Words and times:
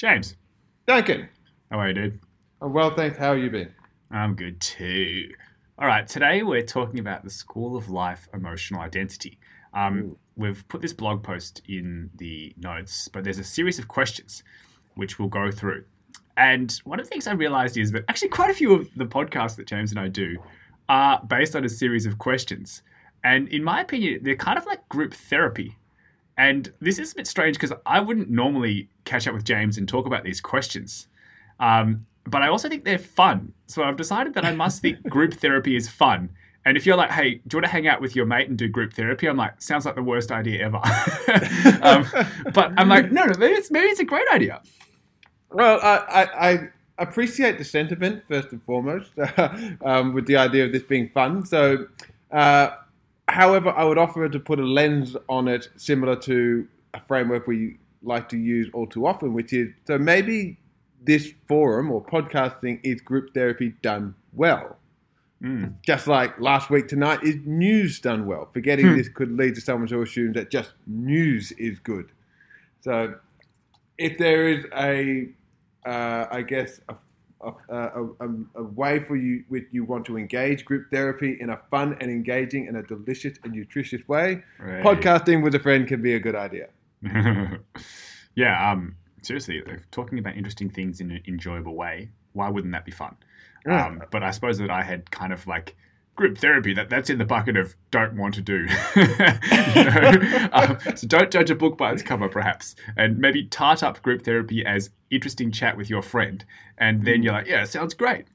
James, 0.00 0.34
Duncan. 0.86 1.28
how 1.70 1.78
are 1.78 1.88
you, 1.88 1.92
dude? 1.92 2.20
I'm 2.62 2.72
well, 2.72 2.88
thanks. 2.90 3.18
How 3.18 3.34
have 3.34 3.38
you 3.44 3.50
been? 3.50 3.70
I'm 4.10 4.34
good 4.34 4.58
too. 4.58 5.28
All 5.78 5.86
right, 5.86 6.08
today 6.08 6.42
we're 6.42 6.62
talking 6.62 7.00
about 7.00 7.22
the 7.22 7.28
School 7.28 7.76
of 7.76 7.90
Life 7.90 8.26
Emotional 8.32 8.80
Identity. 8.80 9.38
Um, 9.74 10.16
we've 10.36 10.66
put 10.68 10.80
this 10.80 10.94
blog 10.94 11.22
post 11.22 11.60
in 11.68 12.08
the 12.16 12.54
notes, 12.56 13.08
but 13.08 13.24
there's 13.24 13.36
a 13.36 13.44
series 13.44 13.78
of 13.78 13.88
questions 13.88 14.42
which 14.94 15.18
we'll 15.18 15.28
go 15.28 15.50
through. 15.50 15.84
And 16.38 16.72
one 16.84 16.98
of 16.98 17.04
the 17.04 17.10
things 17.10 17.26
I 17.26 17.34
realized 17.34 17.76
is 17.76 17.92
that 17.92 18.04
actually 18.08 18.30
quite 18.30 18.48
a 18.48 18.54
few 18.54 18.72
of 18.72 18.88
the 18.96 19.04
podcasts 19.04 19.56
that 19.56 19.66
James 19.66 19.90
and 19.90 20.00
I 20.00 20.08
do 20.08 20.38
are 20.88 21.22
based 21.28 21.54
on 21.54 21.66
a 21.66 21.68
series 21.68 22.06
of 22.06 22.16
questions. 22.16 22.80
And 23.22 23.48
in 23.48 23.62
my 23.62 23.82
opinion, 23.82 24.20
they're 24.22 24.34
kind 24.34 24.56
of 24.56 24.64
like 24.64 24.88
group 24.88 25.12
therapy. 25.12 25.76
And 26.40 26.72
this 26.80 26.98
is 26.98 27.12
a 27.12 27.16
bit 27.16 27.26
strange 27.26 27.58
because 27.58 27.76
I 27.84 28.00
wouldn't 28.00 28.30
normally 28.30 28.88
catch 29.04 29.28
up 29.28 29.34
with 29.34 29.44
James 29.44 29.76
and 29.76 29.86
talk 29.86 30.06
about 30.06 30.24
these 30.24 30.40
questions. 30.40 31.06
Um, 31.60 32.06
but 32.24 32.40
I 32.40 32.48
also 32.48 32.66
think 32.66 32.86
they're 32.86 32.98
fun. 32.98 33.52
So 33.66 33.82
I've 33.82 33.98
decided 33.98 34.32
that 34.32 34.46
I 34.46 34.54
must 34.54 34.80
think 34.80 35.02
group 35.08 35.34
therapy 35.34 35.76
is 35.76 35.86
fun. 35.86 36.30
And 36.64 36.78
if 36.78 36.86
you're 36.86 36.96
like, 36.96 37.10
hey, 37.10 37.34
do 37.34 37.40
you 37.52 37.56
want 37.58 37.66
to 37.66 37.70
hang 37.70 37.88
out 37.88 38.00
with 38.00 38.16
your 38.16 38.24
mate 38.24 38.48
and 38.48 38.56
do 38.56 38.68
group 38.68 38.94
therapy? 38.94 39.26
I'm 39.26 39.36
like, 39.36 39.60
sounds 39.60 39.84
like 39.84 39.96
the 39.96 40.02
worst 40.02 40.32
idea 40.32 40.64
ever. 40.64 40.78
um, 41.82 42.06
but 42.54 42.72
I'm 42.78 42.88
like, 42.88 43.12
no, 43.12 43.26
no, 43.26 43.34
maybe 43.38 43.52
it's 43.52 43.70
maybe 43.70 43.88
it's 43.88 44.00
a 44.00 44.04
great 44.04 44.28
idea. 44.32 44.62
Well, 45.50 45.78
I, 45.82 46.22
I, 46.22 46.50
I 46.50 46.68
appreciate 46.96 47.58
the 47.58 47.64
sentiment 47.64 48.22
first 48.28 48.50
and 48.52 48.62
foremost, 48.62 49.10
um, 49.84 50.14
with 50.14 50.26
the 50.26 50.38
idea 50.38 50.64
of 50.64 50.72
this 50.72 50.84
being 50.84 51.10
fun. 51.10 51.44
So, 51.44 51.86
uh, 52.32 52.70
however, 53.30 53.70
I 53.70 53.84
would 53.84 53.98
offer 53.98 54.28
to 54.28 54.40
put 54.40 54.58
a 54.58 54.64
lens 54.64 55.16
on 55.28 55.48
it 55.48 55.68
similar 55.76 56.16
to 56.16 56.66
a 56.94 57.00
framework 57.00 57.46
we 57.46 57.78
like 58.02 58.28
to 58.30 58.38
use 58.38 58.68
all 58.72 58.86
too 58.86 59.06
often, 59.06 59.32
which 59.34 59.52
is 59.52 59.68
so 59.86 59.98
maybe 59.98 60.58
this 61.02 61.32
forum 61.48 61.90
or 61.90 62.04
podcasting 62.04 62.80
is 62.82 63.00
group 63.00 63.32
therapy 63.34 63.74
done 63.82 64.14
well. 64.32 64.76
Mm. 65.42 65.74
Just 65.82 66.06
like 66.06 66.38
last 66.38 66.68
week 66.68 66.88
tonight 66.88 67.22
is 67.22 67.36
news 67.46 67.98
done 68.00 68.26
well. 68.26 68.50
Forgetting 68.52 68.88
Hmm. 68.88 68.96
this 68.96 69.08
could 69.08 69.32
lead 69.36 69.54
to 69.54 69.60
someone 69.60 69.88
to 69.88 70.02
assume 70.02 70.34
that 70.34 70.50
just 70.50 70.72
news 70.86 71.52
is 71.52 71.78
good. 71.78 72.10
So, 72.82 73.14
if 73.96 74.18
there 74.18 74.48
is 74.48 74.66
a, 74.76 75.28
uh, 75.86 76.26
I 76.30 76.42
guess, 76.42 76.80
a, 76.88 76.94
a, 77.40 78.04
a, 78.20 78.28
a, 78.56 78.62
way 78.62 79.00
for 79.00 79.16
you 79.16 79.44
with 79.48 79.64
you 79.70 79.84
want 79.84 80.04
to 80.06 80.18
engage 80.18 80.64
group 80.64 80.90
therapy 80.90 81.36
in 81.40 81.50
a 81.50 81.58
fun 81.70 81.96
and 82.00 82.10
engaging 82.10 82.68
and 82.68 82.76
a 82.76 82.82
delicious 82.82 83.38
and 83.42 83.52
nutritious 83.52 84.06
way, 84.06 84.42
Right. 84.58 84.82
podcasting 84.82 85.42
with 85.42 85.54
a 85.54 85.58
friend 85.58 85.86
can 85.88 86.02
be 86.02 86.14
a 86.14 86.20
good 86.20 86.34
idea. 86.34 86.68
yeah, 88.34 88.70
um, 88.70 88.96
seriously, 89.22 89.62
talking 89.90 90.18
about 90.18 90.36
interesting 90.36 90.70
things 90.70 91.00
in 91.00 91.10
an 91.10 91.22
enjoyable 91.26 91.74
way, 91.74 92.10
why 92.32 92.48
wouldn't 92.48 92.72
that 92.72 92.84
be 92.84 92.92
fun? 92.92 93.16
Yeah. 93.66 93.86
Um, 93.86 94.02
but 94.10 94.22
I 94.22 94.30
suppose 94.30 94.58
that 94.58 94.70
I 94.70 94.82
had 94.82 95.10
kind 95.10 95.32
of 95.32 95.46
like 95.46 95.76
group 96.20 96.36
therapy 96.36 96.74
that 96.74 96.90
that's 96.90 97.08
in 97.08 97.16
the 97.16 97.24
bucket 97.24 97.56
of 97.56 97.74
don't 97.90 98.14
want 98.14 98.34
to 98.34 98.42
do. 98.42 98.68
Um, 100.52 100.78
so 100.96 101.06
don't 101.06 101.30
judge 101.30 101.50
a 101.50 101.54
book 101.54 101.78
by 101.78 101.92
its 101.92 102.02
cover, 102.02 102.28
perhaps, 102.28 102.74
and 102.96 103.18
maybe 103.18 103.44
tart 103.44 103.82
up 103.82 104.02
group 104.02 104.22
therapy 104.22 104.66
as 104.66 104.90
interesting 105.10 105.52
chat 105.52 105.76
with 105.76 105.88
your 105.88 106.02
friend, 106.02 106.44
and 106.76 107.04
then 107.04 107.22
you're 107.22 107.32
like, 107.32 107.46
yeah, 107.46 107.64
sounds 107.64 107.94
great. 107.94 108.26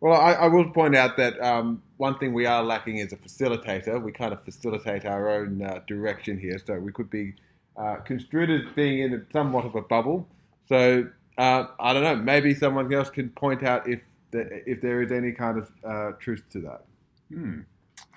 Well, 0.00 0.20
I, 0.20 0.32
I 0.32 0.46
will 0.48 0.70
point 0.70 0.94
out 0.94 1.16
that 1.16 1.40
um, 1.40 1.82
one 1.96 2.18
thing 2.18 2.34
we 2.34 2.46
are 2.46 2.62
lacking 2.62 2.98
is 2.98 3.12
a 3.12 3.16
facilitator. 3.16 4.00
We 4.02 4.12
kind 4.12 4.32
of 4.32 4.44
facilitate 4.44 5.06
our 5.06 5.30
own 5.30 5.62
uh, 5.62 5.80
direction 5.86 6.38
here, 6.38 6.58
so 6.64 6.78
we 6.78 6.92
could 6.92 7.10
be 7.10 7.34
uh, 7.76 7.96
construed 7.96 8.50
as 8.50 8.70
being 8.74 9.00
in 9.00 9.26
somewhat 9.32 9.64
of 9.64 9.74
a 9.74 9.82
bubble. 9.82 10.28
So 10.68 11.08
uh, 11.38 11.64
I 11.80 11.92
don't 11.94 12.04
know. 12.04 12.16
Maybe 12.16 12.54
someone 12.54 12.92
else 12.92 13.10
can 13.10 13.30
point 13.30 13.62
out 13.62 13.88
if 13.88 14.00
if 14.32 14.80
there 14.80 15.02
is 15.02 15.10
any 15.10 15.32
kind 15.32 15.58
of 15.58 15.70
uh, 15.84 16.12
truth 16.20 16.44
to 16.52 16.60
that. 16.60 16.84
Hmm. 17.32 17.60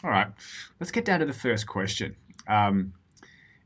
All 0.03 0.09
right, 0.09 0.27
let's 0.79 0.91
get 0.91 1.05
down 1.05 1.21
to 1.21 1.25
the 1.25 1.33
first 1.33 1.67
question. 1.67 2.15
Um, 2.47 2.93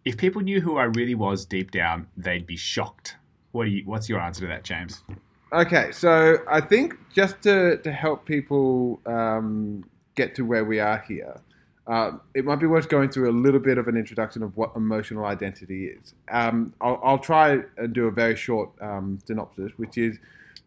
if 0.06 0.18
people 0.18 0.42
knew 0.42 0.62
who 0.62 0.78
I 0.78 0.84
really 0.84 1.16
was 1.16 1.46
deep 1.46 1.72
down, 1.72 2.08
they'd 2.16 2.46
be 2.46 2.58
shocked. 2.58 3.16
What 3.52 3.66
do 3.66 3.72
you? 3.72 3.84
What's 3.86 4.08
your 4.08 4.20
answer 4.20 4.42
to 4.42 4.48
that, 4.48 4.64
James? 4.64 5.04
Okay, 5.52 5.92
so 5.92 6.38
I 6.50 6.60
think 6.60 6.96
just 7.14 7.42
to, 7.44 7.78
to 7.78 7.92
help 7.92 8.26
people 8.26 9.00
um, 9.06 9.84
get 10.16 10.36
to 10.36 10.44
where 10.44 10.66
we 10.66 10.80
are 10.80 11.04
here, 11.08 11.40
uh, 11.88 12.12
it 12.36 12.44
might 12.44 12.58
be 12.58 12.68
worth 12.68 12.90
going 12.90 13.10
through 13.10 13.30
a 13.30 13.32
little 13.32 13.62
bit 13.62 13.78
of 13.78 13.88
an 13.88 13.96
introduction 13.96 14.44
of 14.44 14.58
what 14.58 14.76
emotional 14.76 15.26
identity 15.26 15.86
is. 15.86 16.14
Um, 16.30 16.74
I'll, 16.82 17.00
I'll 17.02 17.20
try 17.20 17.60
and 17.78 17.94
do 17.94 18.08
a 18.08 18.12
very 18.12 18.36
short 18.36 18.72
um, 18.82 19.20
synopsis, 19.26 19.72
which 19.78 19.98
is 19.98 20.18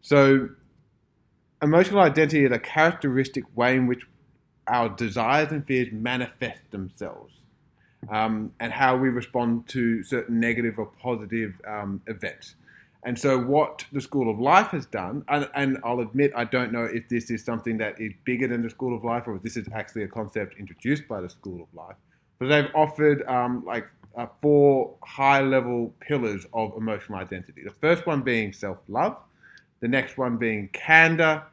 so 0.01 0.49
emotional 1.61 1.99
identity 1.99 2.43
is 2.45 2.51
a 2.51 2.59
characteristic 2.59 3.43
way 3.55 3.75
in 3.75 3.85
which 3.85 4.07
our 4.67 4.89
desires 4.89 5.51
and 5.51 5.65
fears 5.65 5.89
manifest 5.91 6.71
themselves. 6.71 7.35
Um, 8.09 8.51
and 8.59 8.73
how 8.73 8.97
we 8.97 9.09
respond 9.09 9.67
to 9.69 10.03
certain 10.03 10.39
negative 10.39 10.79
or 10.79 10.87
positive 10.87 11.53
um, 11.67 12.01
events. 12.07 12.55
And 13.03 13.17
so, 13.17 13.39
what 13.39 13.85
the 13.91 14.01
School 14.01 14.29
of 14.29 14.39
Life 14.39 14.67
has 14.67 14.85
done, 14.85 15.23
and, 15.27 15.49
and 15.55 15.77
I'll 15.83 15.99
admit 15.99 16.31
I 16.35 16.43
don't 16.43 16.71
know 16.71 16.85
if 16.85 17.09
this 17.09 17.31
is 17.31 17.43
something 17.43 17.77
that 17.77 17.99
is 17.99 18.13
bigger 18.25 18.47
than 18.47 18.61
the 18.61 18.69
School 18.69 18.95
of 18.95 19.03
Life 19.03 19.27
or 19.27 19.35
if 19.35 19.43
this 19.43 19.57
is 19.57 19.67
actually 19.73 20.03
a 20.03 20.07
concept 20.07 20.55
introduced 20.59 21.07
by 21.07 21.21
the 21.21 21.29
School 21.29 21.61
of 21.61 21.67
Life, 21.73 21.95
but 22.37 22.49
they've 22.49 22.69
offered 22.75 23.23
um, 23.27 23.63
like 23.65 23.87
uh, 24.15 24.27
four 24.41 24.95
high 25.03 25.41
level 25.41 25.93
pillars 25.99 26.45
of 26.53 26.75
emotional 26.77 27.19
identity. 27.19 27.63
The 27.63 27.73
first 27.81 28.05
one 28.05 28.21
being 28.21 28.53
self 28.53 28.77
love, 28.87 29.17
the 29.79 29.87
next 29.87 30.17
one 30.17 30.37
being 30.37 30.69
candor, 30.71 31.43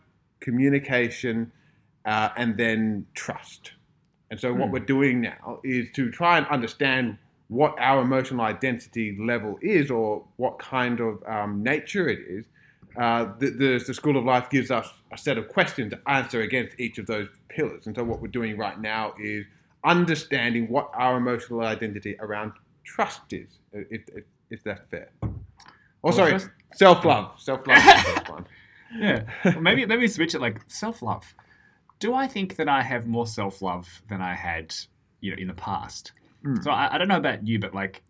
communication, 0.40 1.52
uh, 2.04 2.31
and 2.36 2.56
then 2.56 3.06
trust. 3.14 3.72
And 4.31 4.38
so, 4.38 4.53
what 4.53 4.66
Hmm. 4.66 4.72
we're 4.72 4.78
doing 4.81 5.20
now 5.22 5.60
is 5.64 5.86
to 5.94 6.10
try 6.10 6.36
and 6.38 6.47
understand 6.48 7.19
what 7.48 7.75
our 7.81 8.03
emotional 8.03 8.42
identity 8.42 9.16
level 9.19 9.59
is 9.62 9.91
or 9.91 10.25
what 10.37 10.58
kind 10.58 11.00
of 11.00 11.22
um, 11.26 11.62
nature 11.62 12.08
it 12.08 12.19
is. 12.28 12.44
Uh, 12.97 13.32
the, 13.38 13.50
the, 13.50 13.84
the 13.87 13.94
School 13.94 14.16
of 14.19 14.25
Life 14.25 14.50
gives 14.50 14.70
us 14.70 14.87
a 15.12 15.16
set 15.16 15.38
of 15.38 15.48
questions 15.48 15.92
to 15.92 16.00
answer 16.10 16.42
against 16.42 16.78
each 16.78 16.98
of 16.98 17.06
those 17.06 17.28
pillars. 17.48 17.87
And 17.87 17.97
so, 17.97 18.04
what 18.04 18.20
we're 18.20 18.28
doing 18.28 18.58
right 18.58 18.78
now 18.78 19.14
is 19.19 19.47
understanding 19.84 20.69
what 20.69 20.91
our 20.94 21.16
emotional 21.16 21.60
identity 21.62 22.16
around 22.20 22.53
trust 22.84 23.32
is, 23.32 23.48
if, 23.72 24.03
if, 24.14 24.25
if 24.50 24.62
that's 24.64 24.82
fair. 24.91 25.08
Oh, 26.04 26.10
sorry, 26.10 26.38
self 26.75 27.04
love. 27.04 27.32
Self 27.38 27.66
love 27.66 27.78
is 27.78 27.84
the 27.84 27.91
first 28.14 28.28
one. 28.31 28.47
Yeah, 28.98 29.22
well, 29.44 29.60
maybe 29.60 29.84
maybe 29.87 30.06
switch 30.08 30.34
it 30.34 30.41
like 30.41 30.60
self 30.69 31.00
love. 31.03 31.34
Do 31.98 32.14
I 32.14 32.26
think 32.26 32.56
that 32.56 32.69
I 32.69 32.82
have 32.82 33.06
more 33.06 33.26
self 33.26 33.60
love 33.62 34.03
than 34.09 34.20
I 34.20 34.34
had, 34.34 34.75
you 35.20 35.31
know, 35.32 35.36
in 35.41 35.48
the 35.48 35.54
past? 35.54 36.12
Hmm. 36.42 36.56
So 36.62 36.70
I, 36.70 36.94
I 36.94 36.98
don't 36.98 37.09
know 37.09 37.16
about 37.16 37.47
you, 37.47 37.59
but 37.59 37.75
like. 37.75 38.03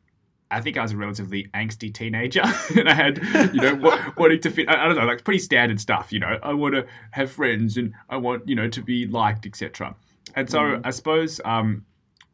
I 0.50 0.62
think 0.62 0.78
I 0.78 0.82
was 0.82 0.92
a 0.92 0.96
relatively 0.96 1.44
angsty 1.52 1.92
teenager, 1.92 2.40
and 2.74 2.88
I 2.88 2.94
had, 2.94 3.18
you 3.52 3.60
know, 3.60 3.74
wa- 3.74 4.00
wanting 4.16 4.40
to 4.40 4.50
fit. 4.50 4.66
I, 4.66 4.82
I 4.82 4.88
don't 4.88 4.96
know, 4.96 5.04
like 5.04 5.22
pretty 5.22 5.40
standard 5.40 5.78
stuff. 5.78 6.10
You 6.10 6.20
know, 6.20 6.38
I 6.42 6.54
want 6.54 6.74
to 6.74 6.86
have 7.10 7.30
friends, 7.30 7.76
and 7.76 7.92
I 8.08 8.16
want, 8.16 8.48
you 8.48 8.54
know, 8.54 8.66
to 8.66 8.80
be 8.80 9.06
liked, 9.06 9.44
etc. 9.44 9.94
And 10.34 10.48
so 10.48 10.58
Mhm. 10.60 10.80
I 10.84 10.88
suppose 10.90 11.38
um, 11.44 11.84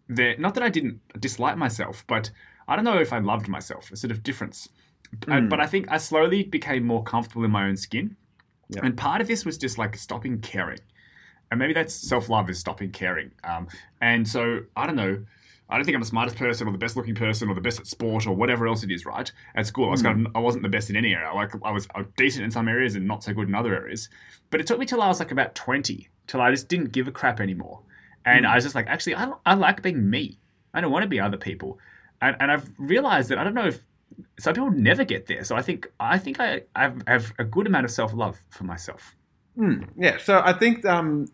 there. 0.08 0.36
Not 0.38 0.54
that 0.54 0.62
I 0.62 0.68
didn't 0.68 1.00
dislike 1.18 1.56
myself, 1.56 2.04
but 2.06 2.30
I 2.68 2.76
don't 2.76 2.84
know 2.84 3.00
if 3.00 3.12
I 3.12 3.18
loved 3.18 3.48
myself. 3.48 3.90
A 3.90 3.96
sort 3.96 4.12
of 4.12 4.22
difference. 4.22 4.68
Mm. 5.22 5.50
but 5.50 5.58
I 5.58 5.66
think 5.66 5.90
I 5.90 5.96
slowly 5.98 6.44
became 6.44 6.84
more 6.84 7.02
comfortable 7.02 7.44
in 7.44 7.50
my 7.50 7.66
own 7.66 7.76
skin. 7.76 8.16
Yeah. 8.68 8.82
And 8.84 8.96
part 8.96 9.22
of 9.22 9.26
this 9.26 9.44
was 9.44 9.58
just 9.58 9.76
like 9.76 9.96
stopping 9.96 10.38
caring. 10.40 10.78
And 11.54 11.58
maybe 11.60 11.72
that's 11.72 11.94
self 11.94 12.28
love 12.28 12.50
is 12.50 12.58
stopping 12.58 12.90
caring. 12.90 13.30
Um, 13.44 13.68
and 14.00 14.28
so 14.28 14.60
I 14.76 14.86
don't 14.86 14.96
know. 14.96 15.24
I 15.70 15.76
don't 15.76 15.84
think 15.86 15.94
I'm 15.94 16.02
the 16.02 16.06
smartest 16.06 16.36
person 16.36 16.68
or 16.68 16.72
the 16.72 16.78
best 16.78 16.94
looking 16.94 17.14
person 17.14 17.48
or 17.48 17.54
the 17.54 17.60
best 17.60 17.80
at 17.80 17.86
sport 17.86 18.26
or 18.26 18.36
whatever 18.36 18.66
else 18.66 18.82
it 18.82 18.90
is, 18.90 19.06
right? 19.06 19.30
At 19.54 19.66
school, 19.66 19.86
I 19.86 19.90
was 19.92 20.02
kind 20.02 20.26
of, 20.26 20.36
I 20.36 20.38
wasn't 20.38 20.62
the 20.62 20.68
best 20.68 20.90
in 20.90 20.96
any 20.96 21.14
area. 21.14 21.32
Like 21.34 21.52
I 21.64 21.70
was, 21.70 21.88
decent 22.18 22.44
in 22.44 22.50
some 22.50 22.68
areas 22.68 22.96
and 22.96 23.08
not 23.08 23.24
so 23.24 23.32
good 23.32 23.48
in 23.48 23.54
other 23.54 23.74
areas. 23.74 24.10
But 24.50 24.60
it 24.60 24.66
took 24.66 24.78
me 24.78 24.84
till 24.84 25.00
I 25.00 25.08
was 25.08 25.20
like 25.20 25.30
about 25.32 25.54
20 25.54 26.08
till 26.26 26.40
I 26.42 26.50
just 26.50 26.68
didn't 26.68 26.92
give 26.92 27.08
a 27.08 27.10
crap 27.12 27.40
anymore. 27.40 27.80
And 28.26 28.44
Mm. 28.44 28.50
I 28.50 28.54
was 28.56 28.64
just 28.64 28.74
like, 28.74 28.88
actually, 28.88 29.14
I, 29.14 29.32
I 29.46 29.54
like 29.54 29.80
being 29.80 30.10
me. 30.10 30.38
I 30.74 30.80
don't 30.82 30.92
want 30.92 31.02
to 31.04 31.08
be 31.08 31.18
other 31.18 31.38
people. 31.38 31.78
And, 32.20 32.36
and 32.40 32.50
I've 32.52 32.70
realized 32.78 33.30
that 33.30 33.38
I 33.38 33.44
don't 33.44 33.54
know 33.54 33.66
if 33.66 33.80
some 34.38 34.54
people 34.54 34.70
never 34.70 35.04
get 35.04 35.26
there. 35.26 35.44
So 35.44 35.56
I 35.56 35.62
think 35.62 35.90
I 35.98 36.18
think 36.18 36.40
I 36.40 36.62
I've, 36.76 37.32
a 37.38 37.44
good 37.44 37.66
amount 37.66 37.84
of 37.86 37.90
self 37.90 38.12
love 38.12 38.38
for 38.50 38.64
myself. 38.64 39.16
Hmm, 39.56 39.84
yeah, 39.96 40.18
so 40.18 40.42
I 40.44 40.52
think 40.52 40.84
um, 40.84 41.26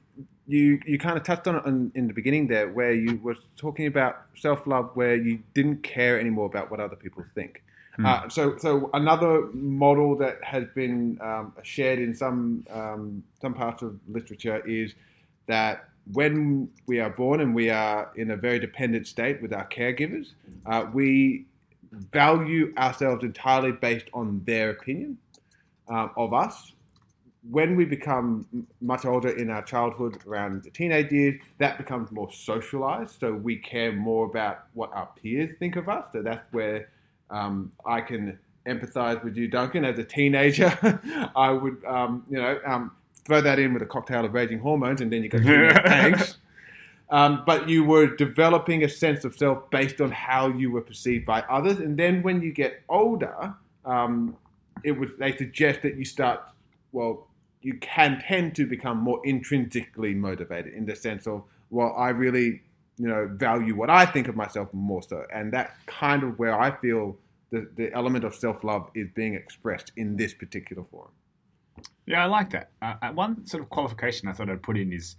you 0.51 0.81
you 0.85 0.99
kind 0.99 1.17
of 1.17 1.23
touched 1.23 1.47
on 1.47 1.57
it 1.57 1.65
in, 1.65 1.93
in 1.95 2.09
the 2.09 2.15
beginning 2.15 2.49
there, 2.49 2.69
where 2.69 2.93
you 2.93 3.21
were 3.23 3.37
talking 3.57 3.87
about 3.87 4.23
self 4.37 4.67
love, 4.67 4.91
where 4.95 5.15
you 5.15 5.41
didn't 5.55 5.83
care 5.83 6.19
anymore 6.19 6.47
about 6.47 6.71
what 6.71 6.81
other 6.81 6.97
people 6.97 7.25
think. 7.35 7.63
Hmm. 7.97 8.07
Uh, 8.07 8.29
so 8.29 8.57
so 8.59 8.91
another 8.95 9.47
model 9.53 10.17
that 10.17 10.43
has 10.43 10.65
been 10.75 11.19
um, 11.21 11.53
shared 11.63 11.99
in 11.99 12.15
some 12.15 12.65
um, 12.71 13.23
some 13.41 13.55
parts 13.55 13.83
of 13.83 13.99
literature 14.09 14.61
is 14.67 14.95
that 15.47 15.89
when 16.13 16.69
we 16.87 16.99
are 16.99 17.11
born 17.11 17.41
and 17.41 17.55
we 17.55 17.71
are 17.71 18.11
in 18.17 18.31
a 18.31 18.37
very 18.37 18.59
dependent 18.59 19.07
state 19.07 19.41
with 19.41 19.53
our 19.53 19.69
caregivers, 19.69 20.33
uh, 20.67 20.87
we 20.93 21.47
value 21.93 22.73
ourselves 22.77 23.23
entirely 23.25 23.73
based 23.73 24.07
on 24.13 24.43
their 24.45 24.71
opinion 24.71 25.19
um, 25.89 26.11
of 26.17 26.33
us. 26.33 26.73
When 27.49 27.75
we 27.75 27.85
become 27.87 28.47
much 28.81 29.07
older 29.07 29.31
in 29.31 29.51
our 29.51 29.63
childhood, 29.63 30.19
around 30.27 30.63
the 30.63 30.71
teenage 30.71 31.11
years, 31.11 31.41
that 31.59 31.79
becomes 31.79 32.11
more 32.13 32.31
socialized. 32.31 33.19
So 33.19 33.33
we 33.33 33.57
care 33.57 33.93
more 33.93 34.27
about 34.27 34.67
what 34.75 34.93
our 34.93 35.09
peers 35.21 35.57
think 35.59 35.77
of 35.77 35.89
us. 35.89 36.05
So 36.13 36.23
that's 36.23 36.45
where 36.53 36.91
um, 37.31 37.73
I 37.87 38.03
can 38.03 38.39
empathize 38.67 39.25
with 39.25 39.37
you, 39.37 39.49
Duncan. 39.49 39.85
As 39.85 39.99
a 39.99 40.05
teenager, 40.05 40.77
I 41.37 41.51
would, 41.51 41.83
um, 41.87 42.25
you 42.29 42.37
know, 42.37 42.61
um, 42.67 42.93
throw 43.25 43.41
that 43.41 43.59
in 43.59 43.73
with 43.73 43.83
a 43.83 43.87
cocktail 43.87 44.25
of 44.25 44.35
raging 44.35 44.59
hormones, 44.59 45.01
and 45.01 45.13
then 45.13 45.23
you 45.23 45.29
go, 45.29 45.39
thanks. 45.39 46.37
Um, 47.11 47.43
but 47.45 47.69
you 47.69 47.83
were 47.83 48.07
developing 48.07 48.85
a 48.85 48.89
sense 48.89 49.25
of 49.25 49.37
self 49.37 49.69
based 49.71 50.01
on 50.01 50.13
how 50.13 50.47
you 50.47 50.71
were 50.71 50.81
perceived 50.81 51.27
by 51.27 51.41
others. 51.43 51.81
And 51.81 51.97
then 51.97 52.23
when 52.23 52.41
you 52.41 52.53
get 52.53 52.83
older, 52.89 53.53
um, 53.85 54.37
it 54.85 54.93
was 54.93 55.11
they 55.19 55.37
suggest 55.37 55.83
that 55.83 55.97
you 55.97 56.05
start, 56.05 56.41
well, 56.93 57.27
you 57.63 57.75
can 57.75 58.21
tend 58.27 58.55
to 58.57 58.67
become 58.67 58.99
more 58.99 59.21
intrinsically 59.25 60.15
motivated 60.15 60.73
in 60.73 60.87
the 60.87 60.97
sense 60.97 61.27
of, 61.27 61.45
well, 61.69 61.95
I 61.97 62.11
really, 62.11 62.63
you 62.99 63.09
know, 63.09 63.29
value 63.33 63.77
what 63.77 63.91
I 63.91 64.07
think 64.07 64.29
of 64.29 64.37
myself 64.37 64.73
more 64.73 65.03
so. 65.03 65.25
And 65.33 65.53
that's 65.53 65.73
kind 65.87 66.23
of 66.23 66.39
where 66.39 66.59
I 66.59 66.71
feel 66.81 67.19
the, 67.51 67.69
the 67.77 67.93
element 67.93 68.25
of 68.25 68.35
self 68.35 68.65
love 68.65 68.91
is 68.95 69.09
being 69.15 69.35
expressed 69.35 69.93
in 69.97 70.17
this 70.17 70.33
particular 70.33 70.85
form. 70.91 71.11
Yeah, 72.07 72.25
I 72.25 72.27
like 72.27 72.51
that. 72.51 72.71
Uh, 72.81 72.95
uh, 73.03 73.13
one 73.13 73.47
sort 73.47 73.63
of 73.63 73.71
qualification 73.71 74.29
I 74.29 74.33
thought 74.33 74.49
I'd 74.49 74.63
put 74.63 74.79
in 74.79 74.93
is, 74.93 75.17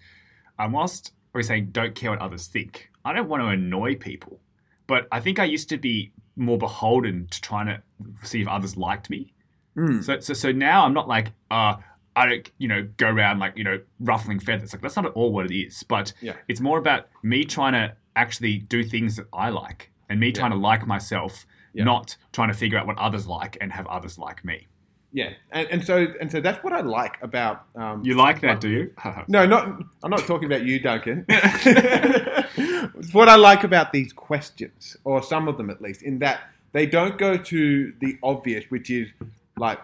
um, 0.59 0.71
whilst 0.73 1.13
we're 1.33 1.43
saying 1.43 1.69
don't 1.71 1.95
care 1.95 2.11
what 2.11 2.19
others 2.19 2.47
think, 2.47 2.89
I 3.05 3.13
don't 3.13 3.29
want 3.29 3.43
to 3.43 3.47
annoy 3.47 3.95
people, 3.95 4.39
but 4.87 5.07
I 5.11 5.19
think 5.19 5.39
I 5.39 5.45
used 5.45 5.69
to 5.69 5.77
be 5.77 6.11
more 6.35 6.57
beholden 6.57 7.27
to 7.31 7.41
trying 7.41 7.67
to 7.67 7.81
see 8.23 8.41
if 8.41 8.47
others 8.47 8.77
liked 8.77 9.09
me. 9.09 9.33
Mm. 9.77 10.03
So, 10.03 10.19
so, 10.19 10.33
so 10.33 10.51
now 10.51 10.85
I'm 10.85 10.93
not 10.93 11.07
like, 11.07 11.31
uh, 11.49 11.75
I 12.15 12.25
don't, 12.27 12.51
you 12.57 12.67
know, 12.67 12.87
go 12.97 13.07
around 13.09 13.39
like, 13.39 13.57
you 13.57 13.63
know, 13.63 13.79
ruffling 13.99 14.39
feathers. 14.39 14.73
Like 14.73 14.81
that's 14.81 14.95
not 14.95 15.05
at 15.05 15.13
all 15.13 15.31
what 15.31 15.45
it 15.49 15.55
is. 15.57 15.83
But 15.83 16.13
Yeah. 16.21 16.33
it's 16.47 16.59
more 16.59 16.77
about 16.77 17.07
me 17.23 17.45
trying 17.45 17.73
to 17.73 17.95
actually 18.15 18.57
do 18.57 18.83
things 18.83 19.15
that 19.15 19.27
I 19.33 19.49
like 19.49 19.91
and 20.09 20.19
me 20.19 20.31
trying 20.31 20.51
to 20.51 20.57
like 20.57 20.85
myself, 20.85 21.45
Yeah. 21.73 21.85
not 21.85 22.17
trying 22.33 22.49
to 22.49 22.53
figure 22.53 22.77
out 22.77 22.85
what 22.87 22.97
others 22.97 23.27
like 23.27 23.57
and 23.61 23.71
have 23.71 23.87
others 23.87 24.17
like 24.17 24.43
me. 24.43 24.67
Yeah, 25.13 25.31
and, 25.51 25.67
and 25.69 25.83
so 25.85 26.07
and 26.21 26.31
so 26.31 26.39
that's 26.39 26.63
what 26.63 26.71
I 26.71 26.79
like 26.79 27.17
about 27.21 27.65
um, 27.75 28.01
You 28.05 28.15
like 28.15 28.39
that, 28.41 28.61
do 28.61 28.69
you? 28.69 28.93
No, 29.27 29.45
not. 29.45 29.81
I'm 30.03 30.09
not 30.09 30.21
talking 30.21 30.45
about 30.45 30.63
you, 30.65 30.79
Duncan. 30.79 31.25
what 33.11 33.27
I 33.29 33.35
like 33.35 33.63
about 33.65 33.91
these 33.91 34.13
questions, 34.13 34.95
or 35.03 35.21
some 35.21 35.47
of 35.47 35.57
them 35.57 35.69
at 35.69 35.81
least, 35.81 36.01
in 36.01 36.19
that 36.19 36.41
they 36.71 36.85
don't 36.85 37.17
go 37.17 37.35
to 37.37 37.93
the 37.99 38.17
obvious, 38.23 38.65
which 38.69 38.89
is 38.89 39.09
like 39.57 39.79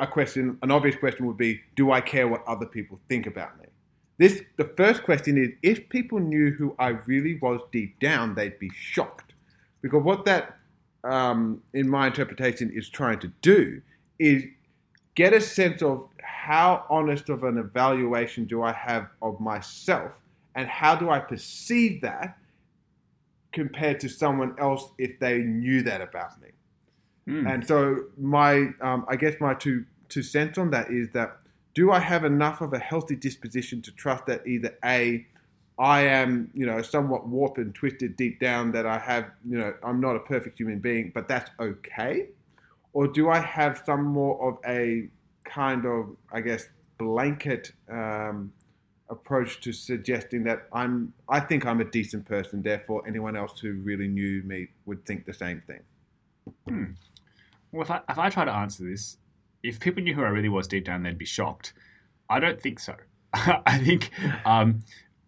a 0.00 0.06
question. 0.06 0.58
An 0.62 0.70
obvious 0.70 0.96
question 0.96 1.26
would 1.26 1.36
be, 1.36 1.60
"Do 1.76 1.90
I 1.90 2.00
care 2.00 2.28
what 2.28 2.46
other 2.46 2.66
people 2.66 3.00
think 3.08 3.26
about 3.26 3.58
me?" 3.58 3.66
This, 4.18 4.42
the 4.56 4.70
first 4.76 5.02
question 5.02 5.38
is, 5.38 5.50
if 5.62 5.88
people 5.88 6.20
knew 6.20 6.52
who 6.52 6.74
I 6.78 6.88
really 7.06 7.38
was 7.38 7.60
deep 7.72 7.98
down, 7.98 8.34
they'd 8.34 8.58
be 8.58 8.70
shocked, 8.74 9.32
because 9.80 10.02
what 10.02 10.24
that, 10.26 10.58
um, 11.02 11.62
in 11.72 11.88
my 11.88 12.06
interpretation, 12.06 12.70
is 12.70 12.88
trying 12.88 13.18
to 13.20 13.28
do 13.40 13.82
is 14.18 14.44
get 15.14 15.32
a 15.32 15.40
sense 15.40 15.82
of 15.82 16.08
how 16.22 16.84
honest 16.88 17.28
of 17.28 17.44
an 17.44 17.58
evaluation 17.58 18.44
do 18.44 18.62
I 18.62 18.72
have 18.72 19.08
of 19.20 19.40
myself 19.40 20.12
and 20.54 20.68
how 20.68 20.94
do 20.94 21.10
I 21.10 21.18
perceive 21.18 22.00
that 22.02 22.38
compared 23.52 24.00
to 24.00 24.08
someone 24.08 24.54
else 24.58 24.90
if 24.98 25.18
they 25.18 25.38
knew 25.38 25.82
that 25.82 26.00
about 26.00 26.40
me. 26.40 26.48
Hmm. 27.26 27.46
And 27.46 27.66
so 27.66 28.04
my, 28.18 28.70
um, 28.80 29.04
I 29.08 29.16
guess 29.16 29.34
my 29.40 29.54
two 29.54 29.84
two 30.08 30.22
cents 30.22 30.58
on 30.58 30.70
that 30.70 30.90
is 30.90 31.10
that 31.12 31.38
do 31.74 31.90
I 31.90 31.98
have 31.98 32.24
enough 32.24 32.60
of 32.60 32.72
a 32.74 32.78
healthy 32.78 33.16
disposition 33.16 33.80
to 33.82 33.92
trust 33.92 34.26
that 34.26 34.46
either 34.46 34.76
a 34.84 35.26
I 35.78 36.02
am, 36.02 36.50
you 36.52 36.66
know, 36.66 36.82
somewhat 36.82 37.26
warped 37.26 37.56
and 37.56 37.74
twisted 37.74 38.16
deep 38.16 38.38
down 38.38 38.72
that 38.72 38.86
I 38.86 38.98
have, 38.98 39.30
you 39.48 39.58
know, 39.58 39.74
I'm 39.82 40.00
not 40.00 40.16
a 40.16 40.20
perfect 40.20 40.58
human 40.58 40.80
being, 40.80 41.12
but 41.14 41.28
that's 41.28 41.50
okay 41.58 42.28
or 42.92 43.06
do 43.08 43.30
I 43.30 43.38
have 43.38 43.82
some 43.84 44.04
more 44.04 44.48
of 44.48 44.58
a 44.66 45.08
kind 45.44 45.86
of, 45.86 46.16
I 46.30 46.40
guess, 46.40 46.68
blanket 46.98 47.72
um, 47.90 48.52
approach 49.08 49.60
to 49.62 49.72
suggesting 49.72 50.44
that 50.44 50.68
I'm, 50.72 51.12
I 51.28 51.40
think 51.40 51.66
I'm 51.66 51.80
a 51.80 51.84
decent 51.84 52.26
person, 52.26 52.62
therefore 52.62 53.02
anyone 53.06 53.36
else 53.36 53.58
who 53.60 53.72
really 53.74 54.08
knew 54.08 54.42
me 54.42 54.68
would 54.86 55.04
think 55.04 55.24
the 55.26 55.34
same 55.34 55.62
thing. 55.66 55.80
Well, 57.72 57.82
if 57.82 57.90
I, 57.90 58.00
if 58.08 58.18
I 58.18 58.28
try 58.30 58.44
to 58.44 58.52
answer 58.52 58.84
this, 58.84 59.16
if 59.62 59.80
people 59.80 60.02
knew 60.02 60.14
who 60.14 60.22
I 60.22 60.28
really 60.28 60.48
was 60.48 60.66
deep 60.68 60.84
down, 60.84 61.02
they'd 61.02 61.18
be 61.18 61.24
shocked. 61.24 61.72
I 62.28 62.38
don't 62.40 62.60
think 62.60 62.78
so. 62.78 62.94
I 63.34 63.78
think 63.78 64.10
um, 64.44 64.80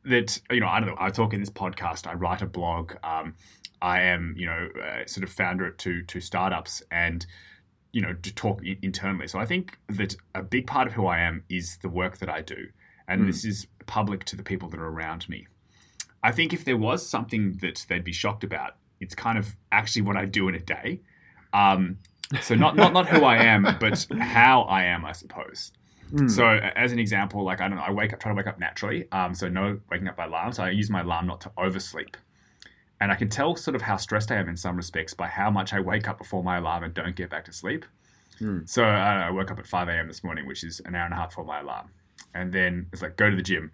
that, 0.05 0.41
you 0.50 0.61
know, 0.61 0.69
I 0.69 0.81
don't 0.81 0.91
know, 0.91 0.96
I 0.99 1.11
talk 1.11 1.32
in 1.32 1.41
this 1.41 1.50
podcast, 1.50 2.06
I 2.06 2.14
write 2.14 2.43
a 2.43 2.46
blog, 2.46 2.93
um, 3.02 3.35
I 3.81 4.02
am, 4.02 4.35
you 4.37 4.46
know, 4.46 4.69
uh, 4.82 5.06
sort 5.06 5.25
of 5.25 5.31
founder 5.32 5.67
at 5.67 5.79
two, 5.79 6.02
two 6.02 6.20
startups 6.20 6.82
and, 6.91 7.25
you 7.93 8.00
know, 8.02 8.12
to 8.12 8.35
talk 8.35 8.61
i- 8.67 8.79
internally. 8.82 9.26
So 9.29 9.38
I 9.38 9.46
think 9.46 9.79
that 9.88 10.17
a 10.35 10.43
big 10.43 10.67
part 10.67 10.87
of 10.87 10.93
who 10.94 11.06
I 11.06 11.20
am 11.20 11.44
is 11.49 11.79
the 11.82 11.88
work 11.88 12.19
that 12.19 12.29
I 12.29 12.41
do. 12.43 12.67
And 13.08 13.23
Mm. 13.23 13.26
this 13.26 13.44
is 13.44 13.67
public 13.87 14.25
to 14.25 14.37
the 14.37 14.43
people 14.43 14.69
that 14.70 14.81
are 14.81 14.88
around 14.88 15.29
me. 15.29 15.46
I 16.23 16.32
think 16.32 16.52
if 16.55 16.64
there 16.64 16.76
was 16.79 17.06
something 17.06 17.58
that 17.61 17.85
they'd 17.88 18.05
be 18.05 18.12
shocked 18.12 18.44
about, 18.44 18.76
it's 19.00 19.14
kind 19.14 19.37
of 19.37 19.56
actually 19.70 20.02
what 20.02 20.17
I 20.17 20.25
do 20.25 20.49
in 20.49 20.55
a 20.55 20.58
day. 20.61 21.00
Um, 21.52 21.99
so 22.42 22.54
not, 22.54 22.76
not 22.76 22.92
not 22.92 23.08
who 23.08 23.24
I 23.24 23.36
am, 23.36 23.62
but 23.80 24.06
how 24.18 24.62
I 24.62 24.84
am, 24.84 25.04
I 25.04 25.12
suppose. 25.12 25.72
Mm. 26.12 26.30
So 26.30 26.46
as 26.46 26.92
an 26.92 26.98
example, 26.98 27.44
like 27.44 27.60
I 27.60 27.68
don't 27.68 27.76
know, 27.76 27.84
I 27.84 27.90
wake 27.90 28.12
up, 28.12 28.20
try 28.20 28.30
to 28.30 28.36
wake 28.36 28.46
up 28.46 28.58
naturally. 28.58 29.10
Um, 29.12 29.34
so 29.34 29.48
no 29.48 29.80
waking 29.90 30.08
up 30.08 30.16
by 30.16 30.26
alarm. 30.26 30.52
So 30.52 30.62
I 30.62 30.70
use 30.70 30.90
my 30.90 31.00
alarm 31.00 31.26
not 31.26 31.40
to 31.42 31.52
oversleep. 31.58 32.16
And 33.00 33.10
I 33.10 33.16
can 33.16 33.28
tell 33.28 33.56
sort 33.56 33.74
of 33.74 33.82
how 33.82 33.96
stressed 33.96 34.30
I 34.30 34.36
am 34.36 34.48
in 34.48 34.56
some 34.56 34.76
respects 34.76 35.12
by 35.14 35.26
how 35.26 35.50
much 35.50 35.72
I 35.72 35.80
wake 35.80 36.08
up 36.08 36.18
before 36.18 36.42
my 36.42 36.58
alarm 36.58 36.84
and 36.84 36.94
don't 36.94 37.16
get 37.16 37.28
back 37.28 37.44
to 37.46 37.52
sleep. 37.52 37.84
Hmm. 38.38 38.60
So 38.64 38.84
I, 38.84 39.10
don't 39.10 39.20
know, 39.20 39.26
I 39.26 39.30
woke 39.30 39.50
up 39.50 39.58
at 39.58 39.66
5 39.66 39.88
a.m. 39.88 40.06
this 40.06 40.24
morning, 40.24 40.46
which 40.46 40.64
is 40.64 40.80
an 40.84 40.94
hour 40.94 41.04
and 41.04 41.12
a 41.12 41.16
half 41.16 41.30
before 41.30 41.44
my 41.44 41.60
alarm. 41.60 41.90
And 42.34 42.52
then 42.52 42.86
it's 42.92 43.02
like, 43.02 43.16
go 43.16 43.28
to 43.30 43.36
the 43.36 43.42
gym. 43.42 43.70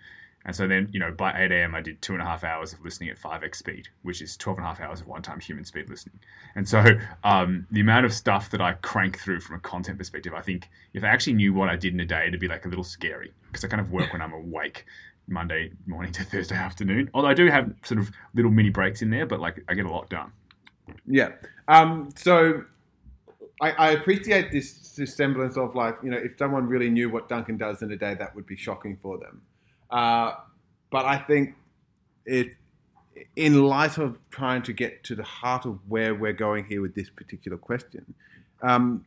And 0.47 0.57
so 0.57 0.67
then, 0.67 0.89
you 0.91 0.99
know, 0.99 1.11
by 1.11 1.39
8 1.39 1.53
a.m., 1.53 1.75
I 1.75 1.83
did 1.83 2.01
two 2.01 2.15
and 2.15 2.23
a 2.23 2.25
half 2.25 2.45
hours 2.45 2.73
of 2.73 2.83
listening 2.83 3.11
at 3.11 3.19
5x 3.19 3.57
speed, 3.57 3.89
which 4.03 4.23
is 4.23 4.37
12 4.39 4.59
and 4.59 4.65
a 4.65 4.69
half 4.69 4.81
hours 4.81 5.01
of 5.03 5.07
one 5.07 5.21
time 5.21 5.39
human 5.39 5.65
speed 5.67 5.91
listening. 5.91 6.19
And 6.55 6.67
so 6.67 6.83
um, 7.25 7.67
the 7.71 7.81
amount 7.81 8.07
of 8.07 8.15
stuff 8.15 8.51
that 8.51 8.61
I 8.61 8.73
crank 8.73 9.19
through 9.19 9.41
from 9.41 9.57
a 9.57 9.61
content 9.61 9.99
perspective, 9.99 10.33
I 10.33 10.41
think 10.41 10.71
if 10.95 11.05
I 11.05 11.09
actually 11.09 11.35
knew 11.35 11.53
what 11.53 11.69
I 11.69 11.77
did 11.77 11.93
in 11.93 12.01
a 12.01 12.07
day, 12.07 12.27
it'd 12.27 12.41
be 12.41 12.49
like 12.49 12.65
a 12.65 12.69
little 12.69 12.85
scary 12.85 13.33
because 13.49 13.65
I 13.65 13.69
kind 13.69 13.81
of 13.81 13.91
work 13.91 14.13
when 14.13 14.23
I'm 14.23 14.33
awake. 14.33 14.87
Monday 15.29 15.71
morning 15.87 16.11
to 16.11 16.25
Thursday 16.25 16.57
afternoon. 16.57 17.09
Although 17.15 17.29
I 17.29 17.35
do 17.35 17.47
have 17.47 17.73
sort 17.85 18.01
of 18.01 18.11
little 18.35 18.51
mini 18.51 18.71
breaks 18.71 19.01
in 19.01 19.11
there, 19.11 19.27
but 19.27 19.39
like 19.39 19.63
I 19.69 19.75
get 19.75 19.87
a 19.87 19.91
lot 19.91 20.11
done. 20.11 20.33
Yeah. 21.07 21.29
Um, 21.69 22.13
so 22.17 22.65
I, 23.61 23.71
I 23.71 23.91
appreciate 23.91 24.51
this, 24.51 24.95
this 24.97 25.15
semblance 25.15 25.57
of 25.57 25.75
like, 25.75 25.99
you 26.03 26.11
know, 26.11 26.17
if 26.17 26.33
someone 26.39 26.67
really 26.67 26.91
knew 26.91 27.11
what 27.11 27.29
Duncan 27.29 27.57
does 27.57 27.83
in 27.83 27.93
a 27.93 27.97
day, 27.97 28.15
that 28.15 28.35
would 28.35 28.47
be 28.47 28.57
shocking 28.57 28.99
for 29.01 29.19
them. 29.19 29.43
Uh, 29.91 30.35
but 30.91 31.05
I 31.05 31.19
think 31.19 31.55
it, 32.27 32.55
in 33.37 33.63
light 33.65 33.99
of 33.99 34.19
trying 34.31 34.63
to 34.63 34.73
get 34.73 35.05
to 35.05 35.15
the 35.15 35.23
heart 35.23 35.67
of 35.67 35.79
where 35.89 36.15
we're 36.15 36.33
going 36.33 36.65
here 36.65 36.81
with 36.81 36.95
this 36.95 37.11
particular 37.11 37.59
question, 37.59 38.15
um, 38.63 39.05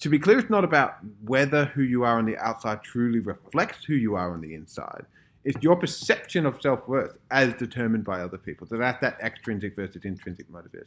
to 0.00 0.08
be 0.08 0.18
clear, 0.18 0.38
it's 0.38 0.50
not 0.50 0.64
about 0.64 0.96
whether 1.24 1.66
who 1.66 1.82
you 1.82 2.04
are 2.04 2.18
on 2.18 2.24
the 2.24 2.36
outside 2.38 2.82
truly 2.82 3.18
reflects 3.20 3.84
who 3.84 3.94
you 3.94 4.14
are 4.14 4.32
on 4.32 4.40
the 4.40 4.54
inside. 4.54 5.04
It's 5.44 5.62
your 5.62 5.76
perception 5.76 6.46
of 6.46 6.60
self 6.60 6.86
worth 6.88 7.18
as 7.30 7.54
determined 7.54 8.04
by 8.04 8.20
other 8.20 8.38
people. 8.38 8.66
So 8.66 8.76
that's 8.76 9.00
that 9.00 9.18
extrinsic 9.20 9.76
versus 9.76 10.04
intrinsic 10.04 10.50
motivation. 10.50 10.86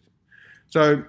So 0.69 1.03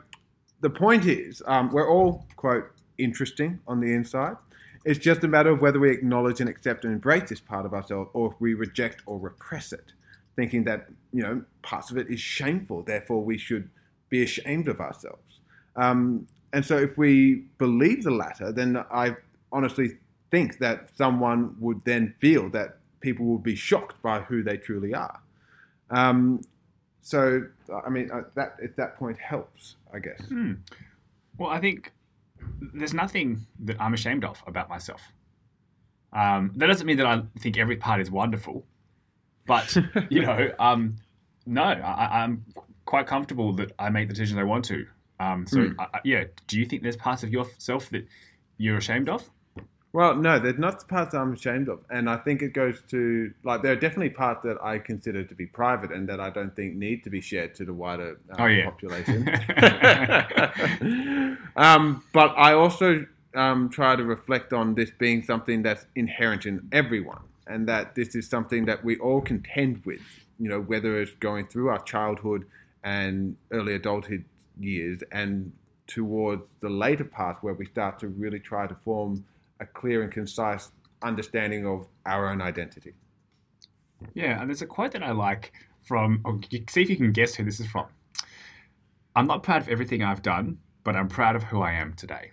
the 0.61 0.71
point 0.71 1.07
is, 1.07 1.43
um, 1.47 1.73
we're 1.73 1.91
all, 1.91 2.27
quote, 2.37 2.71
interesting 2.99 3.61
on 3.67 3.81
the 3.81 3.93
inside. 3.93 4.37
It's 4.85 4.99
just 4.99 5.25
a 5.25 5.29
matter 5.29 5.51
of 5.51 5.61
whether 5.61 5.81
we 5.81 5.91
acknowledge 5.91 6.41
and 6.41 6.49
accept 6.49 6.85
and 6.85 6.93
embrace 6.93 7.31
this 7.31 7.41
part 7.41 7.65
of 7.65 7.73
ourselves 7.73 8.11
or 8.13 8.33
if 8.33 8.41
we 8.41 8.55
reject 8.55 9.03
or 9.07 9.19
repress 9.19 9.73
it, 9.73 9.93
thinking 10.37 10.65
that, 10.65 10.89
you 11.13 11.23
know, 11.23 11.43
parts 11.63 11.91
of 11.91 11.97
it 11.97 12.11
is 12.11 12.21
shameful, 12.21 12.83
therefore 12.83 13.25
we 13.25 13.39
should 13.39 13.71
be 14.11 14.23
ashamed 14.23 14.69
of 14.69 14.81
ourselves. 14.81 15.41
Um, 15.77 16.29
and 16.53 16.65
so 16.65 16.77
if 16.77 16.99
we 16.99 17.45
believe 17.59 18.05
the 18.05 18.11
latter, 18.11 18.53
then 18.53 18.77
I 18.77 19.17
honestly 19.51 19.97
think 20.31 20.59
that 20.59 20.91
someone 20.97 21.57
would 21.59 21.85
then 21.85 22.15
feel 22.19 22.49
that 22.51 22.79
people 23.01 23.27
will 23.27 23.39
be 23.39 23.55
shocked 23.55 24.01
by 24.03 24.21
who 24.21 24.43
they 24.43 24.57
truly 24.57 24.95
are. 24.95 25.21
Um, 25.91 26.43
so, 27.01 27.47
I 27.85 27.91
mean, 27.91 28.11
uh, 28.11 28.23
that 28.35 28.57
at 28.63 28.77
that 28.77 28.97
point 28.97 29.19
helps, 29.19 29.77
I 29.93 29.99
guess. 29.99 30.21
Hmm. 30.27 30.55
Well, 31.39 31.51
I 31.51 31.61
think 31.61 31.93
there's 32.75 32.95
nothing 32.95 33.47
that 33.61 33.81
I'm 33.81 33.95
ashamed 33.95 34.25
of 34.25 34.43
about 34.47 34.69
myself. 34.69 35.03
Um, 36.13 36.53
that 36.57 36.67
doesn't 36.69 36.87
mean 36.87 36.97
that 36.99 37.07
I 37.07 37.23
think 37.41 37.59
every 37.59 37.77
part 37.77 38.01
is 38.01 38.11
wonderful, 38.11 38.65
but 39.47 39.77
you 40.11 40.23
know, 40.23 40.51
um, 40.59 40.97
no, 41.47 41.63
I, 41.63 42.23
I'm 42.23 42.45
quite 42.85 43.07
comfortable 43.07 43.53
that 43.55 43.73
I 43.79 43.91
make 43.91 44.09
the 44.09 44.15
decisions 44.15 44.39
I 44.39 44.45
want 44.45 44.65
to. 44.67 44.87
Um, 45.21 45.47
so 45.47 45.59
Mm. 45.59 45.75
uh, 45.79 45.99
yeah, 46.05 46.25
do 46.47 46.59
you 46.59 46.67
think 46.67 46.83
there's 46.83 46.97
parts 46.97 47.23
of 47.23 47.31
yourself 47.31 47.89
that 47.91 48.07
you're 48.59 48.77
ashamed 48.77 49.09
of? 49.09 49.29
Well, 49.95 50.17
no, 50.17 50.41
there's 50.41 50.59
not 50.59 50.89
parts 50.89 51.13
that 51.13 51.19
I'm 51.19 51.35
ashamed 51.35 51.69
of, 51.69 51.79
and 51.89 52.11
I 52.11 52.17
think 52.17 52.43
it 52.43 52.53
goes 52.53 52.83
to 52.91 53.33
like 53.45 53.63
there 53.63 53.71
are 53.71 53.77
definitely 53.77 54.11
parts 54.11 54.43
that 54.43 54.57
I 54.61 54.79
consider 54.81 55.23
to 55.23 55.35
be 55.37 55.47
private 55.47 55.93
and 55.93 56.09
that 56.09 56.19
I 56.19 56.31
don't 56.31 56.55
think 56.57 56.75
need 56.75 57.05
to 57.05 57.11
be 57.11 57.21
shared 57.21 57.55
to 57.55 57.65
the 57.65 57.73
wider 57.73 58.19
um, 58.31 58.41
Oh, 58.41 58.47
yeah. 58.47 58.65
population. 58.65 59.29
um, 61.57 62.03
but 62.13 62.35
I 62.37 62.55
also 62.55 63.07
um, 63.37 63.69
try 63.69 63.95
to 63.95 64.03
reflect 64.03 64.53
on 64.53 64.75
this 64.75 64.91
being 64.91 65.23
something 65.23 65.63
that's 65.63 65.87
inherent 65.95 66.45
in 66.45 66.69
everyone, 66.73 67.21
and 67.47 67.69
that 67.69 67.95
this 67.95 68.17
is 68.17 68.29
something 68.29 68.65
that 68.65 68.85
we 68.85 68.97
all 68.97 69.21
contend 69.21 69.83
with. 69.85 70.01
You 70.41 70.49
know, 70.49 70.61
whether 70.61 71.01
it's 71.01 71.13
going 71.21 71.47
through 71.47 71.69
our 71.69 71.81
childhood 71.85 72.47
and 72.83 73.37
early 73.53 73.77
adulthood 73.77 74.25
years, 74.59 75.05
and 75.13 75.53
towards 75.87 76.49
the 76.59 76.69
later 76.69 77.05
part 77.05 77.45
where 77.45 77.55
we 77.55 77.67
start 77.67 78.01
to 78.01 78.09
really 78.09 78.41
try 78.41 78.67
to 78.67 78.75
form 78.85 79.25
a 79.65 79.67
clear 79.79 80.03
and 80.03 80.13
concise 80.13 80.71
understanding 81.03 81.67
of 81.67 81.87
our 82.07 82.29
own 82.31 82.41
identity. 82.41 82.93
Yeah, 84.15 84.41
and 84.41 84.49
there's 84.51 84.63
a 84.63 84.67
quote 84.67 84.93
that 84.93 85.03
I 85.03 85.13
like 85.13 85.53
from. 85.83 86.21
Oh, 86.25 86.41
see 86.69 86.83
if 86.83 86.91
you 86.91 86.97
can 86.97 87.13
guess 87.13 87.35
who 87.35 87.45
this 87.45 87.59
is 87.61 87.67
from. 87.67 87.87
I'm 89.17 89.27
not 89.27 89.43
proud 89.43 89.63
of 89.63 89.69
everything 89.69 90.03
I've 90.03 90.23
done, 90.23 90.59
but 90.83 90.97
I'm 90.97 91.09
proud 91.09 91.37
of 91.37 91.45
who 91.45 91.63
I 91.63 91.73
am 91.73 91.95
today. 91.95 92.33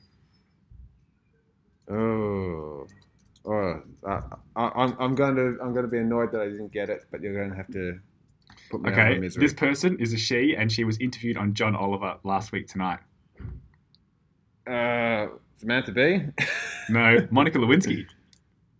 Oh, 1.89 2.85
oh, 3.45 3.81
I, 4.07 4.21
I, 4.55 4.71
I'm, 4.83 4.95
I'm 4.99 5.15
going 5.15 5.35
to 5.35 5.57
I'm 5.61 5.73
going 5.73 5.85
to 5.85 5.91
be 5.91 5.97
annoyed 5.99 6.31
that 6.31 6.41
I 6.41 6.45
didn't 6.45 6.71
get 6.71 6.89
it, 6.89 7.05
but 7.11 7.21
you're 7.21 7.35
going 7.35 7.49
to 7.49 7.55
have 7.55 7.71
to 7.71 7.99
put 8.69 8.81
me 8.81 8.93
out 8.93 8.99
Okay, 8.99 9.13
of 9.13 9.19
misery. 9.19 9.45
this 9.45 9.53
person 9.53 9.97
is 9.99 10.13
a 10.13 10.17
she, 10.17 10.55
and 10.55 10.71
she 10.71 10.83
was 10.83 10.97
interviewed 10.99 11.37
on 11.37 11.53
John 11.53 11.75
Oliver 11.75 12.17
last 12.23 12.51
week 12.51 12.67
tonight. 12.67 12.99
Uh, 14.67 15.27
Samantha 15.61 15.91
Bee 15.91 16.23
No, 16.89 17.27
Monica 17.31 17.57
Lewinsky. 17.59 18.05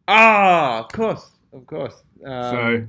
Ah, 0.07 0.79
of 0.79 0.91
course, 0.91 1.31
of 1.53 1.65
course. 1.67 1.93
Um, 2.25 2.51
So, 2.51 2.87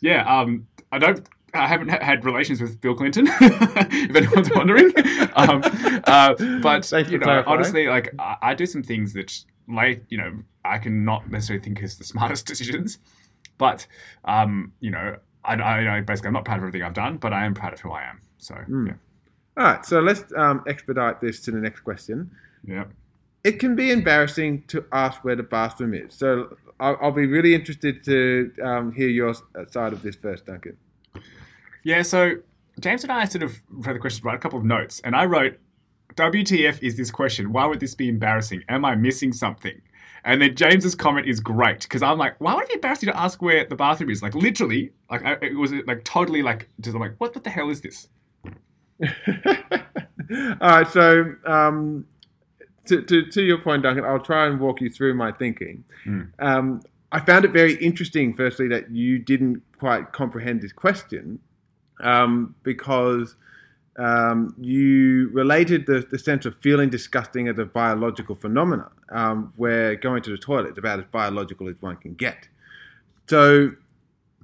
yeah, 0.00 0.22
um, 0.40 0.66
I 0.92 0.98
don't. 0.98 1.26
I 1.54 1.66
haven't 1.66 1.88
ha- 1.88 1.98
had 2.04 2.24
relations 2.24 2.60
with 2.60 2.80
Bill 2.80 2.94
Clinton, 2.94 3.26
if 3.40 4.14
anyone's 4.14 4.50
wondering. 4.54 4.92
Um, 5.34 5.62
uh, 6.04 6.34
but 6.62 6.84
Thanks 6.84 7.10
you 7.10 7.18
know, 7.18 7.24
clarifying. 7.24 7.46
honestly, 7.58 7.86
like 7.88 8.14
I, 8.20 8.36
I 8.42 8.54
do 8.54 8.66
some 8.66 8.82
things 8.84 9.14
that, 9.14 9.36
like, 9.68 10.04
you 10.10 10.18
know, 10.18 10.32
I 10.64 10.78
can 10.78 11.04
not 11.04 11.28
necessarily 11.30 11.62
think 11.64 11.82
is 11.82 11.98
the 11.98 12.04
smartest 12.04 12.46
decisions, 12.46 12.98
but 13.58 13.86
um, 14.26 14.72
you 14.80 14.90
know, 14.92 15.16
I, 15.44 15.54
I, 15.54 15.82
know, 15.84 16.04
basically, 16.04 16.28
I'm 16.28 16.34
not 16.34 16.44
proud 16.44 16.58
of 16.58 16.62
everything 16.64 16.82
I've 16.84 16.94
done, 16.94 17.16
but 17.16 17.32
I 17.32 17.44
am 17.46 17.54
proud 17.54 17.72
of 17.72 17.80
who 17.80 17.90
I 17.90 18.02
am. 18.04 18.20
So, 18.38 18.54
Hmm. 18.54 18.86
yeah, 18.88 18.92
all 19.56 19.64
right, 19.64 19.84
so 19.84 20.00
let's 20.00 20.24
um, 20.36 20.62
expedite 20.68 21.20
this 21.20 21.40
to 21.42 21.50
the 21.50 21.58
next 21.58 21.80
question. 21.80 22.30
yeah. 22.64 22.84
It 23.42 23.58
can 23.58 23.74
be 23.74 23.90
embarrassing 23.90 24.64
to 24.68 24.84
ask 24.92 25.24
where 25.24 25.36
the 25.36 25.42
bathroom 25.42 25.94
is. 25.94 26.14
So 26.14 26.56
I'll, 26.78 26.98
I'll 27.00 27.12
be 27.12 27.26
really 27.26 27.54
interested 27.54 28.04
to 28.04 28.52
um, 28.62 28.92
hear 28.92 29.08
your 29.08 29.34
side 29.68 29.92
of 29.92 30.02
this 30.02 30.16
first, 30.16 30.46
Duncan. 30.46 30.76
Yeah, 31.82 32.02
so 32.02 32.36
James 32.80 33.02
and 33.02 33.12
I 33.12 33.24
sort 33.24 33.42
of 33.42 33.60
read 33.70 33.96
the 33.96 34.00
question, 34.00 34.26
write 34.26 34.36
a 34.36 34.38
couple 34.38 34.58
of 34.58 34.64
notes, 34.64 35.00
and 35.04 35.16
I 35.16 35.24
wrote, 35.24 35.58
WTF 36.16 36.82
is 36.82 36.96
this 36.96 37.10
question? 37.10 37.52
Why 37.52 37.66
would 37.66 37.80
this 37.80 37.94
be 37.94 38.08
embarrassing? 38.08 38.62
Am 38.68 38.84
I 38.84 38.94
missing 38.94 39.32
something? 39.32 39.80
And 40.24 40.42
then 40.42 40.54
James's 40.54 40.94
comment 40.94 41.26
is 41.26 41.40
great 41.40 41.80
because 41.82 42.02
I'm 42.02 42.18
like, 42.18 42.38
why 42.40 42.54
would 42.54 42.64
it 42.64 42.68
be 42.68 42.74
embarrassing 42.74 43.08
to 43.08 43.18
ask 43.18 43.40
where 43.40 43.64
the 43.64 43.76
bathroom 43.76 44.10
is? 44.10 44.22
Like 44.22 44.34
literally, 44.34 44.92
like 45.10 45.24
I, 45.24 45.38
it 45.40 45.56
was 45.56 45.72
like 45.86 46.04
totally 46.04 46.42
like 46.42 46.68
just 46.80 46.94
I'm 46.94 47.00
like, 47.00 47.14
what, 47.18 47.34
what 47.34 47.44
the 47.44 47.50
hell 47.50 47.70
is 47.70 47.80
this? 47.80 48.08
All 49.02 50.58
right, 50.60 50.88
so 50.88 51.34
um, 51.46 52.04
to, 52.90 53.02
to, 53.02 53.26
to 53.30 53.42
your 53.42 53.58
point, 53.58 53.84
Duncan, 53.84 54.04
I'll 54.04 54.20
try 54.20 54.46
and 54.46 54.60
walk 54.60 54.80
you 54.80 54.90
through 54.90 55.14
my 55.14 55.32
thinking. 55.32 55.84
Hmm. 56.04 56.22
Um, 56.38 56.82
I 57.12 57.20
found 57.20 57.44
it 57.44 57.52
very 57.52 57.74
interesting, 57.74 58.34
firstly, 58.34 58.68
that 58.68 58.90
you 58.90 59.18
didn't 59.18 59.62
quite 59.78 60.12
comprehend 60.12 60.62
this 60.62 60.72
question 60.72 61.38
um, 62.00 62.54
because 62.62 63.36
um, 63.96 64.54
you 64.58 65.30
related 65.32 65.86
the, 65.86 66.06
the 66.10 66.18
sense 66.18 66.46
of 66.46 66.56
feeling 66.56 66.90
disgusting 66.90 67.48
as 67.48 67.58
a 67.58 67.64
biological 67.64 68.34
phenomenon, 68.34 68.90
um, 69.10 69.52
where 69.56 69.94
going 69.96 70.22
to 70.22 70.30
the 70.30 70.38
toilet 70.38 70.72
is 70.72 70.78
about 70.78 70.98
as 70.98 71.06
biological 71.10 71.68
as 71.68 71.80
one 71.80 71.96
can 71.96 72.14
get. 72.14 72.48
So 73.28 73.72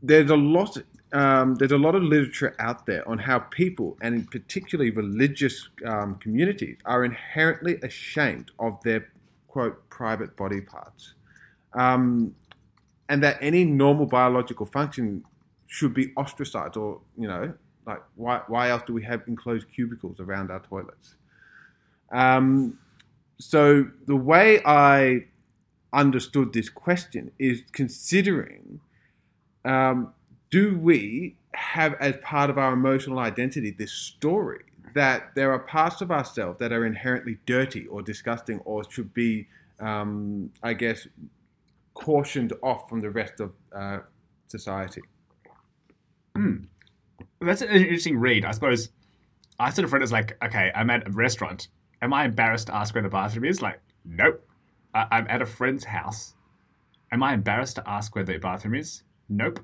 there's 0.03 0.31
a 0.31 0.37
lot 0.37 0.77
um, 1.13 1.55
there's 1.55 1.73
a 1.73 1.79
lot 1.79 1.95
of 1.95 2.03
literature 2.03 2.55
out 2.59 2.87
there 2.87 3.09
on 3.09 3.19
how 3.19 3.39
people, 3.39 3.97
and 4.01 4.31
particularly 4.31 4.91
religious 4.91 5.69
um, 5.85 6.17
communities, 6.17 6.77
are 6.85 7.05
inherently 7.05 7.77
ashamed 7.83 8.51
of 8.59 8.83
their 8.83 9.09
quote 9.47 9.89
private 9.89 10.37
body 10.37 10.61
parts, 10.61 11.15
um, 11.75 12.35
and 13.09 13.23
that 13.23 13.39
any 13.41 13.65
normal 13.65 14.07
biological 14.07 14.67
function 14.67 15.25
should 15.67 15.95
be 15.95 16.13
ostracized, 16.17 16.77
or 16.77 17.01
you 17.17 17.29
know, 17.29 17.55
like 17.87 18.03
why 18.17 18.43
why 18.49 18.71
else 18.71 18.83
do 18.87 18.93
we 18.93 19.05
have 19.05 19.23
enclosed 19.29 19.67
cubicles 19.75 20.19
around 20.19 20.51
our 20.51 20.61
toilets? 20.61 21.15
Um, 22.11 22.79
so 23.39 23.89
the 24.07 24.17
way 24.17 24.61
I 24.65 25.27
understood 25.93 26.53
this 26.53 26.69
question 26.69 27.31
is 27.39 27.63
considering 27.73 28.81
um, 29.65 30.13
do 30.57 30.79
we 30.79 31.37
have 31.53 31.93
as 32.01 32.17
part 32.23 32.49
of 32.49 32.57
our 32.57 32.73
emotional 32.73 33.19
identity 33.19 33.71
this 33.71 33.93
story 33.93 34.63
that 34.95 35.35
there 35.35 35.53
are 35.53 35.59
parts 35.59 36.01
of 36.01 36.11
ourselves 36.11 36.59
that 36.61 36.73
are 36.73 36.87
inherently 36.87 37.37
dirty 37.45 37.87
or 37.89 38.01
disgusting 38.01 38.59
or 38.61 38.83
should 38.91 39.13
be, 39.13 39.47
um, 39.81 40.51
I 40.63 40.73
guess, 40.73 41.07
cautioned 41.93 42.55
off 42.63 42.89
from 42.89 43.01
the 43.01 43.11
rest 43.11 43.39
of 43.39 43.55
uh, 43.71 43.99
society? 44.47 45.03
That's 46.35 47.61
an 47.61 47.69
interesting 47.69 48.17
read. 48.17 48.47
I 48.47 48.53
suppose 48.53 48.89
I 49.61 49.69
sort 49.69 49.85
of 49.85 49.93
read 49.93 50.01
it 50.01 50.05
as 50.05 50.13
like, 50.13 50.43
okay, 50.43 50.73
I'm 50.75 50.89
at 50.89 51.07
a 51.07 51.11
restaurant. 51.11 51.69
Am 52.01 52.15
I 52.15 52.25
embarrassed 52.25 52.69
to 52.69 52.75
ask 52.75 52.95
where 52.95 53.03
the 53.03 53.11
bathroom 53.11 53.45
is? 53.45 53.61
Like, 53.61 53.79
nope. 54.07 54.43
I- 54.95 55.09
I'm 55.11 55.27
at 55.29 55.43
a 55.43 55.47
friend's 55.47 55.85
house. 55.85 56.33
Am 57.13 57.23
I 57.23 57.35
embarrassed 57.35 57.77
to 57.77 57.87
ask 57.87 58.15
where 58.15 58.25
the 58.25 58.39
bathroom 58.39 58.75
is? 58.75 59.03
Nope. 59.29 59.61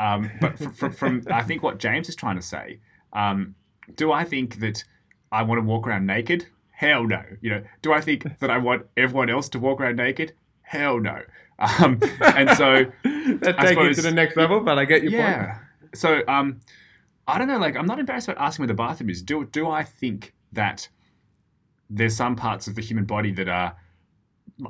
Um, 0.00 0.30
but 0.40 0.58
from, 0.58 0.72
from, 0.72 0.92
from 1.22 1.22
I 1.30 1.42
think 1.42 1.62
what 1.62 1.78
James 1.78 2.08
is 2.08 2.16
trying 2.16 2.36
to 2.36 2.42
say, 2.42 2.80
um, 3.12 3.54
do 3.96 4.12
I 4.12 4.24
think 4.24 4.60
that 4.60 4.84
I 5.30 5.42
want 5.42 5.60
to 5.60 5.66
walk 5.66 5.86
around 5.86 6.06
naked? 6.06 6.46
Hell 6.70 7.06
no. 7.06 7.22
You 7.40 7.50
know, 7.50 7.62
do 7.82 7.92
I 7.92 8.00
think 8.00 8.38
that 8.38 8.50
I 8.50 8.58
want 8.58 8.86
everyone 8.96 9.28
else 9.28 9.48
to 9.50 9.58
walk 9.58 9.80
around 9.80 9.96
naked? 9.96 10.32
Hell 10.62 10.98
no. 11.00 11.22
Um, 11.58 12.00
and 12.22 12.50
so 12.56 12.86
That 13.40 13.56
I 13.58 13.74
takes 13.74 13.98
it 13.98 14.02
to 14.02 14.08
the 14.08 14.14
next 14.14 14.36
level, 14.36 14.60
but 14.60 14.78
I 14.78 14.84
get 14.84 15.02
your 15.02 15.12
point. 15.12 15.22
yeah. 15.22 15.58
So 15.94 16.22
um, 16.26 16.60
I 17.28 17.38
don't 17.38 17.48
know. 17.48 17.58
Like, 17.58 17.76
I'm 17.76 17.86
not 17.86 17.98
embarrassed 17.98 18.28
about 18.28 18.42
asking 18.42 18.62
where 18.62 18.68
the 18.68 18.74
bathroom 18.74 19.10
is. 19.10 19.22
Do 19.22 19.44
do 19.44 19.68
I 19.68 19.84
think 19.84 20.34
that 20.52 20.88
there's 21.88 22.16
some 22.16 22.36
parts 22.36 22.66
of 22.66 22.76
the 22.76 22.82
human 22.82 23.04
body 23.04 23.32
that 23.32 23.48
are 23.48 23.76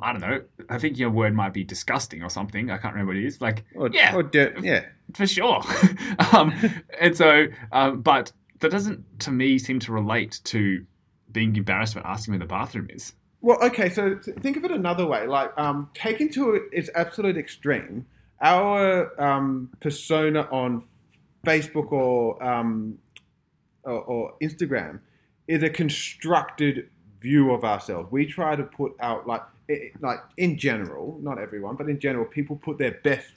I 0.01 0.11
don't 0.11 0.21
know. 0.21 0.41
I 0.69 0.77
think 0.77 0.97
your 0.97 1.09
word 1.09 1.33
might 1.33 1.53
be 1.53 1.63
disgusting 1.63 2.23
or 2.23 2.29
something. 2.29 2.69
I 2.69 2.77
can't 2.77 2.93
remember 2.93 3.11
what 3.11 3.17
it 3.17 3.25
is. 3.25 3.41
Like, 3.41 3.63
Or, 3.75 3.89
yeah, 3.89 4.15
or 4.15 4.23
dirt, 4.23 4.63
yeah. 4.63 4.85
for 5.13 5.27
sure. 5.27 5.61
um, 6.33 6.53
and 6.99 7.15
so, 7.15 7.47
um, 7.71 8.01
but 8.01 8.31
that 8.59 8.71
doesn't, 8.71 9.19
to 9.21 9.31
me, 9.31 9.59
seem 9.59 9.79
to 9.79 9.91
relate 9.91 10.39
to 10.45 10.85
being 11.31 11.55
embarrassed 11.55 11.93
about 11.93 12.05
asking 12.05 12.33
where 12.33 12.39
the 12.39 12.45
bathroom 12.45 12.87
is. 12.89 13.13
Well, 13.41 13.57
okay, 13.63 13.89
so 13.89 14.17
think 14.17 14.57
of 14.57 14.65
it 14.65 14.71
another 14.71 15.05
way. 15.07 15.25
Like, 15.25 15.51
um, 15.57 15.89
taken 15.93 16.31
to 16.33 16.67
its 16.71 16.89
absolute 16.93 17.37
extreme, 17.37 18.05
our 18.39 19.19
um, 19.21 19.69
persona 19.79 20.41
on 20.51 20.83
Facebook 21.45 21.91
or, 21.91 22.41
um, 22.43 22.99
or, 23.83 24.01
or 24.01 24.33
Instagram 24.41 24.99
is 25.47 25.63
a 25.63 25.69
constructed 25.69 26.89
view 27.19 27.51
of 27.51 27.63
ourselves. 27.63 28.11
We 28.11 28.27
try 28.27 28.55
to 28.55 28.63
put 28.63 28.93
out, 28.99 29.27
like, 29.27 29.41
i 29.71 29.91
like 29.99 30.19
in 30.37 30.57
general, 30.57 31.19
not 31.21 31.39
everyone, 31.39 31.75
but 31.75 31.89
in 31.89 31.99
general, 31.99 32.25
people 32.25 32.55
put 32.55 32.77
their 32.77 32.99
best 33.03 33.27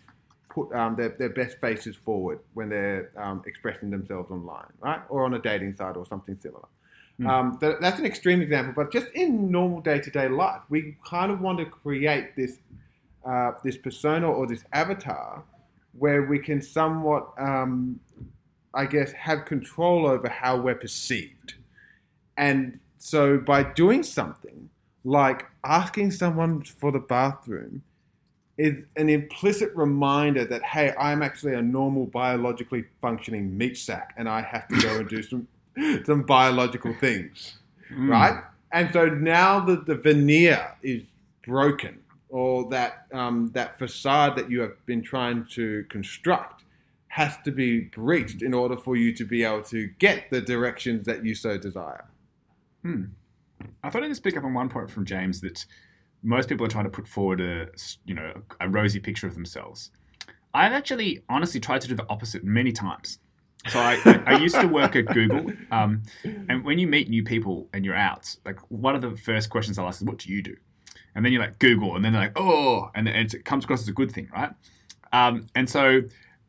put 0.49 0.73
um, 0.73 0.95
their, 0.95 1.09
their 1.09 1.31
best 1.31 1.59
faces 1.61 1.97
forward 1.97 2.38
when 2.55 2.69
they're 2.69 3.11
um, 3.17 3.43
expressing 3.45 3.91
themselves 3.91 4.31
online, 4.31 4.73
right? 4.81 5.00
Or 5.09 5.25
on 5.25 5.35
a 5.35 5.38
dating 5.41 5.75
site 5.76 5.97
or 5.97 6.07
something 6.07 6.38
similar. 6.38 6.67
Um, 7.26 7.59
that, 7.61 7.81
that's 7.81 7.99
an 8.00 8.07
extreme 8.07 8.41
example, 8.41 8.73
but 8.75 8.93
just 8.93 9.07
in 9.14 9.50
normal 9.50 9.81
day 9.81 10.00
to 10.00 10.11
day 10.11 10.29
life, 10.29 10.62
we 10.69 10.97
kind 11.07 11.31
of 11.31 11.41
want 11.41 11.59
to 11.59 11.64
create 11.64 12.35
this 12.35 12.59
uh, 13.25 13.53
this 13.62 13.76
persona 13.76 14.29
or 14.29 14.47
this 14.47 14.64
avatar 14.73 15.43
where 15.97 16.25
we 16.25 16.38
can 16.38 16.61
somewhat, 16.61 17.29
um, 17.38 18.00
I 18.75 18.87
guess, 18.87 19.12
have 19.12 19.45
control 19.45 20.07
over 20.07 20.29
how 20.29 20.57
we're 20.57 20.75
perceived. 20.75 21.55
And 22.37 22.81
so 22.99 23.38
by 23.38 23.62
doing 23.62 24.03
something 24.03 24.69
like 25.05 25.47
asking 25.64 26.12
someone 26.12 26.62
for 26.62 26.92
the 26.92 26.99
bathroom 26.99 27.83
is 28.56 28.85
an 28.97 29.09
implicit 29.09 29.75
reminder 29.75 30.44
that, 30.44 30.62
hey, 30.62 30.94
I'm 30.99 31.23
actually 31.23 31.54
a 31.54 31.62
normal 31.62 32.06
biologically 32.06 32.85
functioning 33.00 33.56
meat 33.56 33.76
sack 33.76 34.14
and 34.16 34.28
I 34.28 34.42
have 34.42 34.68
to 34.68 34.80
go 34.80 34.99
and 34.99 35.09
do 35.09 35.23
some, 35.23 35.49
some 36.04 36.23
biological 36.23 36.94
things. 37.00 37.59
Mm. 37.92 38.11
right? 38.11 38.42
And 38.73 38.92
so 38.92 39.06
now 39.06 39.61
the, 39.61 39.76
the 39.76 39.94
veneer 39.94 40.76
is 40.83 41.02
broken, 41.47 42.00
or 42.28 42.68
that 42.71 43.06
um, 43.12 43.50
that 43.54 43.78
facade 43.78 44.37
that 44.37 44.50
you 44.50 44.61
have 44.61 44.85
been 44.87 45.02
trying 45.02 45.47
to 45.52 45.85
construct 45.88 46.64
has 47.09 47.37
to 47.44 47.52
be 47.52 47.80
breached 47.80 48.42
in 48.42 48.52
order 48.52 48.76
for 48.76 48.97
you 48.97 49.12
to 49.12 49.25
be 49.25 49.44
able 49.44 49.62
to 49.62 49.87
get 50.00 50.28
the 50.30 50.40
directions 50.40 51.06
that 51.06 51.25
you 51.25 51.35
so 51.35 51.56
desire. 51.56 52.04
Hmm. 52.83 53.04
I 53.83 53.90
thought 53.90 54.02
I'd 54.02 54.09
just 54.09 54.23
pick 54.23 54.37
up 54.37 54.44
on 54.44 54.54
one 54.54 54.68
point 54.68 54.90
from 54.90 55.04
James 55.04 55.40
that 55.42 55.64
most 56.23 56.49
people 56.49 56.64
are 56.64 56.71
trying 56.71 56.85
to 56.85 56.90
put 56.90 57.06
forward 57.06 57.40
a 57.40 57.68
you 58.04 58.14
know 58.14 58.33
a 58.61 58.68
rosy 58.68 59.00
picture 59.00 59.26
of 59.26 59.35
themselves. 59.35 59.90
I've 60.52 60.73
actually 60.73 61.23
honestly 61.28 61.61
tried 61.61 61.80
to 61.83 61.88
do 61.88 61.94
the 61.94 62.06
opposite 62.09 62.44
many 62.44 62.73
times. 62.73 63.18
So 63.68 63.80
I, 63.80 64.23
I, 64.26 64.38
used 64.38 64.61
to 64.61 64.66
work 64.66 64.94
at 64.94 65.06
Google, 65.06 65.50
um, 65.71 66.02
and 66.23 66.62
when 66.64 66.78
you 66.78 66.87
meet 66.87 67.09
new 67.09 67.25
people 67.25 67.66
and 67.73 67.83
you're 67.83 67.97
out, 67.97 68.37
like 68.44 68.61
one 68.71 68.94
of 68.94 69.00
the 69.00 69.16
first 69.16 69.49
questions 69.49 69.78
I'll 69.78 69.88
ask 69.88 70.02
is, 70.02 70.06
"What 70.06 70.18
do 70.18 70.30
you 70.30 70.42
do?" 70.42 70.54
And 71.14 71.25
then 71.25 71.33
you're 71.33 71.40
like 71.40 71.59
Google, 71.59 71.97
and 71.97 72.04
then 72.04 72.12
they're 72.12 72.23
like, 72.23 72.37
"Oh," 72.38 72.90
and 72.94 73.09
it 73.09 73.44
comes 73.47 73.64
across 73.64 73.80
as 73.80 73.88
a 73.88 73.92
good 73.92 74.12
thing, 74.12 74.28
right? 74.35 74.52
Um, 75.14 75.47
and 75.54 75.68
so 75.68 76.02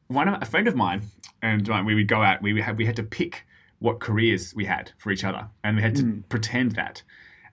one 0.08 0.28
of 0.28 0.42
a 0.42 0.46
friend 0.46 0.68
of 0.68 0.76
mine 0.76 1.04
and 1.46 1.70
uh, 1.70 1.84
we 1.86 1.96
would 1.96 2.08
go 2.08 2.22
out. 2.22 2.42
We 2.42 2.60
had 2.62 2.78
we 2.78 2.86
had 2.86 2.96
to 2.98 3.04
pick 3.04 3.46
what 3.86 4.00
careers 4.00 4.54
we 4.56 4.66
had 4.66 4.92
for 4.98 5.12
each 5.12 5.24
other, 5.24 5.44
and 5.64 5.76
we 5.78 5.82
had 5.82 5.96
to 5.96 6.04
Mm. 6.04 6.30
pretend 6.30 6.72
that. 6.82 7.04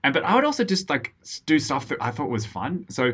And 0.03 0.13
but 0.13 0.23
I 0.23 0.35
would 0.35 0.45
also 0.49 0.63
just 0.63 0.89
like 0.89 1.15
do 1.45 1.59
stuff 1.59 1.87
that 1.89 1.99
I 2.01 2.11
thought 2.11 2.29
was 2.29 2.45
fun. 2.45 2.85
So 2.89 3.13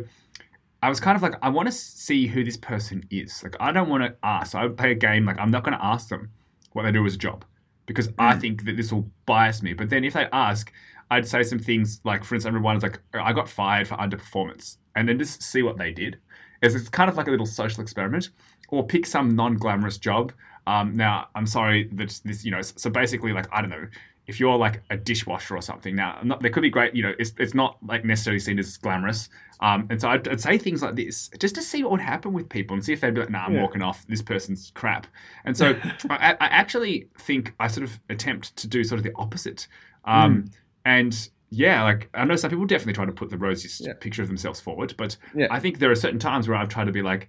I 0.81 0.89
was 0.89 0.99
kind 0.99 1.15
of 1.15 1.21
like, 1.21 1.35
I 1.41 1.49
want 1.49 1.67
to 1.67 1.71
see 1.71 2.27
who 2.27 2.43
this 2.43 2.57
person 2.57 3.03
is. 3.11 3.43
Like 3.43 3.55
I 3.59 3.71
don't 3.71 3.89
want 3.89 4.03
to 4.05 4.15
ask. 4.23 4.51
So 4.51 4.59
I 4.59 4.63
would 4.65 4.77
play 4.77 4.91
a 4.91 4.95
game 4.95 5.25
like 5.25 5.39
I'm 5.39 5.51
not 5.51 5.63
going 5.63 5.77
to 5.77 5.85
ask 5.93 6.07
them 6.09 6.31
what 6.73 6.83
they 6.83 6.91
do 6.91 7.05
as 7.05 7.15
a 7.15 7.17
job 7.17 7.45
because 7.85 8.07
I 8.17 8.33
Mm. 8.35 8.41
think 8.41 8.65
that 8.65 8.77
this 8.77 8.91
will 8.91 9.05
bias 9.25 9.61
me. 9.61 9.73
But 9.73 9.89
then 9.89 10.03
if 10.03 10.13
they 10.13 10.27
ask, 10.31 10.71
I'd 11.11 11.27
say 11.27 11.43
some 11.43 11.59
things 11.59 11.99
like, 12.03 12.23
for 12.23 12.35
instance, 12.35 12.57
one 12.61 12.77
is 12.77 12.83
like, 12.83 12.99
I 13.13 13.33
got 13.33 13.49
fired 13.49 13.87
for 13.87 13.95
underperformance, 13.95 14.77
and 14.95 15.07
then 15.07 15.17
just 15.19 15.41
see 15.41 15.63
what 15.63 15.77
they 15.77 15.91
did. 15.91 16.19
It's, 16.61 16.75
it's 16.75 16.89
kind 16.89 17.09
of 17.09 17.17
like 17.17 17.27
a 17.27 17.31
little 17.31 17.47
social 17.47 17.81
experiment, 17.81 18.29
or 18.69 18.85
pick 18.85 19.05
some 19.05 19.35
non-glamorous 19.35 19.97
job. 19.97 20.31
Um, 20.69 20.95
now, 20.95 21.27
I'm 21.35 21.47
sorry 21.47 21.89
that 21.93 22.21
this, 22.25 22.45
you 22.45 22.51
know, 22.51 22.61
so 22.61 22.89
basically, 22.89 23.33
like, 23.33 23.47
I 23.51 23.61
don't 23.61 23.71
know, 23.71 23.87
if 24.27 24.39
you're 24.39 24.55
like 24.67 24.83
a 24.91 24.97
dishwasher 24.97 25.55
or 25.55 25.61
something. 25.61 25.95
Now, 25.95 26.19
not, 26.23 26.41
there 26.43 26.51
could 26.51 26.61
be 26.61 26.69
great, 26.69 26.93
you 26.93 27.01
know, 27.01 27.13
it's, 27.17 27.33
it's 27.39 27.55
not 27.55 27.77
like 27.91 28.05
necessarily 28.05 28.39
seen 28.39 28.59
as 28.59 28.77
glamorous. 28.77 29.29
Um, 29.61 29.87
and 29.89 29.99
so 29.99 30.07
I'd, 30.09 30.27
I'd 30.27 30.39
say 30.39 30.57
things 30.59 30.81
like 30.83 30.95
this 30.95 31.29
just 31.39 31.55
to 31.55 31.61
see 31.63 31.81
what 31.83 31.91
would 31.93 32.01
happen 32.13 32.31
with 32.33 32.47
people 32.47 32.75
and 32.75 32.85
see 32.85 32.93
if 32.93 33.01
they'd 33.01 33.15
be 33.15 33.21
like, 33.21 33.31
nah, 33.31 33.45
I'm 33.45 33.55
Yeah. 33.55 33.61
walking 33.63 33.81
off. 33.81 34.05
This 34.07 34.21
person's 34.21 34.71
crap. 34.75 35.07
And 35.45 35.57
so 35.57 35.73
I, 36.11 36.33
I 36.39 36.47
actually 36.61 37.09
think 37.17 37.53
I 37.59 37.67
sort 37.67 37.85
of 37.89 37.99
attempt 38.09 38.55
to 38.57 38.67
do 38.67 38.83
sort 38.83 38.99
of 38.99 39.03
the 39.03 39.13
opposite. 39.15 39.67
Um, 40.05 40.45
And 40.85 41.13
yeah, 41.49 41.83
like 41.83 42.09
I 42.13 42.23
know 42.25 42.35
some 42.35 42.51
people 42.51 42.65
definitely 42.65 42.93
try 42.93 43.05
to 43.05 43.11
put 43.11 43.29
the 43.31 43.37
rosiest 43.37 43.81
Yeah. 43.81 43.93
picture 43.99 44.21
of 44.21 44.27
themselves 44.27 44.59
forward, 44.61 44.93
but 44.97 45.17
Yeah. 45.33 45.47
I 45.49 45.59
think 45.59 45.79
there 45.79 45.89
are 45.89 45.95
certain 46.05 46.19
times 46.19 46.47
where 46.47 46.57
I've 46.57 46.69
tried 46.69 46.85
to 46.85 46.91
be 46.91 47.01
like, 47.01 47.27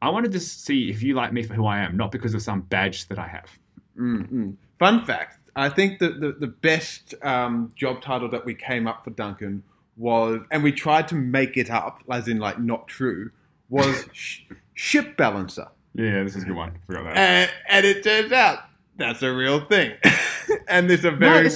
I 0.00 0.10
wanted 0.10 0.32
to 0.32 0.40
see 0.40 0.90
if 0.90 1.02
you 1.02 1.14
like 1.14 1.32
me 1.32 1.42
for 1.42 1.54
who 1.54 1.66
I 1.66 1.78
am, 1.78 1.96
not 1.96 2.12
because 2.12 2.34
of 2.34 2.42
some 2.42 2.60
badge 2.62 3.08
that 3.08 3.18
I 3.18 3.26
have. 3.26 3.58
Mm-mm. 3.98 4.56
Fun 4.78 5.04
fact 5.04 5.38
I 5.58 5.68
think 5.68 5.98
that 5.98 6.20
the, 6.20 6.30
the 6.32 6.46
best 6.46 7.16
um, 7.20 7.72
job 7.74 8.00
title 8.00 8.28
that 8.30 8.44
we 8.44 8.54
came 8.54 8.86
up 8.86 9.02
for 9.02 9.10
Duncan 9.10 9.64
was, 9.96 10.40
and 10.52 10.62
we 10.62 10.70
tried 10.70 11.08
to 11.08 11.16
make 11.16 11.56
it 11.56 11.68
up, 11.68 12.00
as 12.08 12.28
in 12.28 12.38
like 12.38 12.60
not 12.60 12.86
true, 12.86 13.32
was 13.68 14.06
sh- 14.12 14.42
ship 14.74 15.16
balancer. 15.16 15.66
Yeah, 15.94 16.22
this 16.22 16.36
is 16.36 16.44
a 16.44 16.46
good 16.46 16.54
one. 16.54 16.78
Forgot 16.86 17.04
that. 17.06 17.16
And, 17.16 17.50
and 17.68 17.86
it 17.86 18.04
turns 18.04 18.30
out 18.30 18.60
that's 18.96 19.20
a 19.22 19.32
real 19.32 19.64
thing. 19.64 19.94
and 20.68 20.88
there's 20.88 21.04
a 21.04 21.10
very. 21.10 21.50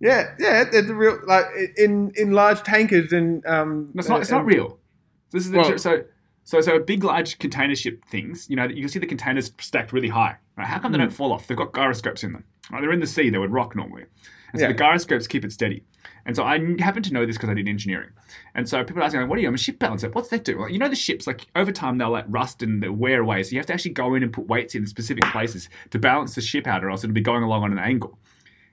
yeah, 0.00 0.34
yeah, 0.40 0.64
it's 0.72 0.88
a 0.88 0.94
real. 0.94 1.20
Like 1.24 1.46
in, 1.76 2.10
in 2.16 2.32
large 2.32 2.64
tankers 2.64 3.12
and. 3.12 3.46
Um, 3.46 3.90
no, 3.94 4.00
it's 4.00 4.08
not. 4.08 4.20
It's 4.22 4.30
not 4.32 4.44
real. 4.44 4.78
This 5.30 5.44
is 5.44 5.52
the, 5.52 5.58
Well- 5.58 5.78
so. 5.78 6.04
So, 6.44 6.60
so 6.60 6.78
big, 6.78 7.04
large 7.04 7.38
container 7.38 7.74
ship 7.74 8.04
things. 8.04 8.48
You 8.48 8.56
know, 8.56 8.64
you 8.64 8.82
can 8.82 8.88
see 8.88 8.98
the 8.98 9.06
containers 9.06 9.50
stacked 9.58 9.92
really 9.92 10.08
high. 10.08 10.36
Right? 10.56 10.66
How 10.66 10.78
come 10.78 10.92
they 10.92 10.98
don't 10.98 11.08
hmm. 11.08 11.14
fall 11.14 11.32
off? 11.32 11.46
They've 11.46 11.56
got 11.56 11.72
gyroscopes 11.72 12.22
in 12.22 12.32
them. 12.32 12.44
Right? 12.70 12.80
They're 12.80 12.92
in 12.92 13.00
the 13.00 13.06
sea. 13.06 13.30
They 13.30 13.38
would 13.38 13.52
rock 13.52 13.74
normally. 13.74 14.04
And 14.52 14.60
so 14.60 14.66
Yeah. 14.66 14.72
the 14.72 14.78
gyroscopes 14.78 15.26
keep 15.26 15.44
it 15.44 15.52
steady. 15.52 15.82
And 16.26 16.36
so 16.36 16.44
I 16.44 16.58
happen 16.80 17.02
to 17.02 17.12
know 17.12 17.26
this 17.26 17.36
because 17.36 17.50
I 17.50 17.54
did 17.54 17.68
engineering. 17.68 18.10
And 18.54 18.68
so 18.68 18.82
people 18.84 19.02
are 19.02 19.04
asking, 19.04 19.20
like, 19.20 19.28
"What 19.28 19.38
are 19.38 19.42
you? 19.42 19.48
I'm 19.48 19.54
a 19.54 19.58
ship 19.58 19.78
balancer. 19.78 20.08
What's 20.10 20.28
that 20.28 20.44
do?" 20.44 20.66
You 20.70 20.78
know, 20.78 20.88
the 20.88 20.96
ships, 20.96 21.26
like 21.26 21.46
over 21.54 21.72
time, 21.72 21.98
they'll 21.98 22.10
like 22.10 22.24
rust 22.28 22.62
and 22.62 22.82
they'll 22.82 22.92
wear 22.92 23.20
away. 23.20 23.42
So 23.42 23.52
you 23.52 23.58
have 23.58 23.66
to 23.66 23.74
actually 23.74 23.92
go 23.92 24.14
in 24.14 24.22
and 24.22 24.32
put 24.32 24.46
weights 24.46 24.74
in 24.74 24.86
specific 24.86 25.24
places 25.24 25.68
to 25.90 25.98
balance 25.98 26.34
the 26.34 26.40
ship 26.40 26.66
out, 26.66 26.84
or 26.84 26.90
else 26.90 27.04
it'll 27.04 27.14
be 27.14 27.20
going 27.20 27.42
along 27.42 27.64
on 27.64 27.72
an 27.72 27.78
angle. 27.78 28.18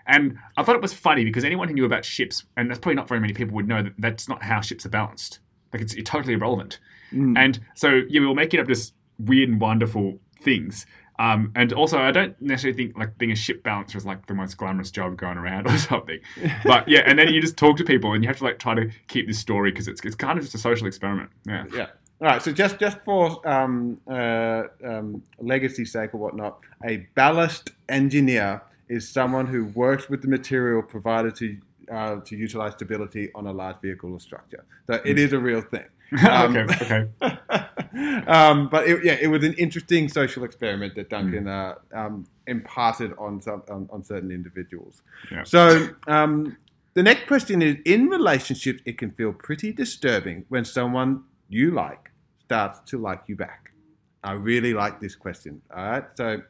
And 0.07 0.37
I 0.57 0.63
thought 0.63 0.75
it 0.75 0.81
was 0.81 0.93
funny 0.93 1.23
because 1.23 1.43
anyone 1.43 1.67
who 1.67 1.73
knew 1.73 1.85
about 1.85 2.05
ships, 2.05 2.43
and 2.57 2.69
that's 2.69 2.79
probably 2.79 2.95
not 2.95 3.07
very 3.07 3.19
many 3.19 3.33
people 3.33 3.55
would 3.55 3.67
know 3.67 3.83
that 3.83 3.93
that's 3.97 4.27
not 4.29 4.43
how 4.43 4.61
ships 4.61 4.85
are 4.85 4.89
balanced. 4.89 5.39
Like 5.73 5.81
it's, 5.81 5.95
totally 6.03 6.33
irrelevant. 6.33 6.79
Mm. 7.11 7.37
And 7.37 7.59
so 7.75 8.01
yeah, 8.09 8.21
we 8.21 8.27
were 8.27 8.35
making 8.35 8.59
up 8.59 8.67
just 8.67 8.93
weird 9.19 9.49
and 9.49 9.59
wonderful 9.61 10.19
things. 10.41 10.85
Um, 11.19 11.51
and 11.55 11.71
also, 11.73 11.99
I 11.99 12.11
don't 12.11 12.39
necessarily 12.41 12.75
think 12.75 12.97
like 12.97 13.15
being 13.19 13.31
a 13.31 13.35
ship 13.35 13.61
balancer 13.61 13.95
is 13.95 14.05
like 14.05 14.25
the 14.25 14.33
most 14.33 14.57
glamorous 14.57 14.89
job 14.89 15.17
going 15.17 15.37
around 15.37 15.67
or 15.71 15.77
something. 15.77 16.19
But 16.63 16.87
yeah, 16.87 17.01
and 17.05 17.19
then 17.19 17.31
you 17.31 17.41
just 17.41 17.57
talk 17.57 17.77
to 17.77 17.83
people 17.83 18.13
and 18.13 18.23
you 18.23 18.27
have 18.27 18.37
to 18.37 18.43
like 18.43 18.57
try 18.57 18.73
to 18.73 18.89
keep 19.07 19.27
this 19.27 19.37
story 19.37 19.71
because 19.71 19.87
it's, 19.87 20.01
it's 20.03 20.15
kind 20.15 20.37
of 20.37 20.43
just 20.43 20.55
a 20.55 20.57
social 20.57 20.87
experiment. 20.87 21.29
Yeah. 21.45 21.65
Yeah. 21.73 21.87
All 22.21 22.27
right. 22.27 22.41
So 22.41 22.51
just 22.51 22.79
just 22.79 22.97
for 23.05 23.47
um, 23.47 23.99
uh, 24.09 24.63
um, 24.83 25.23
legacy 25.39 25.85
sake 25.85 26.13
or 26.13 26.17
whatnot, 26.17 26.59
a 26.87 27.07
ballast 27.15 27.71
engineer 27.89 28.61
is 28.89 29.07
someone 29.07 29.47
who 29.47 29.65
works 29.65 30.09
with 30.09 30.21
the 30.21 30.27
material 30.27 30.81
provided 30.81 31.35
to 31.35 31.57
uh, 31.91 32.19
to 32.21 32.35
utilize 32.35 32.73
stability 32.73 33.31
on 33.35 33.47
a 33.47 33.51
large 33.51 33.77
vehicle 33.81 34.13
or 34.13 34.19
structure. 34.19 34.63
So 34.87 35.01
it 35.05 35.19
is 35.19 35.33
a 35.33 35.39
real 35.39 35.61
thing. 35.61 35.85
Um, 36.29 36.57
okay. 36.57 37.07
Okay. 37.21 38.25
um, 38.27 38.67
but 38.67 38.85
it, 38.87 39.03
yeah, 39.03 39.17
it 39.21 39.27
was 39.27 39.45
an 39.45 39.53
interesting 39.53 40.09
social 40.09 40.43
experiment 40.43 40.95
that 40.95 41.09
Duncan 41.09 41.47
uh, 41.47 41.75
um, 41.93 42.25
imparted 42.47 43.13
on 43.17 43.41
some 43.41 43.63
on, 43.69 43.87
on 43.91 44.03
certain 44.03 44.29
individuals. 44.29 45.03
Yeah. 45.31 45.43
So 45.43 45.89
um, 46.07 46.57
the 46.95 47.03
next 47.03 47.27
question 47.27 47.61
is: 47.61 47.77
In 47.85 48.07
relationships, 48.07 48.81
it 48.85 48.97
can 48.97 49.11
feel 49.11 49.31
pretty 49.31 49.71
disturbing 49.71 50.45
when 50.49 50.65
someone 50.65 51.23
you 51.47 51.71
like 51.71 52.11
starts 52.43 52.81
to 52.91 52.97
like 52.97 53.21
you 53.27 53.37
back. 53.37 53.71
I 54.21 54.33
really 54.33 54.73
like 54.73 54.99
this 54.99 55.15
question. 55.15 55.61
All 55.75 55.83
right, 55.83 56.05
so. 56.15 56.41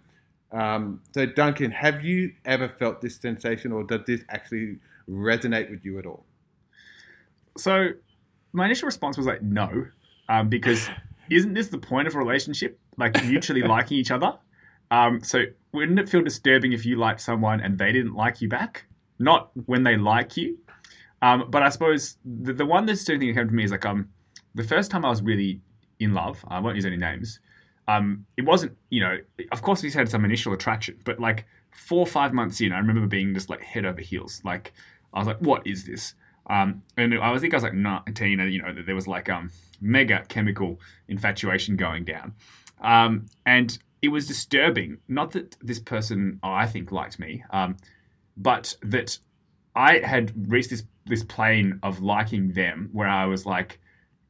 Um, 0.54 1.00
so 1.14 1.26
Duncan, 1.26 1.72
have 1.72 2.04
you 2.04 2.34
ever 2.44 2.68
felt 2.68 3.00
this 3.00 3.16
sensation, 3.16 3.72
or 3.72 3.86
does 3.86 4.02
this 4.06 4.22
actually 4.28 4.80
resonate 5.10 5.70
with 5.70 5.86
you 5.86 5.98
at 5.98 6.06
all? 6.06 6.26
So 7.58 7.92
my 8.54 8.66
initial 8.66 8.86
response 8.86 9.18
was 9.18 9.26
like 9.26 9.42
no, 9.42 9.86
um, 10.30 10.50
because 10.50 10.90
isn't 11.30 11.54
this 11.54 11.68
the 11.68 11.78
point 11.78 12.08
of 12.08 12.16
a 12.16 12.20
relationship? 12.20 12.80
Like 12.98 13.24
mutually 13.26 13.62
liking 13.62 13.98
each 13.98 14.12
other. 14.12 14.38
Um, 14.92 15.24
so 15.24 15.44
wouldn't 15.72 16.00
it 16.00 16.10
feel 16.10 16.22
disturbing 16.22 16.74
if 16.74 16.86
you 16.86 16.98
liked 16.98 17.22
someone 17.22 17.62
and 17.62 17.78
they 17.78 17.92
didn't 17.92 18.14
like 18.14 18.42
you 18.42 18.50
back? 18.50 18.86
Not 19.20 19.52
when 19.66 19.84
they 19.84 19.96
like 19.96 20.36
you. 20.36 20.58
Um, 21.22 21.46
but 21.50 21.64
I 21.64 21.70
suppose 21.70 22.18
the, 22.26 22.54
the 22.54 22.66
one 22.66 22.86
disturbing 22.86 23.20
thing 23.20 23.28
that 23.30 23.42
came 23.42 23.48
to 23.48 23.54
me 23.54 23.64
is 23.64 23.72
like 23.72 23.86
um, 23.86 24.10
the 24.56 24.64
first 24.64 24.92
time 24.92 25.06
I 25.06 25.10
was 25.10 25.22
really 25.22 25.62
in 26.00 26.14
love. 26.14 26.44
I 26.48 26.60
won't 26.60 26.76
use 26.76 26.86
any 26.86 26.98
names. 26.98 27.40
Um, 27.88 28.26
it 28.38 28.44
wasn't, 28.44 28.78
you 28.90 29.02
know, 29.02 29.18
of 29.52 29.62
course 29.62 29.84
we 29.84 29.92
had 29.92 30.10
some 30.10 30.26
initial 30.26 30.54
attraction, 30.54 31.00
but 31.06 31.20
like 31.20 31.46
four 31.72 32.00
or 32.00 32.08
five 32.08 32.34
months 32.34 32.60
in, 32.62 32.74
I 32.74 32.78
remember 32.80 33.06
being 33.08 33.34
just 33.34 33.50
like 33.50 33.62
head 33.62 33.86
over 33.86 34.02
heels. 34.02 34.42
Like 34.44 34.74
I 35.14 35.20
was 35.20 35.28
like, 35.28 35.40
what 35.40 35.66
is 35.66 35.86
this? 35.86 36.16
Um, 36.48 36.82
and 36.98 37.14
I 37.20 37.38
think 37.38 37.54
I 37.54 37.58
was 37.58 37.64
like 37.64 37.74
19, 37.74 38.40
and 38.40 38.54
you 38.54 38.62
know, 38.62 38.74
there 38.86 38.96
was 38.96 39.08
like 39.08 39.30
um, 39.30 39.52
mega 39.80 40.24
chemical 40.28 40.80
infatuation 41.08 41.76
going 41.76 42.04
down. 42.04 42.34
Um, 42.82 43.28
and 43.46 43.78
it 44.02 44.10
was 44.10 44.28
disturbing. 44.28 44.98
Not 45.08 45.32
that 45.32 45.56
this 45.62 45.80
person, 45.80 46.40
oh, 46.44 46.52
I 46.52 46.66
think, 46.66 46.92
liked 46.92 47.20
me, 47.20 47.44
um, 47.52 47.78
but 48.36 48.76
that 48.82 49.18
I 49.76 50.00
had 50.00 50.52
reached 50.52 50.70
this 50.72 50.84
this 51.06 51.24
plane 51.24 51.80
of 51.84 52.02
liking 52.02 52.54
them 52.54 52.90
where 52.92 53.08
I 53.08 53.26
was 53.26 53.46
like 53.46 53.80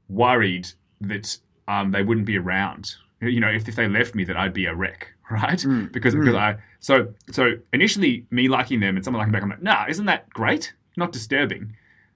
worried 0.08 0.68
that 1.02 1.38
um, 1.68 1.92
they 1.92 2.04
wouldn't 2.04 2.26
be 2.26 2.38
around. 2.38 2.96
You 3.22 3.40
know, 3.40 3.50
if, 3.50 3.68
if 3.68 3.76
they 3.76 3.88
left 3.88 4.16
me, 4.16 4.24
that 4.26 4.36
I'd 4.38 4.54
be 4.54 4.66
a 4.66 4.76
wreck, 4.76 5.08
right? 5.32 5.60
Mm, 5.60 5.92
Because 5.92 6.16
because 6.16 6.36
I 6.36 6.58
so 6.80 7.14
so 7.32 7.54
initially 7.74 8.26
me 8.32 8.48
liking 8.48 8.80
them 8.80 8.96
and 8.96 9.06
someone 9.06 9.20
liking 9.20 9.32
back, 9.32 9.44
I'm 9.44 9.50
like, 9.50 9.62
nah, 9.64 9.86
isn't 9.88 10.06
that 10.06 10.30
great? 10.32 10.74
Not 10.98 11.12
disturbing. 11.12 11.76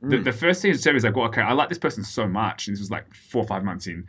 The, 0.09 0.17
Mm. 0.17 0.23
the 0.23 0.31
first 0.33 0.61
thing 0.61 0.71
to 0.71 0.75
disturbing 0.77 0.97
is 0.97 1.03
like, 1.03 1.15
well, 1.15 1.25
okay, 1.27 1.41
I 1.41 1.53
like 1.53 1.69
this 1.69 1.77
person 1.77 2.03
so 2.03 2.27
much, 2.27 2.67
and 2.67 2.75
this 2.75 2.81
was 2.81 2.91
like 2.91 3.13
four 3.13 3.43
or 3.43 3.47
five 3.47 3.63
months 3.63 3.87
in, 3.87 4.05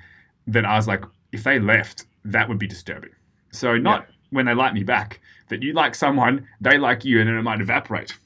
that 0.49 0.65
I 0.65 0.77
was 0.77 0.87
like, 0.87 1.05
if 1.33 1.45
they 1.45 1.59
left, 1.59 2.07
that 2.25 2.49
would 2.49 2.59
be 2.59 2.67
disturbing. 2.67 3.11
So 3.53 3.77
not 3.77 4.09
when 4.31 4.47
they 4.47 4.55
like 4.55 4.75
me 4.75 4.83
back, 4.83 5.21
that 5.49 5.63
you 5.63 5.73
like 5.73 5.95
someone, 5.95 6.47
they 6.61 6.77
like 6.79 7.05
you, 7.05 7.21
and 7.21 7.29
then 7.29 7.37
it 7.37 7.43
might 7.43 7.61
evaporate. 7.61 8.19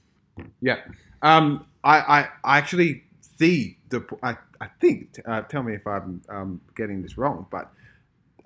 Yeah. 0.60 0.78
Um, 1.22 1.66
I, 1.84 1.98
I, 1.98 2.28
I 2.44 2.58
actually 2.58 3.04
see 3.20 3.78
the. 3.90 4.04
I, 4.22 4.36
I 4.60 4.68
think. 4.80 5.20
Uh, 5.26 5.42
tell 5.42 5.62
me 5.62 5.74
if 5.74 5.86
I'm 5.86 6.22
um, 6.28 6.60
getting 6.74 7.02
this 7.02 7.18
wrong, 7.18 7.46
but 7.50 7.70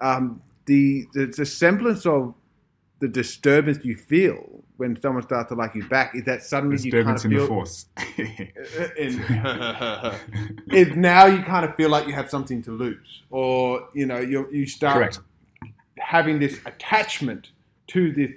um, 0.01 0.43
the, 0.67 1.05
the 1.15 1.27
the 1.27 1.47
semblance 1.47 2.05
of 2.07 2.35
the 3.05 3.09
disturbance 3.09 3.85
you 3.85 3.95
feel 3.95 4.65
when 4.79 4.99
someone 4.99 5.23
starts 5.23 5.51
to 5.51 5.55
like 5.55 5.75
you 5.75 5.87
back 5.89 6.15
is 6.15 6.25
that 6.25 6.43
suddenly 6.43 6.81
you 6.81 6.91
kind 6.91 7.11
of 7.11 7.17
Disturbance 7.17 7.25
in 7.27 7.31
the 7.33 7.37
feel 7.37 7.47
force. 7.47 7.85
is 10.73 10.97
now 10.97 11.27
you 11.27 11.43
kind 11.43 11.67
of 11.67 11.77
feel 11.77 11.91
like 11.91 12.07
you 12.07 12.15
have 12.15 12.31
something 12.31 12.63
to 12.63 12.71
lose, 12.71 13.25
or 13.29 13.87
you 13.93 14.07
know 14.07 14.21
you 14.21 14.49
you 14.51 14.67
start 14.67 14.97
Correct. 14.97 15.21
having 15.99 16.39
this 16.39 16.61
attachment 16.65 17.51
to 17.89 18.11
this 18.11 18.31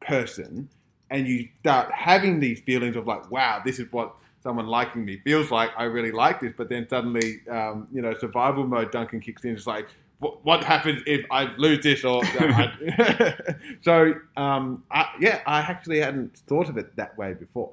person, 0.00 0.70
and 1.10 1.28
you 1.28 1.50
start 1.58 1.92
having 1.92 2.40
these 2.40 2.60
feelings 2.60 2.96
of 2.96 3.06
like, 3.06 3.30
wow, 3.30 3.60
this 3.62 3.78
is 3.78 3.92
what 3.92 4.14
someone 4.42 4.66
liking 4.66 5.04
me 5.04 5.18
feels 5.18 5.50
like. 5.50 5.70
I 5.76 5.84
really 5.84 6.12
like 6.12 6.40
this, 6.40 6.54
but 6.56 6.70
then 6.70 6.88
suddenly, 6.88 7.46
um, 7.50 7.88
you 7.92 8.00
know, 8.00 8.16
survival 8.16 8.66
mode 8.66 8.90
Duncan 8.90 9.20
kicks 9.20 9.44
in. 9.44 9.50
It's 9.50 9.66
like, 9.66 9.88
what, 10.18 10.44
what 10.44 10.64
happens 10.64 11.02
if 11.06 11.24
I 11.30 11.54
lose 11.56 11.82
this? 11.82 12.04
Or 12.04 12.22
so, 13.82 14.14
um, 14.36 14.84
I, 14.90 15.08
yeah, 15.20 15.40
I 15.46 15.60
actually 15.60 16.00
hadn't 16.00 16.38
thought 16.46 16.68
of 16.68 16.76
it 16.76 16.96
that 16.96 17.16
way 17.18 17.34
before. 17.34 17.72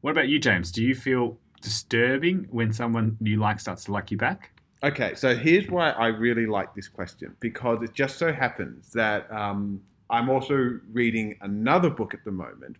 What 0.00 0.12
about 0.12 0.28
you, 0.28 0.38
James? 0.38 0.70
Do 0.70 0.82
you 0.84 0.94
feel 0.94 1.36
disturbing 1.60 2.46
when 2.50 2.72
someone 2.72 3.16
you 3.20 3.38
like 3.38 3.58
starts 3.58 3.84
to 3.84 3.92
like 3.92 4.10
you 4.10 4.16
back? 4.16 4.52
Okay, 4.84 5.14
so 5.14 5.34
here's 5.34 5.68
why 5.68 5.90
I 5.90 6.08
really 6.08 6.46
like 6.46 6.74
this 6.74 6.86
question 6.86 7.34
because 7.40 7.82
it 7.82 7.92
just 7.94 8.18
so 8.18 8.32
happens 8.32 8.92
that 8.92 9.30
um, 9.32 9.82
I'm 10.10 10.28
also 10.28 10.78
reading 10.92 11.36
another 11.40 11.90
book 11.90 12.14
at 12.14 12.24
the 12.24 12.30
moment 12.30 12.76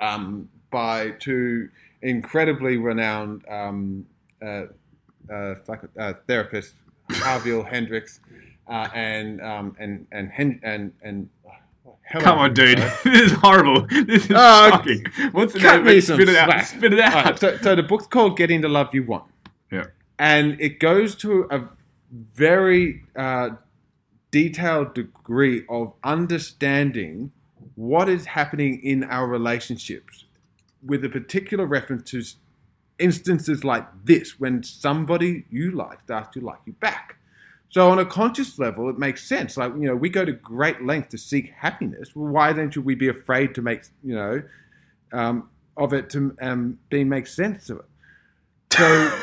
um, 0.00 0.48
by 0.70 1.12
two 1.12 1.68
incredibly 2.02 2.76
renowned 2.76 3.44
um, 3.48 4.04
uh, 4.44 4.64
uh, 5.32 5.54
psycho- 5.64 5.88
uh, 5.98 6.14
therapists, 6.28 6.72
Harville 7.16 7.62
Hendrix 7.64 8.20
uh, 8.68 8.88
and 8.94 9.40
um, 9.40 9.76
and 9.78 10.06
and 10.12 10.30
and 10.62 10.92
and. 11.02 11.28
oh, 11.86 11.96
hell, 12.02 12.20
Come 12.20 12.38
on, 12.38 12.54
dude. 12.54 12.78
uh, 12.80 12.90
this 13.04 13.32
is 13.32 13.38
horrible. 13.38 13.86
This 13.88 14.24
is 14.26 14.30
Oh, 14.34 14.70
shocking. 14.70 15.04
What's 15.32 15.52
the 15.54 15.60
cut 15.60 15.84
name? 15.84 15.94
me 15.96 16.00
Spit 16.00 16.28
it 16.28 16.36
out. 16.36 16.46
slack. 16.48 16.66
Spit 16.66 16.92
it 16.92 17.00
out. 17.00 17.24
right, 17.24 17.38
so, 17.38 17.56
so 17.58 17.74
the 17.74 17.82
book's 17.82 18.06
called 18.06 18.36
Getting 18.36 18.60
the 18.60 18.68
Love 18.68 18.94
You 18.94 19.04
Want. 19.04 19.24
Yeah. 19.70 19.86
And 20.18 20.60
it 20.60 20.78
goes 20.78 21.14
to 21.16 21.46
a 21.50 21.62
very 22.34 23.02
uh, 23.16 23.50
detailed 24.30 24.94
degree 24.94 25.64
of 25.68 25.94
understanding 26.04 27.32
what 27.74 28.08
is 28.08 28.26
happening 28.26 28.80
in 28.82 29.02
our 29.04 29.26
relationships 29.26 30.24
with 30.84 31.04
a 31.04 31.08
particular 31.08 31.64
reference 31.64 32.10
to 32.10 32.22
instances 32.98 33.64
like 33.64 33.86
this 34.04 34.38
when 34.38 34.62
somebody 34.62 35.44
you 35.50 35.70
like 35.72 36.00
starts 36.02 36.30
to 36.34 36.40
like 36.40 36.58
you 36.66 36.72
back. 36.74 37.16
So 37.68 37.90
on 37.90 37.98
a 37.98 38.04
conscious 38.04 38.58
level, 38.58 38.88
it 38.90 38.98
makes 38.98 39.26
sense. 39.26 39.56
Like 39.56 39.72
you 39.74 39.86
know, 39.86 39.96
we 39.96 40.10
go 40.10 40.24
to 40.24 40.32
great 40.32 40.82
lengths 40.84 41.10
to 41.12 41.18
seek 41.18 41.52
happiness. 41.56 42.10
Well, 42.14 42.30
why 42.32 42.52
then 42.52 42.70
should 42.70 42.84
we 42.84 42.94
be 42.94 43.08
afraid 43.08 43.54
to 43.54 43.62
make 43.62 43.82
you 44.04 44.14
know 44.14 44.42
um, 45.12 45.48
of 45.76 45.92
it 45.94 46.10
to 46.10 46.36
um, 46.42 46.78
being 46.90 47.08
make 47.08 47.26
sense 47.26 47.70
of 47.70 47.78
it? 47.78 47.84
So 48.72 49.18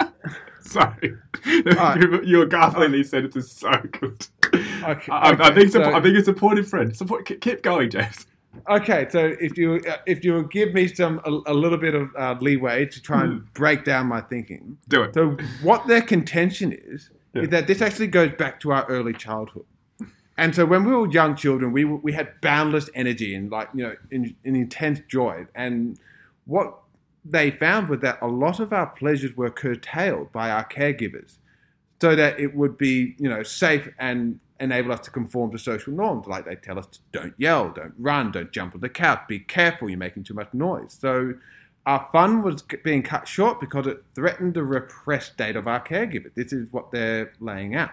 Sorry. 0.60 1.16
Alright. 1.46 2.00
your, 2.00 2.22
your 2.24 2.46
gargling 2.46 3.02
sentence 3.02 3.36
is 3.36 3.50
so 3.50 3.70
good. 3.90 4.26
Okay, 4.54 5.12
I, 5.12 5.30
I 5.30 5.54
think 5.54 5.70
so- 5.72 5.82
I 5.82 6.00
think 6.00 6.16
a 6.16 6.24
supportive 6.24 6.68
friend. 6.68 6.94
Support, 6.96 7.26
keep- 7.26 7.40
keep 7.40 7.62
going, 7.62 7.90
James. 7.90 8.26
Okay, 8.68 9.06
so 9.10 9.36
if 9.40 9.56
you 9.58 9.80
uh, 9.88 9.96
if 10.06 10.24
you 10.24 10.34
will 10.34 10.42
give 10.42 10.72
me 10.74 10.88
some 10.88 11.20
a, 11.24 11.52
a 11.52 11.54
little 11.54 11.78
bit 11.78 11.94
of 11.94 12.08
uh, 12.16 12.36
leeway 12.40 12.86
to 12.86 13.02
try 13.02 13.24
and 13.24 13.52
break 13.54 13.84
down 13.84 14.06
my 14.06 14.20
thinking, 14.20 14.78
Do 14.88 15.02
it. 15.02 15.14
So 15.14 15.36
what 15.62 15.86
their 15.86 16.02
contention 16.02 16.72
is 16.72 17.10
Yeah. 17.34 17.42
is 17.42 17.48
that 17.50 17.66
this 17.66 17.80
actually 17.82 18.08
goes 18.08 18.32
back 18.38 18.58
to 18.60 18.72
our 18.72 18.84
early 18.88 19.12
childhood. 19.12 19.64
And 20.36 20.54
so 20.54 20.64
when 20.64 20.84
we 20.84 20.92
were 20.92 21.10
young 21.10 21.34
children, 21.36 21.72
we 21.72 21.84
we 21.84 22.12
had 22.12 22.40
boundless 22.40 22.88
energy 22.94 23.34
and 23.34 23.50
like 23.50 23.68
you 23.74 23.82
know 23.84 23.94
in, 24.10 24.34
in 24.44 24.54
intense 24.56 25.00
joy. 25.08 25.46
And 25.54 25.98
what 26.46 26.78
they 27.24 27.50
found 27.50 27.88
was 27.88 28.00
that 28.00 28.18
a 28.22 28.28
lot 28.28 28.60
of 28.60 28.72
our 28.72 28.86
pleasures 28.86 29.36
were 29.36 29.50
curtailed 29.50 30.32
by 30.32 30.50
our 30.50 30.64
caregivers, 30.66 31.38
so 32.00 32.14
that 32.16 32.38
it 32.38 32.54
would 32.54 32.78
be 32.78 33.14
you 33.18 33.28
know 33.28 33.42
safe 33.42 33.88
and 33.98 34.38
enable 34.60 34.92
us 34.92 35.00
to 35.00 35.10
conform 35.10 35.50
to 35.52 35.58
social 35.58 35.92
norms. 35.92 36.26
Like 36.26 36.44
they 36.44 36.56
tell 36.56 36.78
us, 36.78 36.86
don't 37.12 37.34
yell, 37.38 37.70
don't 37.70 37.94
run, 37.98 38.32
don't 38.32 38.50
jump 38.52 38.74
on 38.74 38.80
the 38.80 38.88
couch, 38.88 39.20
be 39.28 39.38
careful, 39.38 39.88
you're 39.88 39.98
making 39.98 40.24
too 40.24 40.34
much 40.34 40.52
noise. 40.52 40.96
So 40.98 41.34
our 41.86 42.08
fun 42.12 42.42
was 42.42 42.62
being 42.84 43.02
cut 43.02 43.26
short 43.28 43.60
because 43.60 43.86
it 43.86 44.04
threatened 44.14 44.54
the 44.54 44.62
repressed 44.62 45.32
state 45.32 45.56
of 45.56 45.66
our 45.66 45.82
caregiver. 45.84 46.30
This 46.34 46.52
is 46.52 46.66
what 46.70 46.90
they're 46.90 47.32
laying 47.40 47.74
out. 47.74 47.92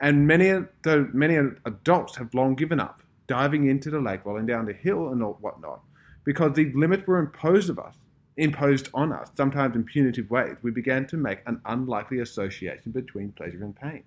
And 0.00 0.26
many, 0.26 0.64
though 0.82 1.08
many 1.12 1.36
adults 1.64 2.16
have 2.16 2.32
long 2.32 2.54
given 2.54 2.80
up, 2.80 3.02
diving 3.26 3.68
into 3.68 3.90
the 3.90 4.00
lake, 4.00 4.24
rolling 4.24 4.46
down 4.46 4.66
the 4.66 4.72
hill, 4.72 5.08
and 5.08 5.20
whatnot, 5.22 5.80
because 6.24 6.54
these 6.54 6.74
limits 6.74 7.06
were 7.06 7.18
imposed 7.18 7.68
of 7.68 7.78
us, 7.78 7.94
imposed 8.36 8.88
on 8.94 9.12
us, 9.12 9.28
sometimes 9.34 9.74
in 9.74 9.84
punitive 9.84 10.30
ways. 10.30 10.56
We 10.62 10.70
began 10.70 11.06
to 11.08 11.16
make 11.16 11.40
an 11.46 11.60
unlikely 11.64 12.20
association 12.20 12.92
between 12.92 13.32
pleasure 13.32 13.64
and 13.64 13.74
pain. 13.74 14.04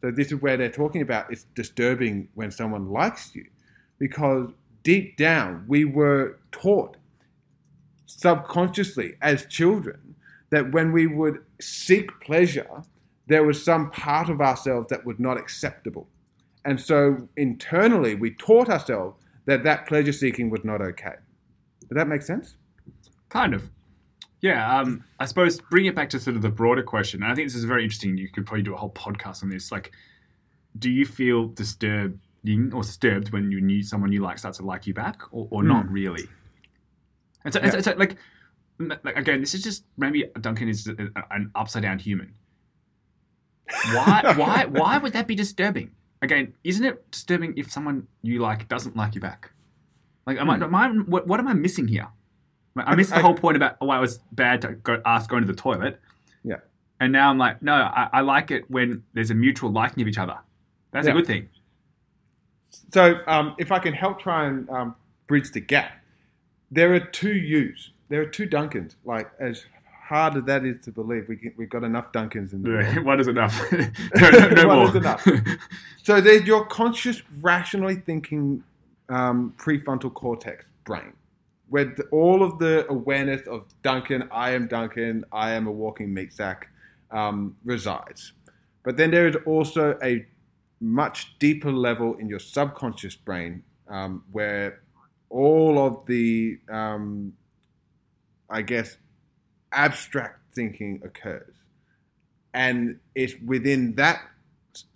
So 0.00 0.10
this 0.10 0.32
is 0.32 0.40
where 0.40 0.56
they're 0.56 0.70
talking 0.70 1.02
about 1.02 1.30
it's 1.30 1.44
disturbing 1.54 2.28
when 2.34 2.50
someone 2.50 2.90
likes 2.90 3.34
you, 3.34 3.46
because 3.98 4.50
deep 4.82 5.16
down 5.16 5.64
we 5.68 5.84
were 5.84 6.38
taught 6.52 6.96
subconsciously 8.06 9.14
as 9.20 9.46
children 9.46 10.14
that 10.50 10.72
when 10.72 10.90
we 10.92 11.06
would 11.06 11.38
seek 11.60 12.20
pleasure, 12.20 12.82
there 13.26 13.44
was 13.44 13.64
some 13.64 13.90
part 13.90 14.28
of 14.28 14.40
ourselves 14.40 14.88
that 14.88 15.06
was 15.06 15.18
not 15.18 15.36
acceptable. 15.36 16.08
And 16.64 16.80
so 16.80 17.28
internally, 17.36 18.14
we 18.14 18.32
taught 18.32 18.68
ourselves 18.68 19.16
that 19.46 19.62
that 19.64 19.86
pleasure 19.86 20.12
seeking 20.12 20.50
was 20.50 20.64
not 20.64 20.80
okay. 20.80 21.14
Does 21.80 21.96
that 21.96 22.08
make 22.08 22.22
sense? 22.22 22.56
Kind 23.28 23.54
of. 23.54 23.70
Yeah, 24.42 24.80
um, 24.80 25.04
I 25.18 25.26
suppose 25.26 25.60
bring 25.70 25.84
it 25.86 25.94
back 25.94 26.08
to 26.10 26.18
sort 26.20 26.34
of 26.36 26.42
the 26.42 26.48
broader 26.50 26.82
question. 26.82 27.22
And 27.22 27.30
I 27.30 27.34
think 27.34 27.46
this 27.48 27.54
is 27.54 27.64
very 27.64 27.82
interesting. 27.84 28.16
You 28.16 28.28
could 28.30 28.46
probably 28.46 28.62
do 28.62 28.72
a 28.74 28.76
whole 28.76 28.90
podcast 28.90 29.42
on 29.42 29.50
this. 29.50 29.70
Like, 29.70 29.92
do 30.78 30.90
you 30.90 31.04
feel 31.04 31.48
disturbing 31.48 32.72
or 32.72 32.82
disturbed 32.82 33.32
when 33.32 33.50
you 33.50 33.60
knew 33.60 33.82
someone 33.82 34.12
you 34.12 34.22
like 34.22 34.38
starts 34.38 34.58
to 34.58 34.64
like 34.64 34.86
you 34.86 34.94
back, 34.94 35.20
or, 35.30 35.46
or 35.50 35.62
not 35.62 35.90
really? 35.90 36.26
And 37.44 37.52
so, 37.52 37.60
and 37.60 37.70
so- 37.72 37.76
Yeah. 37.78 37.82
so, 37.82 37.94
like, 37.98 38.16
like, 39.04 39.16
again, 39.18 39.40
this 39.40 39.52
is 39.54 39.62
just 39.62 39.84
maybe 39.98 40.24
Duncan 40.40 40.68
is 40.70 40.86
an 40.86 41.50
upside 41.54 41.82
down 41.82 41.98
human. 41.98 42.32
Why, 43.92 44.32
why, 44.36 44.64
why 44.66 44.98
would 44.98 45.12
that 45.12 45.26
be 45.26 45.34
disturbing? 45.34 45.90
Again, 46.22 46.54
isn't 46.64 46.84
it 46.84 47.10
disturbing 47.10 47.54
if 47.56 47.70
someone 47.70 48.06
you 48.22 48.40
like 48.40 48.68
doesn't 48.68 48.96
like 48.96 49.14
you 49.14 49.20
back? 49.20 49.50
Like, 50.26 50.38
am 50.38 50.48
I, 50.50 50.54
am 50.56 50.74
I 50.74 50.88
what, 50.88 51.26
what 51.26 51.40
am 51.40 51.48
I 51.48 51.52
missing 51.54 51.88
here? 51.88 52.08
I 52.76 52.92
I- 52.92 52.94
missed 52.94 53.10
the 53.10 53.20
whole 53.22 53.34
point 53.34 53.56
about 53.56 53.76
why 53.80 53.98
it 53.98 54.00
was 54.00 54.18
bad 54.32 54.62
to 54.62 54.68
go 54.72 55.00
ask 55.04 55.28
going 55.28 55.42
to 55.42 55.46
the 55.52 55.58
toilet. 55.60 56.00
Yeah. 56.44 56.56
And 57.00 57.12
now 57.12 57.30
I'm 57.30 57.38
like, 57.38 57.62
no, 57.62 57.74
I, 57.74 58.08
I 58.12 58.20
like 58.20 58.50
it 58.50 58.70
when 58.70 59.02
there's 59.14 59.30
a 59.30 59.34
mutual 59.34 59.70
liking 59.70 60.02
of 60.02 60.08
each 60.08 60.18
other. 60.18 60.38
That's 60.92 61.06
Yeah. 61.06 61.12
a 61.12 61.16
good 61.16 61.26
thing. 61.26 61.48
So, 62.92 63.20
um, 63.26 63.54
if 63.58 63.72
I 63.72 63.78
can 63.78 63.92
help 63.92 64.20
try 64.20 64.46
and 64.46 64.68
um, 64.70 64.94
bridge 65.26 65.50
the 65.52 65.60
gap, 65.60 65.92
there 66.70 66.92
are 66.94 67.00
two 67.00 67.32
yous. 67.34 67.90
There 68.08 68.20
are 68.20 68.26
two 68.26 68.46
Duncans. 68.46 68.94
Like, 69.04 69.30
as 69.40 69.64
hard 70.08 70.36
as 70.36 70.44
that 70.44 70.64
is 70.64 70.78
to 70.84 70.92
believe, 70.92 71.28
we 71.28 71.36
get, 71.36 71.56
we've 71.58 71.68
got 71.70 71.84
enough 71.84 72.12
Duncans 72.12 72.52
in 72.52 72.62
the 72.62 72.68
world. 72.70 72.98
One 73.04 73.18
is 73.20 73.28
enough. 73.28 73.60
no, 73.72 74.30
no, 74.30 74.48
no 74.50 74.66
One 74.68 74.78
more. 74.78 74.88
is 74.88 74.94
enough. 74.94 75.26
So 76.02 76.20
there's 76.20 76.44
your 76.44 76.64
conscious, 76.66 77.22
rationally 77.40 77.96
thinking 77.96 78.62
um, 79.08 79.54
prefrontal 79.56 80.12
cortex 80.14 80.64
brain, 80.84 81.12
where 81.70 81.94
all 82.10 82.42
of 82.42 82.58
the 82.58 82.84
awareness 82.90 83.46
of 83.46 83.66
Duncan, 83.82 84.28
I 84.32 84.50
am 84.50 84.66
Duncan, 84.66 85.24
I 85.32 85.52
am 85.52 85.68
a 85.68 85.72
walking 85.72 86.12
meat 86.12 86.32
sack, 86.32 86.68
um, 87.12 87.56
resides. 87.64 88.32
But 88.82 88.96
then 88.96 89.12
there 89.12 89.28
is 89.28 89.36
also 89.46 89.96
a 90.02 90.26
much 90.80 91.38
deeper 91.38 91.70
level 91.70 92.16
in 92.16 92.28
your 92.28 92.40
subconscious 92.40 93.14
brain 93.14 93.62
um, 93.88 94.24
where 94.32 94.82
all 95.28 95.78
of 95.78 96.06
the, 96.06 96.58
um, 96.68 97.34
I 98.48 98.62
guess, 98.62 98.96
abstract 99.70 100.40
thinking 100.52 101.00
occurs. 101.04 101.54
And 102.52 102.98
it's 103.14 103.34
within 103.46 103.94
that 103.94 104.22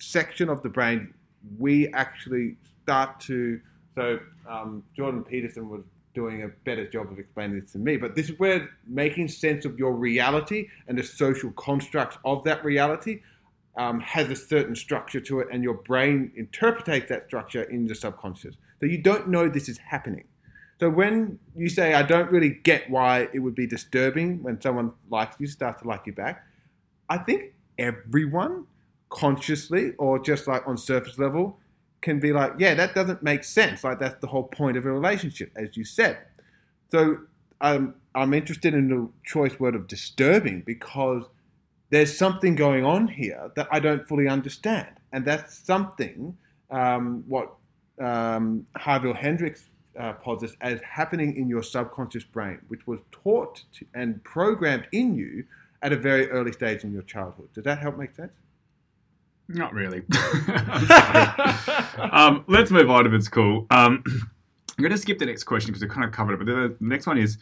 section 0.00 0.48
of 0.48 0.62
the 0.64 0.68
brain 0.68 1.14
we 1.56 1.88
actually 1.92 2.56
start 2.82 3.20
to. 3.20 3.60
So 3.94 4.18
um, 4.48 4.82
Jordan 4.96 5.22
Peterson 5.22 5.68
was 5.68 5.82
doing 6.14 6.42
a 6.42 6.48
better 6.48 6.88
job 6.88 7.10
of 7.10 7.18
explaining 7.18 7.60
this 7.60 7.72
to 7.72 7.78
me, 7.78 7.96
but 7.96 8.14
this 8.14 8.30
is 8.30 8.38
where 8.38 8.70
making 8.86 9.28
sense 9.28 9.64
of 9.64 9.78
your 9.78 9.92
reality 9.92 10.68
and 10.86 10.96
the 10.96 11.02
social 11.02 11.50
constructs 11.52 12.16
of 12.24 12.44
that 12.44 12.64
reality 12.64 13.20
um, 13.76 14.00
has 14.00 14.30
a 14.30 14.36
certain 14.36 14.76
structure 14.76 15.20
to 15.20 15.40
it, 15.40 15.48
and 15.52 15.62
your 15.62 15.74
brain 15.74 16.30
interprets 16.36 17.08
that 17.08 17.26
structure 17.26 17.64
in 17.64 17.86
the 17.86 17.94
subconscious. 17.94 18.54
So 18.80 18.86
you 18.86 18.98
don't 18.98 19.28
know 19.28 19.48
this 19.48 19.68
is 19.68 19.78
happening. 19.78 20.24
So 20.80 20.90
when 20.90 21.38
you 21.56 21.68
say, 21.68 21.94
I 21.94 22.02
don't 22.02 22.30
really 22.30 22.50
get 22.50 22.90
why 22.90 23.28
it 23.32 23.38
would 23.40 23.54
be 23.54 23.66
disturbing 23.66 24.42
when 24.42 24.60
someone 24.60 24.92
likes 25.10 25.36
you, 25.38 25.46
starts 25.46 25.82
to 25.82 25.88
like 25.88 26.02
you 26.06 26.12
back, 26.12 26.46
I 27.08 27.18
think 27.18 27.52
everyone 27.78 28.66
consciously 29.08 29.92
or 29.98 30.18
just 30.18 30.46
like 30.46 30.66
on 30.66 30.76
surface 30.76 31.18
level 31.18 31.58
can 32.04 32.20
be 32.20 32.34
like, 32.34 32.52
yeah, 32.58 32.74
that 32.74 32.94
doesn't 32.94 33.22
make 33.22 33.42
sense. 33.42 33.82
Like 33.82 33.98
that's 33.98 34.20
the 34.20 34.26
whole 34.26 34.44
point 34.44 34.76
of 34.76 34.84
a 34.84 34.92
relationship, 34.92 35.50
as 35.56 35.74
you 35.74 35.84
said. 35.84 36.18
So 36.90 37.20
um, 37.62 37.94
I'm 38.14 38.34
interested 38.34 38.74
in 38.74 38.88
the 38.90 39.08
choice 39.24 39.58
word 39.58 39.74
of 39.74 39.88
disturbing 39.88 40.60
because 40.60 41.24
there's 41.88 42.16
something 42.16 42.56
going 42.56 42.84
on 42.84 43.08
here 43.08 43.50
that 43.56 43.68
I 43.72 43.80
don't 43.80 44.06
fully 44.06 44.28
understand, 44.28 44.88
and 45.12 45.24
that's 45.24 45.56
something 45.56 46.36
um, 46.70 47.24
what 47.26 47.54
um, 47.98 48.66
Harville 48.76 49.14
Hendrix 49.14 49.64
uh, 49.98 50.12
posits 50.12 50.54
as 50.60 50.80
happening 50.82 51.36
in 51.36 51.48
your 51.48 51.62
subconscious 51.62 52.24
brain, 52.24 52.58
which 52.68 52.86
was 52.86 53.00
taught 53.12 53.62
to, 53.72 53.86
and 53.94 54.22
programmed 54.24 54.88
in 54.92 55.14
you 55.14 55.44
at 55.80 55.92
a 55.92 55.96
very 55.96 56.28
early 56.30 56.52
stage 56.52 56.84
in 56.84 56.92
your 56.92 57.02
childhood. 57.02 57.48
Does 57.54 57.64
that 57.64 57.78
help 57.78 57.96
make 57.96 58.14
sense? 58.14 58.34
Not 59.48 59.74
really. 59.74 59.98
um, 61.98 62.44
let's 62.48 62.70
move 62.70 62.90
on 62.90 63.06
if 63.06 63.12
it's 63.12 63.28
cool. 63.28 63.66
Um, 63.70 64.02
I'm 64.76 64.82
going 64.82 64.90
to 64.92 64.98
skip 64.98 65.18
the 65.18 65.26
next 65.26 65.44
question 65.44 65.72
because 65.72 65.82
I 65.82 65.86
kind 65.86 66.04
of 66.04 66.12
covered 66.12 66.34
it. 66.34 66.38
But 66.38 66.46
the, 66.46 66.76
the 66.80 66.86
next 66.86 67.06
one 67.06 67.18
is 67.18 67.38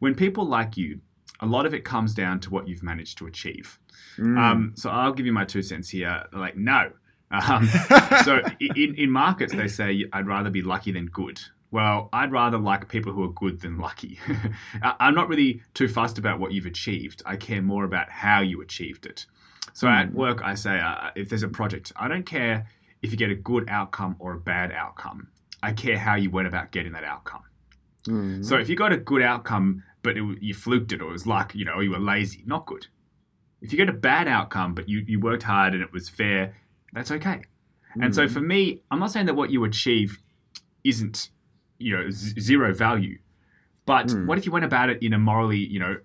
when 0.00 0.14
people 0.14 0.44
like 0.44 0.76
you, 0.76 1.00
a 1.40 1.46
lot 1.46 1.66
of 1.66 1.74
it 1.74 1.84
comes 1.84 2.14
down 2.14 2.40
to 2.40 2.50
what 2.50 2.68
you've 2.68 2.82
managed 2.82 3.18
to 3.18 3.26
achieve. 3.26 3.78
Mm. 4.18 4.38
Um, 4.38 4.72
so 4.76 4.90
I'll 4.90 5.12
give 5.12 5.26
you 5.26 5.32
my 5.32 5.44
two 5.44 5.62
cents 5.62 5.88
here. 5.88 6.24
Like, 6.32 6.56
no. 6.56 6.92
Um, 7.30 7.68
so 8.24 8.40
in, 8.60 8.94
in 8.96 9.10
markets, 9.10 9.54
they 9.54 9.68
say 9.68 10.04
I'd 10.12 10.26
rather 10.26 10.50
be 10.50 10.62
lucky 10.62 10.92
than 10.92 11.06
good. 11.06 11.40
Well, 11.70 12.08
I'd 12.12 12.30
rather 12.30 12.58
like 12.58 12.88
people 12.88 13.12
who 13.12 13.24
are 13.24 13.32
good 13.32 13.60
than 13.60 13.78
lucky. 13.78 14.20
I'm 14.82 15.14
not 15.14 15.28
really 15.28 15.62
too 15.74 15.88
fussed 15.88 16.18
about 16.18 16.38
what 16.38 16.52
you've 16.52 16.66
achieved. 16.66 17.22
I 17.26 17.36
care 17.36 17.62
more 17.62 17.84
about 17.84 18.10
how 18.10 18.40
you 18.42 18.60
achieved 18.60 19.06
it. 19.06 19.26
So 19.74 19.88
at 19.88 20.12
work, 20.14 20.40
I 20.42 20.54
say 20.54 20.80
uh, 20.80 21.10
if 21.14 21.28
there's 21.28 21.42
a 21.42 21.48
project, 21.48 21.92
I 21.96 22.08
don't 22.08 22.24
care 22.24 22.66
if 23.02 23.10
you 23.10 23.18
get 23.18 23.30
a 23.30 23.34
good 23.34 23.68
outcome 23.68 24.16
or 24.18 24.32
a 24.32 24.38
bad 24.38 24.72
outcome. 24.72 25.28
I 25.62 25.72
care 25.72 25.98
how 25.98 26.14
you 26.14 26.30
went 26.30 26.46
about 26.48 26.70
getting 26.70 26.92
that 26.92 27.04
outcome. 27.04 27.42
Mm. 28.06 28.44
So 28.44 28.56
if 28.56 28.68
you 28.68 28.76
got 28.76 28.92
a 28.92 28.96
good 28.96 29.20
outcome, 29.22 29.82
but 30.02 30.16
it, 30.16 30.22
you 30.40 30.54
fluked 30.54 30.92
it, 30.92 31.02
or 31.02 31.08
it 31.08 31.12
was 31.12 31.26
like, 31.26 31.54
you 31.54 31.64
know, 31.64 31.80
you 31.80 31.90
were 31.90 31.98
lazy, 31.98 32.42
not 32.46 32.66
good. 32.66 32.86
If 33.60 33.72
you 33.72 33.76
get 33.78 33.88
a 33.88 33.92
bad 33.94 34.28
outcome, 34.28 34.74
but 34.74 34.88
you, 34.88 35.02
you 35.06 35.18
worked 35.18 35.42
hard 35.42 35.74
and 35.74 35.82
it 35.82 35.92
was 35.92 36.08
fair, 36.08 36.54
that's 36.92 37.10
okay. 37.10 37.42
And 38.00 38.14
so 38.14 38.28
for 38.28 38.40
me, 38.40 38.82
I'm 38.90 38.98
not 38.98 39.10
saying 39.12 39.26
that 39.26 39.34
what 39.34 39.50
you 39.50 39.62
achieve 39.64 40.18
isn't, 40.82 41.30
you 41.78 41.96
know, 41.96 42.10
z- 42.10 42.38
zero 42.40 42.74
value. 42.74 43.18
But 43.86 44.08
Mm. 44.08 44.26
what 44.26 44.36
if 44.38 44.46
you 44.46 44.52
went 44.52 44.64
about 44.64 44.88
it 44.90 45.02
in 45.02 45.12
a 45.12 45.18
morally, 45.18 45.58
you 45.58 45.78
know, 45.78 45.96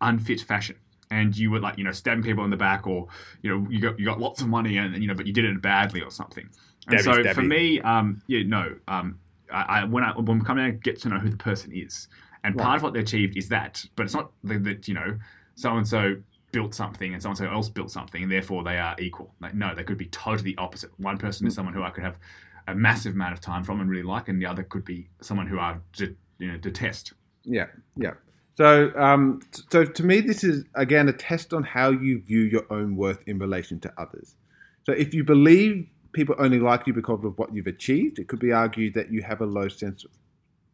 unfit 0.00 0.40
fashion? 0.42 0.76
And 1.12 1.36
you 1.36 1.50
were 1.50 1.60
like, 1.60 1.76
you 1.76 1.84
know, 1.84 1.92
stabbing 1.92 2.24
people 2.24 2.42
in 2.44 2.50
the 2.50 2.56
back, 2.56 2.86
or 2.86 3.06
you 3.42 3.50
know, 3.50 3.66
you 3.70 3.80
got 3.80 3.98
you 3.98 4.06
got 4.06 4.18
lots 4.18 4.40
of 4.40 4.48
money, 4.48 4.78
and 4.78 4.96
you 5.02 5.06
know, 5.08 5.14
but 5.14 5.26
you 5.26 5.32
did 5.32 5.44
it 5.44 5.60
badly 5.60 6.00
or 6.00 6.10
something. 6.10 6.48
And 6.88 6.98
so 7.00 7.12
stabby. 7.12 7.34
for 7.34 7.42
me, 7.42 7.80
um, 7.82 8.22
yeah, 8.28 8.42
no, 8.46 8.74
um, 8.88 9.18
I, 9.52 9.62
I 9.80 9.84
when 9.84 10.02
I 10.04 10.12
when 10.18 10.38
we 10.38 10.44
come 10.44 10.58
in, 10.58 10.64
I 10.64 10.70
get 10.70 11.00
to 11.02 11.08
know 11.10 11.18
who 11.18 11.28
the 11.28 11.36
person 11.36 11.70
is, 11.72 12.08
and 12.44 12.56
Right. 12.56 12.64
part 12.64 12.76
of 12.78 12.82
what 12.82 12.94
they 12.94 13.00
achieved 13.00 13.36
is 13.36 13.48
that, 13.50 13.84
but 13.94 14.04
it's 14.04 14.14
not 14.14 14.32
that, 14.44 14.88
you 14.88 14.94
know, 14.94 15.18
so 15.54 15.76
and 15.76 15.86
so 15.86 16.16
built 16.50 16.74
something 16.74 17.12
and 17.14 17.22
so 17.22 17.28
and 17.28 17.38
so 17.38 17.44
else 17.44 17.68
built 17.68 17.90
something, 17.90 18.22
and 18.22 18.32
therefore 18.32 18.64
they 18.64 18.78
are 18.78 18.96
equal. 18.98 19.34
Like, 19.40 19.54
no, 19.54 19.74
they 19.74 19.84
could 19.84 19.98
be 19.98 20.06
totally 20.06 20.56
opposite. 20.56 20.90
One 20.98 21.18
person 21.18 21.44
Mm. 21.44 21.48
is 21.48 21.54
someone 21.54 21.74
who 21.74 21.82
I 21.82 21.90
could 21.90 22.04
have 22.04 22.18
a 22.68 22.74
massive 22.74 23.14
amount 23.14 23.34
of 23.34 23.40
time 23.40 23.64
from 23.64 23.80
and 23.80 23.90
really 23.90 24.02
like, 24.02 24.28
and 24.28 24.40
the 24.40 24.46
other 24.46 24.62
could 24.62 24.84
be 24.84 25.08
someone 25.20 25.46
who 25.46 25.58
I 25.58 25.76
de- 25.92 26.16
you 26.38 26.50
know 26.50 26.56
detest. 26.56 27.12
Yeah, 27.44 27.66
yeah. 27.96 28.14
So, 28.54 28.92
um, 28.96 29.40
so 29.70 29.84
to 29.84 30.04
me, 30.04 30.20
this 30.20 30.44
is 30.44 30.64
again 30.74 31.08
a 31.08 31.12
test 31.12 31.54
on 31.54 31.62
how 31.62 31.90
you 31.90 32.20
view 32.20 32.42
your 32.42 32.66
own 32.70 32.96
worth 32.96 33.22
in 33.26 33.38
relation 33.38 33.80
to 33.80 33.92
others. 33.96 34.34
So, 34.84 34.92
if 34.92 35.14
you 35.14 35.24
believe 35.24 35.88
people 36.12 36.34
only 36.38 36.60
like 36.60 36.86
you 36.86 36.92
because 36.92 37.24
of 37.24 37.38
what 37.38 37.54
you've 37.54 37.66
achieved, 37.66 38.18
it 38.18 38.28
could 38.28 38.40
be 38.40 38.52
argued 38.52 38.94
that 38.94 39.10
you 39.10 39.22
have 39.22 39.40
a 39.40 39.46
low 39.46 39.68
sense 39.68 40.04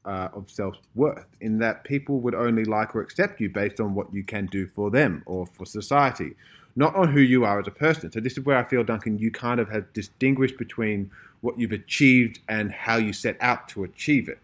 uh, 0.04 0.28
of 0.32 0.50
self 0.50 0.76
worth, 0.96 1.26
in 1.40 1.58
that 1.58 1.84
people 1.84 2.20
would 2.20 2.34
only 2.34 2.64
like 2.64 2.96
or 2.96 3.00
accept 3.00 3.40
you 3.40 3.48
based 3.48 3.78
on 3.78 3.94
what 3.94 4.12
you 4.12 4.24
can 4.24 4.46
do 4.46 4.66
for 4.66 4.90
them 4.90 5.22
or 5.26 5.46
for 5.46 5.64
society, 5.64 6.34
not 6.74 6.96
on 6.96 7.12
who 7.12 7.20
you 7.20 7.44
are 7.44 7.60
as 7.60 7.68
a 7.68 7.72
person. 7.72 8.10
So, 8.10 8.18
this 8.18 8.36
is 8.36 8.44
where 8.44 8.56
I 8.56 8.64
feel, 8.64 8.82
Duncan, 8.82 9.18
you 9.18 9.30
kind 9.30 9.60
of 9.60 9.70
have 9.70 9.92
distinguished 9.92 10.58
between 10.58 11.10
what 11.42 11.56
you've 11.60 11.72
achieved 11.72 12.40
and 12.48 12.72
how 12.72 12.96
you 12.96 13.12
set 13.12 13.36
out 13.40 13.68
to 13.68 13.84
achieve 13.84 14.28
it. 14.28 14.38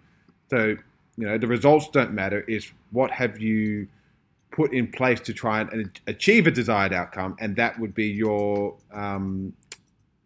So, 0.50 0.76
you 1.16 1.26
know, 1.26 1.38
the 1.38 1.46
results 1.46 1.88
don't 1.90 2.12
matter. 2.12 2.44
It's 2.48 2.70
what 2.90 3.10
have 3.10 3.40
you 3.40 3.88
put 4.50 4.72
in 4.72 4.86
place 4.90 5.20
to 5.20 5.32
try 5.32 5.60
and 5.60 6.00
achieve 6.06 6.46
a 6.46 6.50
desired 6.50 6.92
outcome, 6.92 7.36
and 7.40 7.56
that 7.56 7.78
would 7.78 7.94
be 7.94 8.06
your 8.06 8.76
um, 8.92 9.52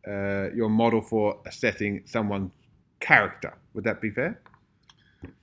uh, 0.06 0.48
your 0.54 0.68
model 0.68 1.00
for 1.02 1.38
assessing 1.46 2.02
someone's 2.06 2.50
character. 3.00 3.54
Would 3.74 3.84
that 3.84 4.00
be 4.00 4.10
fair? 4.10 4.40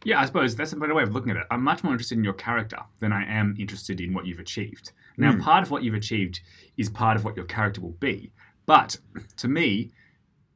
Yeah, 0.03 0.21
I 0.21 0.25
suppose 0.25 0.55
that's 0.55 0.71
a 0.73 0.77
better 0.77 0.93
way 0.95 1.03
of 1.03 1.13
looking 1.13 1.31
at 1.31 1.37
it. 1.37 1.43
I'm 1.51 1.61
much 1.63 1.83
more 1.83 1.91
interested 1.93 2.17
in 2.17 2.23
your 2.23 2.33
character 2.33 2.77
than 2.99 3.11
I 3.11 3.25
am 3.29 3.55
interested 3.59 3.99
in 3.99 4.13
what 4.13 4.25
you've 4.25 4.39
achieved. 4.39 4.91
Now, 5.17 5.33
Mm. 5.33 5.41
part 5.41 5.63
of 5.63 5.71
what 5.71 5.83
you've 5.83 5.93
achieved 5.95 6.39
is 6.77 6.89
part 6.89 7.17
of 7.17 7.25
what 7.25 7.35
your 7.35 7.45
character 7.45 7.81
will 7.81 7.97
be. 7.99 8.31
But 8.65 8.97
to 9.37 9.47
me, 9.49 9.91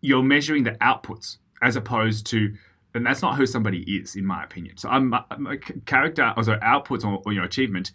you're 0.02 0.23
measuring 0.23 0.63
the 0.63 0.71
outputs 0.75 1.38
as 1.62 1.75
opposed 1.75 2.25
to, 2.28 2.56
and 2.93 3.06
that's 3.06 3.21
not 3.21 3.38
who 3.38 3.45
somebody 3.45 3.82
is, 3.82 4.15
in 4.15 4.25
my 4.25 4.43
opinion. 4.43 4.78
So, 4.78 4.89
I'm, 4.89 5.10
my 5.38 5.58
character, 5.86 6.34
or 6.36 6.43
sorry, 6.43 6.60
outputs 6.60 7.04
or, 7.04 7.21
or 7.25 7.34
your 7.34 7.43
achievement 7.43 7.91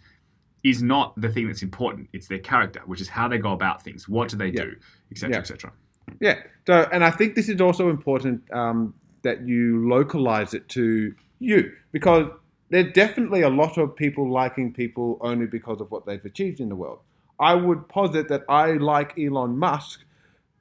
is 0.63 0.81
not 0.81 1.13
the 1.19 1.29
thing 1.29 1.47
that's 1.47 1.61
important. 1.61 2.09
It's 2.13 2.27
their 2.27 2.39
character, 2.39 2.81
which 2.85 2.99
is 3.01 3.09
how 3.09 3.27
they 3.27 3.37
go 3.37 3.51
about 3.51 3.83
things, 3.83 4.09
what 4.09 4.29
do 4.29 4.37
they 4.37 4.47
Yeah. 4.47 4.63
do, 4.63 4.75
etc., 5.11 5.29
Yeah. 5.31 5.39
etc. 5.39 5.73
Yeah. 6.19 6.39
So, 6.65 6.87
and 6.91 7.03
I 7.03 7.11
think 7.11 7.35
this 7.35 7.49
is 7.49 7.61
also 7.61 7.89
important 7.89 8.41
um, 8.51 8.93
that 9.23 9.47
you 9.47 9.87
localize 9.87 10.53
it 10.53 10.67
to 10.69 11.13
you 11.39 11.71
because 11.91 12.27
there's 12.69 12.91
definitely 12.93 13.41
a 13.41 13.49
lot 13.49 13.77
of 13.77 13.95
people 13.95 14.31
liking 14.31 14.73
people 14.73 15.17
only 15.21 15.45
because 15.45 15.81
of 15.81 15.91
what 15.91 16.05
they've 16.05 16.23
achieved 16.25 16.59
in 16.59 16.69
the 16.69 16.75
world. 16.75 16.99
I 17.39 17.53
would 17.53 17.87
posit 17.89 18.29
that 18.29 18.43
I 18.49 18.73
like 18.73 19.19
Elon 19.19 19.57
Musk 19.59 20.03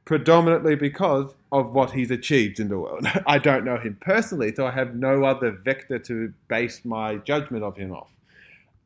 predominantly 0.05 0.75
because 0.75 1.35
of 1.51 1.73
what 1.73 1.93
he's 1.93 2.11
achieved 2.11 2.61
in 2.61 2.69
the 2.69 2.79
world. 2.79 3.07
I 3.27 3.39
don't 3.39 3.65
know 3.65 3.79
him 3.79 3.97
personally, 4.01 4.55
so 4.55 4.67
I 4.67 4.71
have 4.73 4.95
no 4.95 5.25
other 5.25 5.51
vector 5.51 5.99
to 6.01 6.33
base 6.49 6.85
my 6.85 7.17
judgment 7.17 7.65
of 7.65 7.77
him 7.77 7.93
off. 7.93 8.11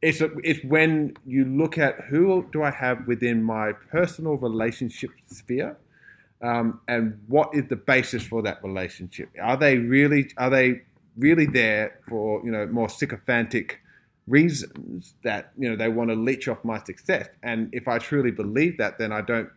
It's, 0.00 0.22
it's 0.44 0.64
when 0.64 1.16
you 1.26 1.44
look 1.44 1.76
at 1.76 2.02
who 2.08 2.46
do 2.52 2.62
I 2.62 2.70
have 2.70 3.08
within 3.08 3.42
my 3.42 3.72
personal 3.90 4.36
relationship 4.36 5.10
sphere 5.26 5.76
um, 6.40 6.80
and 6.86 7.20
what 7.26 7.50
is 7.52 7.64
the 7.68 7.76
basis 7.76 8.22
for 8.24 8.42
that 8.42 8.62
relationship? 8.62 9.30
Are 9.40 9.56
they 9.56 9.78
really 9.78 10.30
are 10.36 10.50
they 10.50 10.82
really 11.16 11.46
there 11.46 11.98
for 12.08 12.40
you 12.44 12.52
know 12.52 12.66
more 12.66 12.88
sycophantic 12.88 13.80
reasons 14.28 15.14
that 15.24 15.52
you 15.58 15.68
know 15.68 15.74
they 15.74 15.88
want 15.88 16.10
to 16.10 16.16
leech 16.16 16.46
off 16.46 16.64
my 16.64 16.82
success? 16.84 17.28
And 17.42 17.70
if 17.72 17.88
I 17.88 17.98
truly 17.98 18.30
believe 18.30 18.78
that, 18.78 18.98
then 18.98 19.12
I 19.12 19.20
don't 19.20 19.50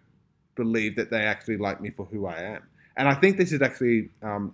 believe 0.56 0.96
that 0.96 1.10
they 1.10 1.22
actually 1.22 1.58
like 1.58 1.82
me 1.82 1.90
for 1.90 2.06
who 2.06 2.26
I 2.26 2.40
am. 2.40 2.64
And 2.98 3.08
I 3.08 3.14
think 3.14 3.38
this 3.38 3.52
is 3.52 3.62
actually 3.62 4.10
um, 4.22 4.54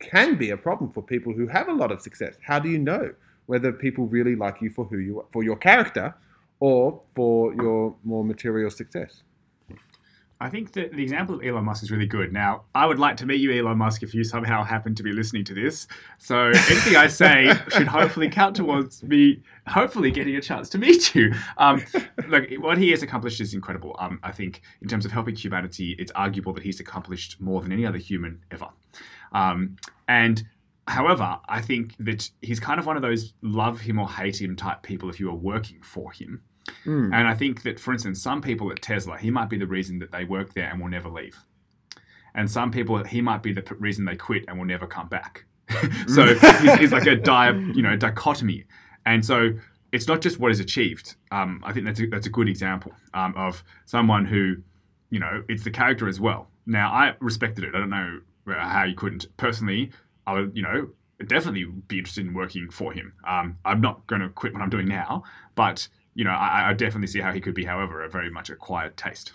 can 0.00 0.36
be 0.36 0.50
a 0.50 0.56
problem 0.56 0.92
for 0.92 1.02
people 1.02 1.32
who 1.32 1.46
have 1.48 1.68
a 1.68 1.72
lot 1.72 1.90
of 1.92 2.00
success. 2.00 2.34
How 2.42 2.58
do 2.58 2.68
you 2.68 2.78
know 2.78 3.12
whether 3.46 3.72
people 3.72 4.06
really 4.06 4.36
like 4.36 4.60
you 4.60 4.70
for 4.70 4.84
who 4.84 4.98
you 4.98 5.20
are, 5.20 5.26
for 5.32 5.42
your 5.42 5.56
character 5.56 6.14
or 6.60 7.00
for 7.14 7.54
your 7.54 7.94
more 8.04 8.24
material 8.24 8.70
success? 8.70 9.22
I 10.40 10.48
think 10.48 10.72
that 10.74 10.92
the 10.92 11.02
example 11.02 11.34
of 11.34 11.44
Elon 11.44 11.64
Musk 11.64 11.82
is 11.82 11.90
really 11.90 12.06
good. 12.06 12.32
Now, 12.32 12.64
I 12.72 12.86
would 12.86 12.98
like 12.98 13.16
to 13.18 13.26
meet 13.26 13.40
you, 13.40 13.52
Elon 13.52 13.78
Musk, 13.78 14.04
if 14.04 14.14
you 14.14 14.22
somehow 14.22 14.62
happen 14.62 14.94
to 14.94 15.02
be 15.02 15.10
listening 15.10 15.44
to 15.44 15.54
this. 15.54 15.88
So 16.18 16.46
anything 16.46 16.94
I 16.94 17.08
say 17.08 17.52
should 17.70 17.88
hopefully 17.88 18.28
count 18.28 18.54
towards 18.54 19.02
me, 19.02 19.42
hopefully 19.66 20.12
getting 20.12 20.36
a 20.36 20.40
chance 20.40 20.68
to 20.70 20.78
meet 20.78 21.14
you. 21.14 21.34
Um, 21.56 21.84
look, 22.28 22.48
what 22.58 22.78
he 22.78 22.90
has 22.90 23.02
accomplished 23.02 23.40
is 23.40 23.52
incredible. 23.52 23.96
Um, 23.98 24.20
I 24.22 24.30
think 24.30 24.62
in 24.80 24.86
terms 24.86 25.04
of 25.04 25.10
helping 25.10 25.34
humanity, 25.34 25.96
it's 25.98 26.12
arguable 26.12 26.52
that 26.52 26.62
he's 26.62 26.78
accomplished 26.78 27.40
more 27.40 27.60
than 27.60 27.72
any 27.72 27.84
other 27.84 27.98
human 27.98 28.40
ever. 28.52 28.68
Um, 29.32 29.76
and 30.06 30.44
however, 30.86 31.38
I 31.48 31.60
think 31.60 31.96
that 31.98 32.30
he's 32.42 32.60
kind 32.60 32.78
of 32.78 32.86
one 32.86 32.94
of 32.96 33.02
those 33.02 33.34
love 33.42 33.80
him 33.80 33.98
or 33.98 34.08
hate 34.08 34.40
him 34.40 34.54
type 34.54 34.82
people 34.82 35.10
if 35.10 35.18
you 35.18 35.28
are 35.30 35.34
working 35.34 35.82
for 35.82 36.12
him. 36.12 36.42
Mm. 36.84 37.14
And 37.14 37.28
I 37.28 37.34
think 37.34 37.62
that, 37.62 37.78
for 37.78 37.92
instance, 37.92 38.22
some 38.22 38.40
people 38.40 38.70
at 38.70 38.82
Tesla, 38.82 39.18
he 39.18 39.30
might 39.30 39.48
be 39.48 39.58
the 39.58 39.66
reason 39.66 39.98
that 40.00 40.12
they 40.12 40.24
work 40.24 40.54
there 40.54 40.68
and 40.70 40.80
will 40.80 40.88
never 40.88 41.08
leave. 41.08 41.36
And 42.34 42.50
some 42.50 42.70
people, 42.70 43.02
he 43.04 43.20
might 43.20 43.42
be 43.42 43.52
the 43.52 43.62
p- 43.62 43.74
reason 43.78 44.04
they 44.04 44.16
quit 44.16 44.44
and 44.48 44.58
will 44.58 44.66
never 44.66 44.86
come 44.86 45.08
back. 45.08 45.44
so 46.08 46.34
he's, 46.34 46.74
he's 46.76 46.92
like 46.92 47.06
a 47.06 47.16
di- 47.16 47.50
you 47.74 47.82
know 47.82 47.94
dichotomy. 47.94 48.64
And 49.04 49.24
so 49.24 49.52
it's 49.92 50.06
not 50.06 50.20
just 50.20 50.38
what 50.38 50.50
is 50.50 50.60
achieved. 50.60 51.16
Um, 51.30 51.62
I 51.64 51.72
think 51.72 51.86
that's 51.86 52.00
a, 52.00 52.06
that's 52.06 52.26
a 52.26 52.30
good 52.30 52.48
example 52.48 52.92
um, 53.14 53.34
of 53.36 53.64
someone 53.86 54.26
who, 54.26 54.56
you 55.10 55.18
know, 55.18 55.42
it's 55.48 55.64
the 55.64 55.70
character 55.70 56.08
as 56.08 56.20
well. 56.20 56.48
Now 56.66 56.90
I 56.90 57.14
respected 57.20 57.64
it. 57.64 57.74
I 57.74 57.78
don't 57.78 57.90
know 57.90 58.20
uh, 58.48 58.54
how 58.54 58.84
you 58.84 58.94
couldn't. 58.94 59.26
Personally, 59.36 59.90
I 60.26 60.34
would, 60.34 60.56
you 60.56 60.62
know, 60.62 60.90
definitely 61.26 61.64
be 61.64 61.98
interested 61.98 62.26
in 62.26 62.34
working 62.34 62.70
for 62.70 62.92
him. 62.92 63.14
Um, 63.26 63.58
I'm 63.64 63.80
not 63.80 64.06
going 64.06 64.22
to 64.22 64.28
quit 64.28 64.52
what 64.52 64.62
I'm 64.62 64.70
doing 64.70 64.88
now, 64.88 65.24
but 65.54 65.88
you 66.18 66.24
know, 66.24 66.30
I, 66.32 66.70
I 66.70 66.72
definitely 66.72 67.06
see 67.06 67.20
how 67.20 67.32
he 67.32 67.40
could 67.40 67.54
be, 67.54 67.64
however, 67.64 68.02
a 68.02 68.08
very 68.10 68.28
much 68.28 68.50
acquired 68.50 68.96
taste. 68.96 69.34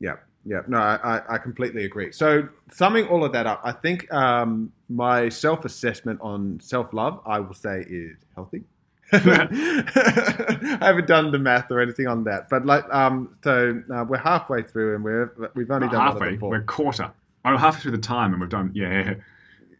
Yeah, 0.00 0.16
Yeah, 0.44 0.62
no, 0.66 0.78
I, 0.78 1.22
I- 1.28 1.38
completely 1.38 1.84
agree. 1.84 2.10
So, 2.10 2.48
summing 2.72 3.06
all 3.06 3.24
of 3.24 3.30
that 3.32 3.46
up, 3.46 3.60
I 3.62 3.70
think 3.70 4.12
um, 4.12 4.72
my 4.88 5.28
self 5.28 5.64
assessment 5.64 6.18
on 6.20 6.58
self 6.60 6.92
love, 6.92 7.20
I 7.24 7.38
will 7.38 7.54
say, 7.54 7.84
is 7.88 8.16
healthy. 8.34 8.64
I 9.12 10.78
haven't 10.80 11.06
done 11.06 11.30
the 11.30 11.38
math 11.38 11.70
or 11.70 11.80
anything 11.80 12.08
on 12.08 12.24
that, 12.24 12.48
but 12.50 12.66
like, 12.66 12.84
um, 12.92 13.36
so 13.44 13.80
uh, 13.94 14.04
we're 14.08 14.18
halfway 14.18 14.62
through, 14.62 14.96
and 14.96 15.04
we're 15.04 15.32
we've 15.54 15.70
only 15.70 15.86
Not 15.86 15.92
done 15.92 16.00
halfway. 16.12 16.36
We're 16.36 16.62
quarter. 16.62 17.12
I'm 17.44 17.56
halfway 17.58 17.80
through 17.82 17.90
the 17.92 17.98
time, 17.98 18.32
and 18.32 18.40
we've 18.40 18.50
done. 18.50 18.72
Yeah, 18.74 19.14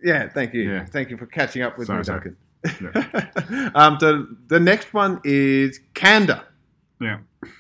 yeah, 0.05 0.29
thank 0.29 0.55
you, 0.55 0.71
Yeah. 0.71 0.85
thank 0.87 1.11
you 1.11 1.17
for 1.17 1.27
catching 1.27 1.63
up 1.63 1.79
with 1.79 1.89
Sorry, 1.89 1.99
me, 1.99 2.05
sorry. 2.05 2.33
Duncan. 2.65 3.71
um, 3.75 3.99
so 4.01 4.27
the 4.49 4.61
next 4.61 4.93
one 4.95 5.21
is 5.25 5.81
candor. 5.95 6.43
yeah. 7.01 7.19
So 7.45 7.51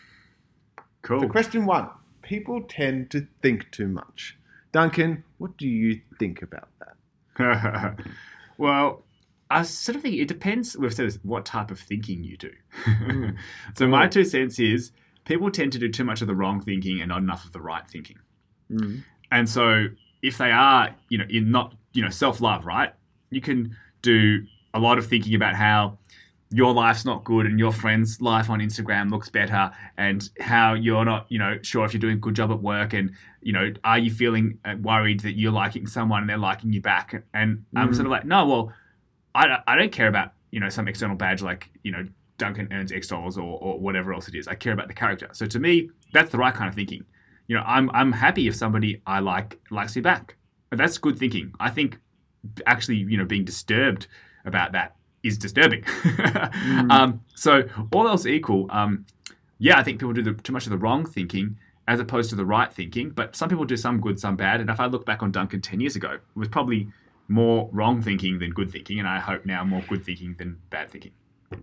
Cool. 1.02 1.28
question 1.28 1.66
one: 1.66 1.88
People 2.22 2.62
tend 2.62 3.10
to 3.10 3.26
think 3.42 3.70
too 3.70 3.88
much. 3.88 4.38
Duncan, 4.72 5.22
what 5.38 5.56
do 5.56 5.68
you 5.68 6.00
think 6.18 6.42
about 6.42 6.68
that? 6.80 7.96
well, 8.58 9.04
I 9.50 9.62
sort 9.62 9.96
of 9.96 10.02
think 10.02 10.16
it 10.16 10.26
depends. 10.26 10.76
We've 10.76 10.92
said 10.92 11.06
this, 11.06 11.18
what 11.22 11.44
type 11.44 11.70
of 11.70 11.78
thinking 11.78 12.24
you 12.24 12.36
do. 12.36 12.50
Mm. 12.84 13.36
so 13.76 13.86
my 13.86 14.08
two 14.08 14.24
cents 14.24 14.58
is 14.58 14.92
people 15.26 15.50
tend 15.50 15.72
to 15.72 15.78
do 15.78 15.88
too 15.88 16.04
much 16.04 16.22
of 16.22 16.26
the 16.26 16.34
wrong 16.34 16.60
thinking 16.60 17.00
and 17.00 17.08
not 17.08 17.18
enough 17.18 17.44
of 17.44 17.52
the 17.52 17.60
right 17.60 17.86
thinking. 17.86 18.18
Mm. 18.70 19.04
And 19.30 19.48
so 19.48 19.86
if 20.22 20.38
they 20.38 20.50
are, 20.50 20.94
you 21.08 21.18
know, 21.18 21.26
in 21.28 21.50
not, 21.50 21.74
you 21.92 22.02
know, 22.02 22.10
self-love, 22.10 22.64
right? 22.64 22.92
You 23.30 23.40
can 23.40 23.76
do 24.02 24.44
a 24.74 24.78
lot 24.78 24.98
of 24.98 25.06
thinking 25.06 25.34
about 25.34 25.54
how 25.54 25.98
your 26.50 26.72
life's 26.72 27.04
not 27.04 27.24
good 27.24 27.46
and 27.46 27.58
your 27.58 27.72
friend's 27.72 28.20
life 28.20 28.48
on 28.50 28.60
Instagram 28.60 29.10
looks 29.10 29.28
better 29.30 29.70
and 29.96 30.28
how 30.40 30.74
you're 30.74 31.04
not, 31.04 31.26
you 31.28 31.38
know, 31.38 31.58
sure 31.62 31.84
if 31.84 31.92
you're 31.92 32.00
doing 32.00 32.14
a 32.16 32.20
good 32.20 32.34
job 32.36 32.50
at 32.52 32.60
work 32.60 32.92
and, 32.92 33.10
you 33.40 33.52
know, 33.52 33.72
are 33.82 33.98
you 33.98 34.10
feeling 34.10 34.58
uh, 34.64 34.74
worried 34.80 35.20
that 35.20 35.32
you're 35.38 35.50
liking 35.52 35.86
someone 35.86 36.20
and 36.20 36.30
they're 36.30 36.36
liking 36.38 36.72
you 36.72 36.80
back? 36.80 37.24
And 37.32 37.64
I'm 37.74 37.94
sort 37.94 38.06
of 38.06 38.12
like, 38.12 38.24
no, 38.24 38.46
well, 38.46 38.72
I, 39.34 39.46
don't- 39.48 39.62
I 39.66 39.74
don't 39.76 39.90
care 39.90 40.06
about, 40.06 40.32
you 40.52 40.60
know, 40.60 40.68
some 40.68 40.86
external 40.86 41.16
badge 41.16 41.42
like, 41.42 41.70
you 41.82 41.90
know, 41.90 42.06
Duncan 42.38 42.68
earns 42.72 42.92
X 42.92 43.08
dollars 43.08 43.36
or, 43.38 43.58
or 43.60 43.78
whatever 43.80 44.12
else 44.12 44.28
it 44.28 44.34
is. 44.34 44.46
I 44.46 44.54
care 44.54 44.72
about 44.72 44.88
the 44.88 44.94
character. 44.94 45.28
So 45.32 45.46
to 45.46 45.58
me, 45.58 45.90
that's 46.12 46.30
the 46.30 46.38
right 46.38 46.54
kind 46.54 46.68
of 46.68 46.74
thinking. 46.74 47.04
You 47.48 47.56
know, 47.56 47.62
I'm, 47.66 47.90
I'm 47.94 48.12
happy 48.12 48.46
if 48.48 48.54
somebody 48.54 49.02
I 49.06 49.20
like 49.20 49.58
likes 49.70 49.96
me 49.96 50.02
back. 50.02 50.36
But 50.70 50.78
that's 50.78 50.98
good 50.98 51.18
thinking. 51.18 51.52
I 51.58 51.70
think 51.70 51.98
actually, 52.66 52.96
you 52.96 53.16
know, 53.16 53.24
being 53.24 53.44
disturbed 53.44 54.06
about 54.44 54.72
that 54.72 54.96
is 55.22 55.38
disturbing. 55.38 55.84
um, 56.90 57.20
so 57.34 57.64
all 57.92 58.06
else 58.06 58.26
equal, 58.26 58.66
um, 58.70 59.06
yeah, 59.58 59.78
I 59.78 59.82
think 59.82 59.98
people 59.98 60.12
do 60.12 60.22
the, 60.22 60.34
too 60.34 60.52
much 60.52 60.66
of 60.66 60.70
the 60.70 60.78
wrong 60.78 61.06
thinking 61.06 61.56
as 61.86 62.00
opposed 62.00 62.30
to 62.30 62.36
the 62.36 62.44
right 62.44 62.72
thinking. 62.72 63.10
But 63.10 63.36
some 63.36 63.48
people 63.48 63.64
do 63.64 63.76
some 63.76 64.00
good, 64.00 64.18
some 64.18 64.36
bad. 64.36 64.60
And 64.60 64.70
if 64.70 64.80
I 64.80 64.86
look 64.86 65.06
back 65.06 65.22
on 65.22 65.32
Duncan 65.32 65.60
ten 65.60 65.80
years 65.80 65.96
ago, 65.96 66.12
it 66.12 66.20
was 66.34 66.48
probably 66.48 66.88
more 67.28 67.68
wrong 67.72 68.02
thinking 68.02 68.38
than 68.38 68.50
good 68.50 68.70
thinking, 68.70 68.98
and 68.98 69.08
I 69.08 69.18
hope 69.18 69.46
now 69.46 69.64
more 69.64 69.82
good 69.88 70.04
thinking 70.04 70.34
than 70.38 70.58
bad 70.70 70.90
thinking. 70.90 71.12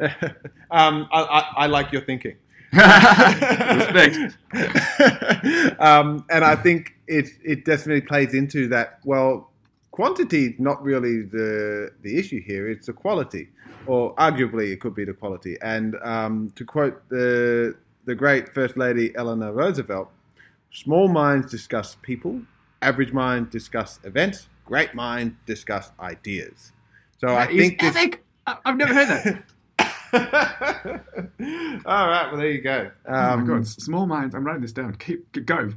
um, 0.72 1.08
I, 1.12 1.22
I, 1.22 1.54
I 1.58 1.68
like 1.68 1.92
your 1.92 2.02
thinking. 2.02 2.38
Respect. 2.74 4.38
um, 5.80 6.26
and 6.30 6.46
I 6.46 6.56
think 6.56 6.96
it 7.08 7.28
it 7.44 7.66
definitely 7.66 8.02
plays 8.02 8.34
into 8.34 8.70
that. 8.70 9.00
Well, 9.04 9.51
quantity 9.92 10.56
not 10.58 10.82
really 10.84 11.22
the 11.24 11.92
the 12.02 12.18
issue 12.18 12.42
here; 12.42 12.68
it's 12.68 12.88
the 12.88 12.94
quality, 12.94 13.50
or 13.86 14.16
arguably 14.16 14.72
it 14.72 14.80
could 14.80 14.96
be 14.96 15.06
the 15.06 15.14
quality. 15.14 15.58
And 15.62 15.96
um, 16.04 16.52
to 16.56 16.66
quote 16.66 17.08
the 17.10 17.76
the 18.06 18.16
great 18.16 18.54
First 18.54 18.78
Lady 18.78 19.16
Eleanor 19.16 19.54
Roosevelt, 19.54 20.10
"Small 20.72 21.08
minds 21.08 21.52
discuss 21.52 21.96
people, 22.02 22.42
average 22.82 23.14
minds 23.14 23.52
discuss 23.52 24.00
events, 24.04 24.48
great 24.66 24.94
minds 24.96 25.36
discuss 25.46 25.92
ideas." 26.00 26.72
So 27.20 27.28
I 27.28 27.46
That 27.46 27.52
is 27.52 27.58
think 27.60 27.80
this, 27.82 27.96
epic. 27.96 28.24
I- 28.48 28.58
I've 28.66 28.78
never 28.78 28.94
heard 28.94 29.08
that. 29.10 29.44
All 31.86 32.08
right, 32.08 32.28
well 32.32 32.38
there 32.38 32.52
you 32.52 32.62
go. 32.62 32.92
oh 33.08 33.12
my 33.12 33.34
Um, 33.34 33.46
god, 33.46 33.68
small 33.68 34.06
minds. 34.06 34.36
I'm 34.36 34.44
writing 34.46 34.62
this 34.62 34.72
down. 34.74 34.96
Keep 34.96 35.46
go. 35.46 35.72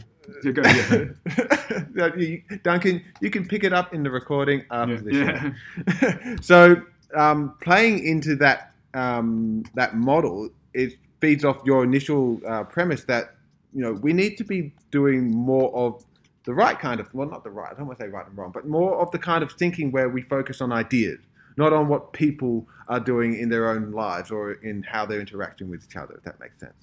Yeah, 0.44 0.50
go. 0.52 0.62
Yeah. 0.62 1.84
Yeah, 1.96 2.14
you- 2.16 2.42
Duncan, 2.62 3.02
you 3.20 3.30
can 3.30 3.46
pick 3.46 3.64
it 3.64 3.72
up 3.72 3.94
in 3.94 4.02
the 4.02 4.10
recording 4.10 4.64
after 4.70 5.00
the 5.00 5.14
Yeah. 5.14 6.36
so, 6.40 6.82
um, 7.14 7.54
playing 7.62 8.04
into 8.04 8.36
that 8.36 8.72
um, 8.94 9.64
that 9.74 9.96
model, 9.96 10.50
it 10.72 10.96
feeds 11.20 11.44
off 11.44 11.58
your 11.64 11.84
initial 11.84 12.40
uh, 12.46 12.64
premise 12.64 13.04
that 13.04 13.34
you 13.72 13.80
know 13.82 13.92
we 13.92 14.12
need 14.12 14.36
to 14.38 14.44
be 14.44 14.72
doing 14.90 15.30
more 15.30 15.74
of 15.74 16.04
the 16.44 16.54
right 16.54 16.78
kind 16.78 17.00
of 17.00 17.12
well, 17.14 17.28
not 17.28 17.44
the 17.44 17.50
right. 17.50 17.72
I 17.72 17.76
don't 17.76 17.86
want 17.86 17.98
to 17.98 18.04
say 18.04 18.08
right 18.08 18.26
and 18.26 18.36
wrong, 18.36 18.50
but 18.52 18.66
more 18.66 19.00
of 19.00 19.10
the 19.10 19.18
kind 19.18 19.42
of 19.42 19.52
thinking 19.52 19.90
where 19.92 20.08
we 20.08 20.22
focus 20.22 20.60
on 20.60 20.72
ideas, 20.72 21.18
not 21.56 21.72
on 21.72 21.88
what 21.88 22.12
people 22.12 22.66
are 22.88 23.00
doing 23.00 23.38
in 23.38 23.48
their 23.48 23.70
own 23.70 23.90
lives 23.92 24.30
or 24.30 24.52
in 24.52 24.82
how 24.82 25.06
they're 25.06 25.20
interacting 25.20 25.68
with 25.70 25.84
each 25.84 25.96
other. 25.96 26.14
If 26.14 26.24
that 26.24 26.38
makes 26.40 26.60
sense. 26.60 26.74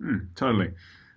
Mm, 0.00 0.26
totally. 0.34 0.70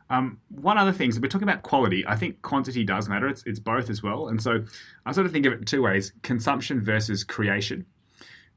Um, 0.10 0.40
one 0.50 0.78
other 0.78 0.92
thing, 0.92 1.12
so 1.12 1.20
we're 1.22 1.28
talking 1.28 1.48
about 1.48 1.64
quality. 1.64 2.06
I 2.08 2.16
think 2.16 2.42
quantity 2.42 2.84
does 2.84 3.10
matter. 3.10 3.28
It's, 3.28 3.44
it's 3.46 3.60
both 3.60 3.90
as 3.90 4.04
well. 4.04 4.28
And 4.28 4.42
so 4.42 4.64
I 5.06 5.12
sort 5.12 5.26
of 5.26 5.32
think 5.32 5.46
of 5.46 5.54
it 5.54 5.66
two 5.66 5.82
ways 5.82 6.14
consumption 6.22 6.82
versus 6.82 7.24
creation. 7.24 7.86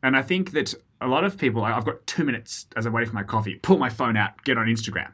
And 0.02 0.16
I 0.16 0.22
think 0.22 0.52
that 0.52 0.74
a 1.00 1.06
lot 1.08 1.24
of 1.24 1.38
people, 1.38 1.64
I've 1.64 1.84
got 1.84 2.06
two 2.06 2.24
minutes 2.24 2.66
as 2.76 2.84
I'm 2.86 2.92
waiting 2.92 3.08
for 3.10 3.14
my 3.14 3.22
coffee, 3.22 3.54
pull 3.56 3.78
my 3.78 3.88
phone 3.88 4.16
out, 4.16 4.42
get 4.44 4.58
on 4.58 4.66
Instagram. 4.66 5.12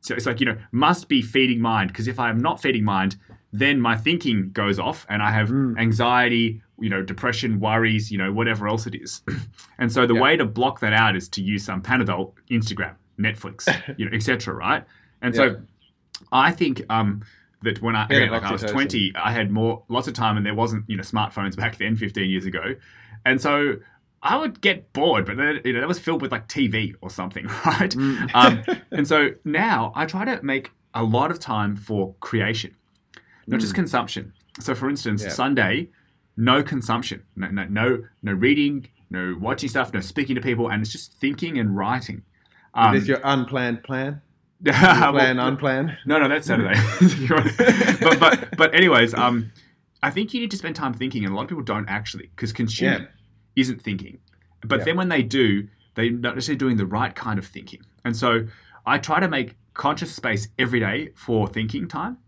So 0.00 0.14
it's 0.14 0.26
like, 0.26 0.40
you 0.40 0.46
know, 0.46 0.56
must 0.72 1.08
be 1.08 1.22
feeding 1.22 1.60
mind. 1.60 1.88
Because 1.88 2.06
if 2.08 2.20
I 2.20 2.28
am 2.30 2.38
not 2.38 2.60
feeding 2.60 2.84
mind, 2.84 3.16
then 3.52 3.80
my 3.80 3.96
thinking 3.96 4.50
goes 4.52 4.78
off 4.78 5.06
and 5.08 5.22
I 5.22 5.30
have 5.30 5.48
Mm. 5.48 5.78
anxiety, 5.78 6.62
you 6.78 6.88
know, 6.90 7.02
depression, 7.02 7.58
worries, 7.60 8.12
you 8.12 8.18
know, 8.18 8.32
whatever 8.32 8.68
else 8.68 8.86
it 8.86 8.94
is. 8.94 9.22
and 9.78 9.90
so 9.90 10.06
the 10.06 10.14
Yeah. 10.14 10.20
way 10.20 10.36
to 10.36 10.44
block 10.44 10.80
that 10.80 10.92
out 10.92 11.16
is 11.16 11.28
to 11.30 11.42
use 11.42 11.64
some 11.64 11.82
Panadol, 11.82 12.34
Instagram, 12.50 12.94
Netflix, 13.18 13.66
you 13.98 14.04
know, 14.08 14.14
etc. 14.14 14.54
Right? 14.54 14.84
And 15.22 15.34
Yeah. 15.34 15.38
so 15.38 15.56
I 16.32 16.50
think 16.52 16.82
um, 16.90 17.22
that 17.62 17.80
when 17.82 17.96
I, 17.96 18.06
Yeah, 18.10 18.18
again, 18.18 18.30
like 18.32 18.44
I 18.44 18.52
was 18.52 18.62
20, 18.62 19.12
I 19.16 19.32
had 19.32 19.50
more, 19.50 19.84
lots 19.88 20.08
of 20.08 20.14
time 20.14 20.36
and 20.36 20.44
there 20.46 20.54
wasn't, 20.54 20.84
you 20.88 20.96
know, 20.96 21.02
smartphones 21.02 21.56
back 21.56 21.78
then, 21.78 21.96
15 21.96 22.28
years 22.30 22.44
ago. 22.46 22.74
And 23.24 23.40
so 23.40 23.76
I 24.22 24.36
would 24.36 24.60
get 24.60 24.92
bored, 24.92 25.26
but 25.26 25.36
then, 25.36 25.60
you 25.64 25.72
know, 25.72 25.80
that 25.80 25.88
was 25.88 25.98
filled 25.98 26.22
with 26.22 26.32
like 26.32 26.48
TV 26.48 26.94
or 27.00 27.10
something, 27.10 27.46
right? 27.66 27.90
Mm. 27.90 28.30
um, 28.34 28.62
and 28.90 29.06
so 29.06 29.30
now 29.44 29.92
I 29.94 30.06
try 30.06 30.24
to 30.24 30.42
make 30.42 30.70
a 30.94 31.02
lot 31.02 31.30
of 31.30 31.38
time 31.38 31.76
for 31.76 32.14
creation, 32.20 32.74
not 33.46 33.60
just 33.60 33.74
consumption. 33.74 34.32
So, 34.60 34.74
for 34.74 34.88
instance, 34.90 35.22
Mm. 35.22 35.26
Yeah. 35.26 35.32
Sunday, 35.32 35.88
no 36.36 36.62
consumption, 36.62 37.24
no, 37.36 37.48
no, 37.48 37.64
no, 37.64 38.04
no 38.22 38.32
reading, 38.32 38.88
no 39.10 39.36
watching 39.40 39.68
stuff, 39.68 39.92
no 39.92 40.00
speaking 40.00 40.34
to 40.36 40.40
people, 40.42 40.68
and 40.70 40.82
it's 40.82 40.92
just 40.92 41.12
thinking 41.14 41.58
and 41.58 41.76
writing. 41.76 42.22
Um, 42.74 42.94
it 42.94 42.98
is 42.98 43.08
your 43.08 43.20
unplanned 43.24 43.82
plan. 43.82 44.20
Plan 44.64 45.38
unplanned. 45.38 45.96
no, 46.06 46.18
no, 46.18 46.28
that's 46.28 46.46
Saturday. 46.46 46.72
If 47.00 47.18
you 47.18 47.34
want- 47.34 47.56
but 48.00 48.18
but 48.20 48.56
but 48.56 48.74
anyways, 48.74 49.14
um, 49.14 49.52
I 50.02 50.10
think 50.10 50.34
you 50.34 50.40
need 50.40 50.50
to 50.50 50.56
spend 50.56 50.74
time 50.76 50.94
thinking, 50.94 51.24
and 51.24 51.32
a 51.32 51.36
lot 51.36 51.42
of 51.42 51.48
people 51.48 51.64
don't 51.64 51.88
actually, 51.88 52.26
because 52.34 52.52
consuming 52.52 53.02
Yeah. 53.02 53.06
isn't 53.56 53.82
thinking. 53.82 54.18
But 54.64 54.80
Yeah. 54.80 54.84
then 54.86 54.96
when 54.96 55.08
they 55.08 55.22
do, 55.22 55.68
they're 55.94 56.10
not 56.10 56.34
necessarily 56.34 56.58
doing 56.58 56.76
the 56.76 56.86
right 56.86 57.14
kind 57.14 57.38
of 57.38 57.46
thinking. 57.46 57.80
And 58.04 58.16
so 58.16 58.46
I 58.86 58.98
try 58.98 59.20
to 59.20 59.28
make 59.28 59.56
conscious 59.74 60.12
space 60.14 60.48
every 60.58 60.80
day 60.80 61.10
for 61.14 61.46
thinking 61.48 61.86
time. 61.86 62.18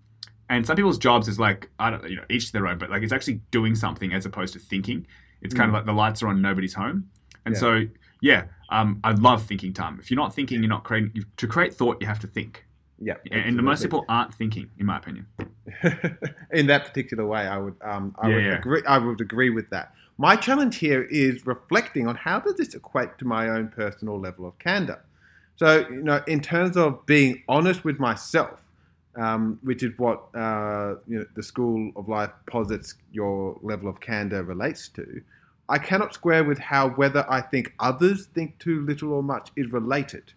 And 0.49 0.67
some 0.67 0.77
people's 0.77 0.99
jobs 0.99 1.27
is 1.29 1.39
like 1.39 1.71
I 1.79 1.91
don't 1.91 2.09
you 2.09 2.17
know 2.17 2.25
each 2.31 2.47
to 2.47 2.53
their 2.53 2.67
own, 2.67 2.79
but 2.79 2.91
like 2.91 3.03
it's 3.03 3.13
actually 3.13 3.41
doing 3.51 3.75
something 3.75 4.13
as 4.13 4.25
opposed 4.27 4.53
to 4.55 4.59
thinking. 4.61 5.07
It's 5.43 5.55
kind 5.55 5.69
of 5.69 5.75
like 5.75 5.87
the 5.87 5.93
lights 5.93 6.23
are 6.23 6.29
on, 6.29 6.41
nobody's 6.43 6.75
home. 6.75 7.09
And 7.45 7.55
Mm. 7.55 7.59
Yeah. 7.59 7.61
so 7.61 7.87
yeah, 8.21 8.45
um, 8.71 9.01
I 9.03 9.13
love 9.13 9.45
thinking 9.45 9.73
time. 9.73 9.99
If 10.01 10.11
you're 10.11 10.17
not 10.21 10.35
thinking, 10.35 10.63
you're 10.63 10.69
not 10.69 10.85
creating. 10.85 11.11
You, 11.15 11.25
to 11.37 11.47
create 11.47 11.75
thought, 11.75 11.99
you 12.01 12.07
have 12.07 12.21
to 12.21 12.27
think. 12.27 12.65
Yeah, 13.03 13.15
And, 13.31 13.59
and 13.59 13.63
most 13.63 13.83
people 13.83 14.05
aren't 14.09 14.35
thinking, 14.35 14.71
in 14.79 14.87
my 14.87 14.99
opinion. 14.99 15.27
in 16.53 16.67
that 16.67 16.85
particular 16.85 17.27
way, 17.27 17.47
I 17.47 17.57
would 17.59 17.75
um, 17.83 18.15
I 18.19 18.29
Yeah, 18.29 18.35
would 18.35 18.45
yeah. 18.45 18.59
agree. 18.59 18.83
I 18.87 18.99
would 18.99 19.21
agree 19.21 19.51
with 19.51 19.71
that. 19.71 19.95
My 20.19 20.37
challenge 20.37 20.77
here 20.77 21.03
is 21.05 21.47
reflecting 21.47 22.07
on 22.07 22.15
how 22.15 22.41
does 22.41 22.57
this 22.57 22.75
equate 22.75 23.17
to 23.19 23.25
my 23.25 23.49
own 23.49 23.69
personal 23.69 24.21
level 24.21 24.47
of 24.47 24.59
candor. 24.59 25.03
So 25.57 25.89
you 25.89 26.03
know, 26.03 26.23
in 26.27 26.41
terms 26.41 26.77
of 26.77 27.05
being 27.07 27.43
honest 27.49 27.85
with 27.85 27.99
myself, 27.99 28.65
um, 29.17 29.59
which 29.63 29.83
is 29.83 29.93
what 29.99 30.29
uh, 30.35 30.97
you 31.09 31.21
know, 31.21 31.27
the 31.35 31.43
School 31.43 31.91
of 31.97 32.09
Life 32.09 32.31
posits 32.47 32.95
your 33.13 33.59
level 33.63 33.89
of 33.89 34.01
candor 34.01 34.43
relates 34.43 34.89
to. 34.91 35.23
I 35.71 35.79
cannot 35.79 36.15
square 36.15 36.45
with 36.45 36.59
how 36.59 36.91
whether 36.91 37.25
I 37.31 37.41
think 37.41 37.73
others 37.79 38.27
think 38.27 38.59
too 38.59 38.85
little 38.85 39.13
or 39.13 39.23
much 39.23 39.51
is 39.57 39.73
related. 39.73 40.33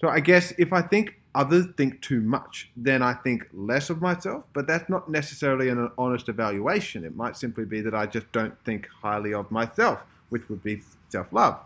So 0.00 0.08
I 0.08 0.20
guess 0.20 0.52
if 0.58 0.72
I 0.72 0.82
think 0.82 1.18
others 1.34 1.66
think 1.76 2.00
too 2.02 2.20
much, 2.20 2.70
then 2.76 3.02
I 3.02 3.14
think 3.14 3.48
less 3.52 3.90
of 3.90 4.00
myself, 4.00 4.44
but 4.52 4.66
that's 4.66 4.88
not 4.88 5.10
necessarily 5.10 5.68
an 5.68 5.90
honest 5.98 6.28
evaluation. 6.28 7.04
It 7.04 7.16
might 7.16 7.36
simply 7.36 7.64
be 7.64 7.80
that 7.80 7.94
I 7.94 8.06
just 8.06 8.30
don't 8.30 8.56
think 8.64 8.88
highly 9.02 9.34
of 9.34 9.50
myself, 9.50 10.04
which 10.28 10.48
would 10.48 10.62
be 10.62 10.82
self 11.08 11.32
love. 11.32 11.58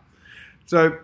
So 0.67 0.99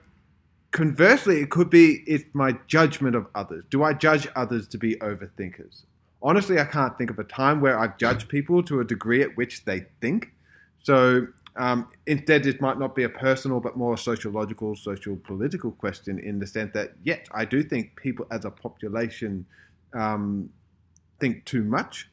conversely, 0.71 1.41
it 1.41 1.51
could 1.51 1.69
be 1.69 2.05
it's 2.07 2.25
my 2.33 2.57
judgment 2.67 3.17
of 3.17 3.27
others. 3.35 3.65
Do 3.69 3.83
I 3.83 3.93
judge 3.93 4.29
others 4.35 4.69
to 4.69 4.79
be 4.79 4.97
overthinkers? 4.97 5.83
honestly, 6.25 6.59
I 6.59 6.65
can't 6.65 6.97
think 6.97 7.11
of 7.11 7.19
a 7.19 7.25
time 7.25 7.61
where 7.61 7.79
I've 7.79 7.99
judged 7.99 8.29
people 8.29 8.63
to 8.65 8.81
a 8.81 8.85
degree 8.85 9.23
at 9.23 9.37
which 9.37 9.67
they 9.67 9.85
think. 10.01 10.33
So 10.83 11.29
um, 11.57 11.89
instead, 12.07 12.47
it 12.47 12.61
might 12.61 12.79
not 12.79 12.95
be 12.95 13.05
a 13.05 13.09
personal 13.09 13.61
but 13.61 13.77
more 13.77 13.95
a 13.95 13.99
sociological, 13.99 14.75
social 14.75 15.17
political 15.17 15.71
question 15.73 16.19
in 16.19 16.39
the 16.41 16.47
sense 16.47 16.73
that, 16.75 16.95
yet, 17.03 17.29
I 17.33 17.45
do 17.45 17.63
think 17.63 17.97
people 17.97 18.27
as 18.31 18.45
a 18.45 18.51
population 18.51 19.47
um, 19.93 20.51
think 21.21 21.45
too 21.45 21.63
much, 21.63 22.09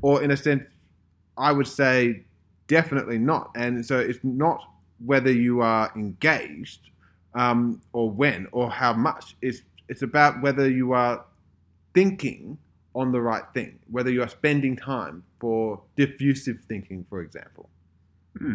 or 0.00 0.22
in 0.22 0.30
a 0.30 0.36
sense, 0.36 0.64
I 1.36 1.52
would 1.52 1.66
say 1.66 2.24
definitely 2.68 3.18
not. 3.18 3.50
And 3.54 3.84
so 3.84 3.98
it's 3.98 4.20
not 4.22 4.60
whether 5.04 5.30
you 5.30 5.60
are 5.60 5.92
engaged 5.94 6.90
um, 7.34 7.82
or 7.92 8.10
when 8.10 8.48
or 8.52 8.70
how 8.70 8.94
much. 8.94 9.36
It's 9.42 9.60
it's 9.88 10.02
about 10.02 10.42
whether 10.42 10.68
you 10.68 10.92
are 10.92 11.24
thinking 11.94 12.58
on 12.94 13.12
the 13.12 13.20
right 13.20 13.44
thing, 13.52 13.78
whether 13.90 14.10
you 14.10 14.22
are 14.22 14.28
spending 14.28 14.74
time 14.74 15.22
for 15.38 15.82
diffusive 15.96 16.58
thinking, 16.66 17.04
for 17.08 17.20
example. 17.20 17.68
Hmm. 18.38 18.54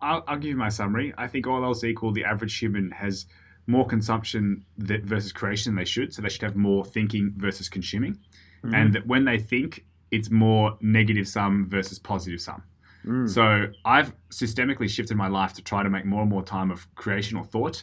I'll, 0.00 0.24
I'll 0.26 0.36
give 0.36 0.50
you 0.50 0.56
my 0.56 0.68
summary. 0.68 1.12
I 1.16 1.26
think 1.26 1.46
all 1.46 1.64
else 1.64 1.82
equal, 1.82 2.12
the 2.12 2.24
average 2.24 2.58
human 2.58 2.90
has 2.92 3.26
more 3.66 3.86
consumption 3.86 4.64
that, 4.78 5.02
versus 5.04 5.32
creation 5.32 5.74
than 5.74 5.82
they 5.82 5.88
should. 5.88 6.12
So 6.12 6.22
they 6.22 6.28
should 6.28 6.42
have 6.42 6.56
more 6.56 6.84
thinking 6.84 7.34
versus 7.36 7.68
consuming. 7.68 8.18
Mm. 8.64 8.74
And 8.74 8.94
that 8.94 9.06
when 9.06 9.24
they 9.24 9.38
think, 9.38 9.84
it's 10.10 10.30
more 10.30 10.76
negative 10.80 11.26
sum 11.26 11.66
versus 11.68 11.98
positive 11.98 12.40
sum. 12.40 12.62
Mm. 13.04 13.28
So 13.28 13.72
I've 13.84 14.14
systemically 14.30 14.88
shifted 14.88 15.16
my 15.16 15.28
life 15.28 15.52
to 15.54 15.62
try 15.62 15.82
to 15.82 15.90
make 15.90 16.04
more 16.04 16.22
and 16.22 16.30
more 16.30 16.42
time 16.42 16.70
of 16.70 16.92
creational 16.94 17.44
thought. 17.44 17.82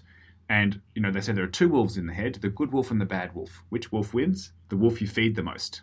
And, 0.50 0.82
you 0.94 1.02
know, 1.02 1.12
they 1.12 1.22
say 1.22 1.34
there 1.34 1.44
are 1.44 1.48
two 1.48 1.70
wolves 1.70 1.98
in 1.98 2.06
the 2.06 2.14
head 2.14 2.36
the 2.36 2.50
good 2.50 2.72
wolf 2.72 2.92
and 2.92 3.02
the 3.02 3.06
bad 3.06 3.34
wolf. 3.34 3.64
Which 3.70 3.92
wolf 3.92 4.14
wins? 4.14 4.54
The 4.70 4.78
wolf 4.78 5.02
you 5.02 5.08
feed 5.08 5.36
the 5.36 5.44
most. 5.44 5.82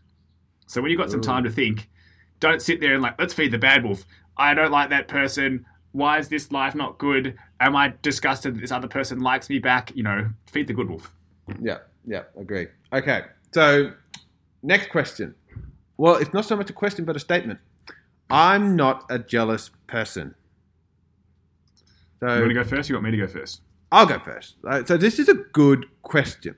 So 0.66 0.80
when 0.80 0.90
you've 0.90 0.98
got 0.98 1.08
Ooh. 1.08 1.12
some 1.12 1.22
time 1.22 1.44
to 1.44 1.50
think, 1.50 1.90
don't 2.38 2.62
sit 2.62 2.80
there 2.80 2.94
and 2.94 3.02
like, 3.02 3.18
let's 3.18 3.34
feed 3.34 3.52
the 3.52 3.58
bad 3.58 3.84
wolf. 3.84 4.06
I 4.40 4.54
don't 4.54 4.72
like 4.72 4.88
that 4.90 5.06
person. 5.06 5.66
Why 5.92 6.18
is 6.18 6.28
this 6.28 6.50
life 6.50 6.74
not 6.74 6.98
good? 6.98 7.36
Am 7.60 7.76
I 7.76 7.92
disgusted 8.00 8.54
that 8.54 8.60
this 8.60 8.72
other 8.72 8.88
person 8.88 9.20
likes 9.20 9.50
me 9.50 9.58
back? 9.58 9.94
You 9.94 10.02
know, 10.02 10.30
feed 10.46 10.66
the 10.66 10.72
good 10.72 10.88
wolf. 10.88 11.14
Yeah, 11.60 11.78
yeah, 12.06 12.22
agree. 12.38 12.68
Okay, 12.92 13.22
so 13.52 13.92
next 14.62 14.90
question. 14.90 15.34
Well, 15.96 16.16
it's 16.16 16.32
not 16.32 16.46
so 16.46 16.56
much 16.56 16.70
a 16.70 16.72
question, 16.72 17.04
but 17.04 17.16
a 17.16 17.20
statement. 17.20 17.58
I'm 18.30 18.76
not 18.76 19.04
a 19.10 19.18
jealous 19.18 19.70
person. 19.86 20.34
So, 22.20 22.34
you 22.34 22.40
want 22.40 22.50
to 22.50 22.54
go 22.54 22.64
first? 22.64 22.88
You 22.88 22.94
want 22.94 23.04
me 23.04 23.10
to 23.10 23.16
go 23.18 23.26
first? 23.26 23.60
I'll 23.92 24.06
go 24.06 24.18
first. 24.18 24.56
So 24.86 24.96
this 24.96 25.18
is 25.18 25.28
a 25.28 25.34
good 25.34 25.86
question. 26.02 26.54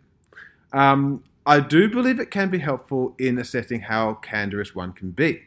Um, 0.72 1.24
I 1.46 1.60
do 1.60 1.88
believe 1.88 2.20
it 2.20 2.30
can 2.30 2.50
be 2.50 2.58
helpful 2.58 3.14
in 3.18 3.38
assessing 3.38 3.80
how 3.80 4.14
candorous 4.14 4.74
one 4.74 4.92
can 4.92 5.10
be. 5.10 5.42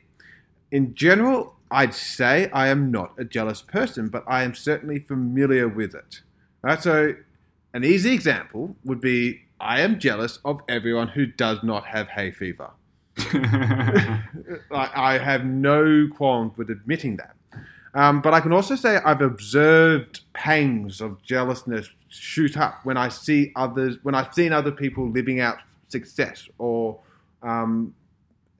In 0.71 0.95
general, 0.95 1.54
I'd 1.71 1.93
say 1.93 2.49
I 2.51 2.67
am 2.67 2.91
not 2.91 3.13
a 3.17 3.25
jealous 3.25 3.61
person, 3.61 4.09
but 4.09 4.23
I 4.27 4.43
am 4.43 4.53
certainly 4.53 4.99
familiar 4.99 5.67
with 5.67 5.95
it. 5.95 6.21
Right? 6.61 6.81
So, 6.81 7.15
an 7.73 7.83
easy 7.83 8.13
example 8.13 8.75
would 8.83 9.01
be 9.01 9.41
I 9.59 9.81
am 9.81 9.99
jealous 9.99 10.39
of 10.45 10.61
everyone 10.67 11.09
who 11.09 11.25
does 11.25 11.63
not 11.63 11.87
have 11.87 12.09
hay 12.09 12.31
fever. 12.31 12.71
I 14.71 15.19
have 15.21 15.45
no 15.45 16.07
qualms 16.13 16.57
with 16.57 16.69
admitting 16.69 17.17
that. 17.17 17.35
Um, 17.93 18.21
but 18.21 18.33
I 18.33 18.41
can 18.41 18.51
also 18.51 18.75
say 18.75 18.97
I've 18.97 19.21
observed 19.21 20.21
pangs 20.33 20.99
of 20.99 21.23
jealousness 21.23 21.89
shoot 22.09 22.57
up 22.57 22.81
when 22.83 22.97
I 22.97 23.07
see 23.07 23.53
others, 23.55 23.97
when 24.03 24.13
I've 24.13 24.33
seen 24.33 24.51
other 24.51 24.71
people 24.71 25.09
living 25.09 25.39
out 25.39 25.59
success 25.87 26.49
or 26.57 26.99
um, 27.41 27.95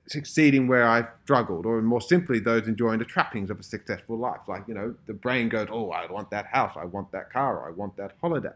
succeeding 0.08 0.68
where 0.68 0.86
I've 0.86 1.08
struggled, 1.24 1.66
or 1.66 1.80
more 1.82 2.00
simply, 2.00 2.38
those 2.38 2.68
enjoying 2.68 2.98
the 2.98 3.04
trappings 3.04 3.50
of 3.50 3.60
a 3.60 3.62
successful 3.62 4.16
life. 4.16 4.40
Like, 4.46 4.68
you 4.68 4.74
know, 4.74 4.94
the 5.06 5.14
brain 5.14 5.48
goes, 5.48 5.68
oh, 5.70 5.90
I 5.90 6.10
want 6.10 6.30
that 6.30 6.46
house, 6.46 6.76
I 6.76 6.84
want 6.84 7.12
that 7.12 7.32
car, 7.32 7.66
I 7.66 7.70
want 7.70 7.96
that 7.96 8.12
holiday. 8.20 8.54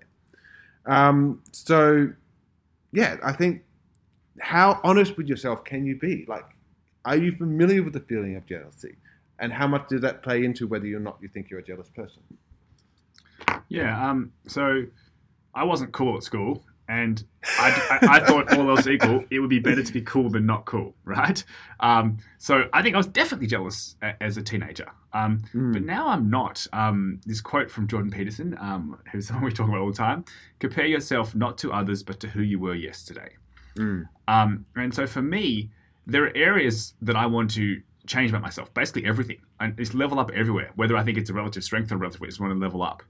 Um, 0.87 1.43
so, 1.53 2.13
yeah, 2.93 3.17
I 3.23 3.33
think 3.33 3.63
how 4.41 4.81
honest 4.83 5.17
with 5.17 5.29
yourself 5.29 5.65
can 5.65 5.85
you 5.85 5.97
be? 5.97 6.25
Like, 6.27 6.45
are 7.05 7.17
you 7.17 7.33
familiar 7.33 7.83
with 7.83 7.93
the 7.93 8.01
feeling 8.01 8.37
of 8.37 8.47
jealousy? 8.47 8.97
And 9.39 9.53
how 9.53 9.67
much 9.67 9.89
does 9.89 10.03
that 10.03 10.23
play 10.23 10.45
into 10.45 10.67
whether 10.67 10.87
or 10.95 11.01
not 11.01 11.19
you 11.21 11.29
think 11.29 11.51
you're 11.51 11.61
a 11.61 11.65
jealous 11.65 11.89
person? 11.89 12.23
Yeah, 13.69 14.11
um, 14.11 14.33
so 14.47 14.85
I 15.55 15.65
wasn't 15.65 15.93
cool 15.93 16.17
at 16.17 16.23
school, 16.23 16.63
and 16.91 17.23
I, 17.45 17.99
I, 18.03 18.17
I, 18.17 18.21
thought 18.27 18.53
all 18.59 18.69
else 18.69 18.89
equal, 18.89 19.25
it 19.31 19.39
would 19.39 19.49
be 19.49 19.61
better 19.61 19.81
to 19.81 19.93
be 19.93 20.03
cool 20.03 20.29
than 20.29 20.45
not 20.45 20.65
cool, 20.65 20.97
right? 21.05 21.43
Um, 21.79 22.19
so 22.39 22.69
I 22.73 22.83
think 22.83 22.97
I 22.97 22.99
was 22.99 23.07
definitely 23.07 23.47
jealous 23.47 23.95
as 24.21 24.37
a 24.37 24.43
teenager, 24.43 24.91
um, 25.13 25.41
mm. 25.55 25.73
but 25.73 25.83
now 25.83 26.09
I'm 26.09 26.29
not. 26.29 26.67
Um, 26.73 27.21
this 27.25 27.41
quote 27.41 27.71
from 27.71 27.87
Jordan 27.87 28.11
Peterson, 28.11 28.59
um, 28.61 28.99
who's 29.13 29.27
someone 29.29 29.45
we 29.45 29.53
talk 29.53 29.69
about 29.69 29.79
all 29.79 29.93
the 29.93 29.97
time: 29.97 30.25
"Compare 30.59 30.87
yourself 30.87 31.33
not 31.33 31.57
to 31.59 31.73
others, 31.73 32.03
but 32.03 32.19
to 32.21 32.29
who 32.29 32.43
you 32.43 32.59
were 32.59 32.75
yesterday." 32.75 33.37
Mm. 33.79 34.09
and 34.27 34.93
so 34.93 35.07
for 35.07 35.23
me, 35.23 35.71
there 36.09 36.25
are 36.25 36.37
areas 36.37 36.95
that 37.03 37.15
I 37.15 37.27
want 37.27 37.53
to 37.53 37.81
change 38.09 38.31
about 38.31 38.43
myself. 38.43 38.75
Basically, 38.75 39.07
everything. 39.07 39.39
And 39.61 39.79
it's 39.79 39.95
level 39.95 40.19
up 40.19 40.33
everywhere. 40.33 40.73
Whether 40.75 40.97
I 40.97 41.05
think 41.05 41.19
it's 41.19 41.31
a 41.31 41.35
relative 41.35 41.63
strength 41.63 41.93
or 41.93 41.99
relative 41.99 42.21
weakness, 42.21 42.41
I 42.41 42.43
want 42.43 42.57
to 42.57 42.61
level 42.61 42.83
up. 42.83 43.05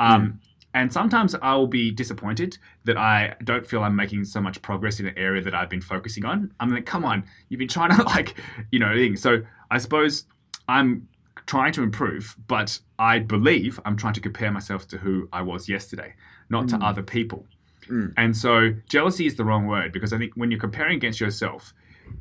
Um, 0.00 0.22
mm. 0.22 0.49
And 0.72 0.92
sometimes 0.92 1.34
I 1.34 1.56
will 1.56 1.66
be 1.66 1.90
disappointed 1.90 2.58
that 2.84 2.96
I 2.96 3.34
don't 3.42 3.66
feel 3.66 3.82
I'm 3.82 3.96
making 3.96 4.24
so 4.24 4.40
much 4.40 4.62
progress 4.62 5.00
in 5.00 5.06
an 5.06 5.18
area 5.18 5.42
that 5.42 5.54
I've 5.54 5.68
been 5.68 5.80
focusing 5.80 6.24
on. 6.24 6.52
I'm 6.60 6.70
like, 6.70 6.86
come 6.86 7.04
on, 7.04 7.24
you've 7.48 7.58
been 7.58 7.68
trying 7.68 7.96
to 7.96 8.02
like, 8.04 8.36
you 8.70 8.78
know, 8.78 8.94
things. 8.94 9.20
So 9.20 9.42
I 9.70 9.78
suppose 9.78 10.26
I'm 10.68 11.08
trying 11.46 11.72
to 11.72 11.82
improve, 11.82 12.36
but 12.46 12.78
I 12.98 13.18
believe 13.18 13.80
I'm 13.84 13.96
trying 13.96 14.14
to 14.14 14.20
compare 14.20 14.52
myself 14.52 14.86
to 14.88 14.98
who 14.98 15.28
I 15.32 15.42
was 15.42 15.68
yesterday, 15.68 16.14
not 16.48 16.66
mm. 16.66 16.78
to 16.78 16.84
other 16.84 17.02
people. 17.02 17.46
Mm. 17.88 18.14
And 18.16 18.36
so 18.36 18.74
jealousy 18.88 19.26
is 19.26 19.34
the 19.34 19.44
wrong 19.44 19.66
word 19.66 19.92
because 19.92 20.12
I 20.12 20.18
think 20.18 20.34
when 20.36 20.52
you're 20.52 20.60
comparing 20.60 20.96
against 20.96 21.20
yourself, 21.20 21.74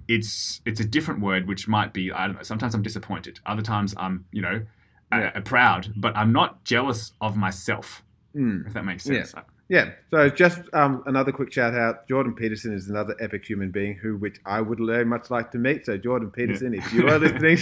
it's 0.08 0.62
it's 0.66 0.80
a 0.80 0.86
different 0.86 1.22
word 1.22 1.48
which 1.48 1.68
might 1.68 1.94
be 1.94 2.12
I 2.12 2.26
don't 2.26 2.36
know. 2.38 2.44
Sometimes 2.44 2.74
I'm 2.74 2.82
disappointed. 2.82 3.40
Other 3.46 3.62
times 3.62 3.94
I'm 3.98 4.26
you 4.32 4.42
know 4.42 4.66
yeah. 5.12 5.40
proud, 5.42 5.94
but 5.96 6.16
I'm 6.16 6.32
not 6.32 6.64
jealous 6.64 7.14
of 7.22 7.36
myself. 7.36 8.04
Mm. 8.36 8.68
If 8.68 8.74
that 8.74 8.86
makes 8.86 9.04
sense. 9.04 9.34
Yeah. 9.36 9.44
Yeah. 9.70 9.92
So 10.10 10.30
just 10.30 10.62
um, 10.74 11.04
another 11.06 11.32
quick 11.32 11.54
shout 11.54 11.76
out. 11.76 12.08
Jordan 12.08 12.34
Peterson 12.34 12.74
is 12.74 12.90
another 12.90 13.16
epic 13.20 13.46
human 13.46 13.70
being 13.70 13.98
who, 13.98 14.18
which 14.18 14.40
I 14.44 14.62
would 14.62 14.80
very 14.80 15.06
much 15.06 15.30
like 15.30 15.52
to 15.52 15.60
meet. 15.60 15.86
So 15.86 15.96
Jordan 15.96 16.32
Peterson, 16.32 16.74
yeah. 16.74 16.84
if 16.84 16.92
you 16.92 17.08
are 17.08 17.20
listening. 17.20 17.60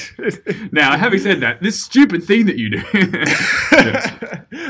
now, 0.71 0.97
having 0.97 1.19
said 1.19 1.41
that, 1.41 1.61
this 1.61 1.83
stupid 1.83 2.23
thing 2.23 2.45
that 2.45 2.57
you 2.57 2.69
do. 2.69 2.81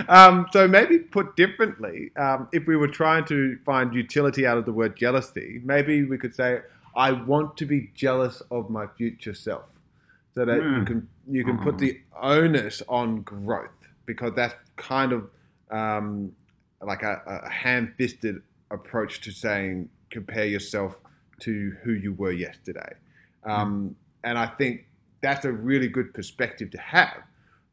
um, 0.09 0.47
so 0.51 0.67
maybe 0.67 0.97
put 0.97 1.35
differently, 1.35 2.09
um, 2.17 2.49
if 2.51 2.65
we 2.65 2.75
were 2.75 2.87
trying 2.87 3.23
to 3.25 3.59
find 3.63 3.93
utility 3.93 4.47
out 4.47 4.57
of 4.57 4.65
the 4.65 4.73
word 4.73 4.97
jealousy, 4.97 5.61
maybe 5.63 6.03
we 6.03 6.17
could 6.17 6.33
say, 6.33 6.61
"I 6.95 7.11
want 7.11 7.55
to 7.57 7.67
be 7.67 7.91
jealous 7.93 8.41
of 8.49 8.71
my 8.71 8.87
future 8.97 9.35
self," 9.35 9.65
so 10.33 10.43
that 10.43 10.59
mm. 10.59 10.79
you 10.79 10.85
can 10.85 11.07
you 11.29 11.45
can 11.45 11.59
put 11.59 11.77
the 11.77 12.01
onus 12.19 12.81
on 12.89 13.21
growth 13.21 13.69
because 14.07 14.33
that's 14.35 14.55
kind 14.75 15.11
of 15.11 15.29
um, 15.72 16.32
like 16.82 17.03
a, 17.03 17.22
a 17.26 17.49
ham-fisted 17.49 18.41
approach 18.72 19.22
to 19.22 19.32
saying 19.32 19.89
compare 20.09 20.45
yourself 20.45 20.95
to 21.39 21.76
who 21.84 21.93
you 21.93 22.13
were 22.13 22.32
yesterday. 22.32 22.93
Um, 23.43 23.95
and 24.24 24.38
I 24.38 24.47
think 24.47 24.88
that's 25.22 25.45
a 25.45 25.51
really 25.51 25.88
good 25.88 26.13
perspective 26.13 26.72
to 26.72 26.78
have. 26.80 27.24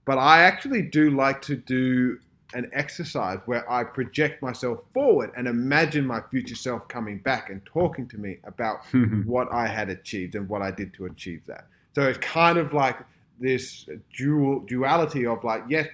But 0.05 0.19
I 0.19 0.43
actually 0.43 0.83
do 0.83 1.11
like 1.11 1.41
to 1.43 1.57
do 1.57 2.19
an 2.53 2.71
exercise 2.73 3.39
where 3.47 3.71
I 3.71 3.85
project 3.85 4.43
myself 4.43 4.81
forward 4.93 5.33
and 5.37 5.49
imagine 5.49 6.07
my 6.07 6.21
future 6.31 6.55
self 6.55 6.87
coming 6.89 7.19
back 7.19 7.51
and 7.51 7.65
talking 7.65 8.07
to 8.09 8.19
me 8.19 8.39
about 8.45 8.85
what 9.25 9.51
I 9.53 9.67
had 9.67 9.89
achieved 9.89 10.35
and 10.35 10.49
what 10.49 10.63
I 10.63 10.71
did 10.71 10.95
to 10.95 11.07
achieve 11.07 11.43
that. 11.47 11.67
So 11.95 12.03
it's 12.03 12.19
kind 12.19 12.59
of 12.59 12.73
like 12.73 12.99
this 13.41 13.89
dual 14.17 14.61
duality 14.61 15.27
of 15.27 15.43
like, 15.43 15.65
yes, 15.69 15.89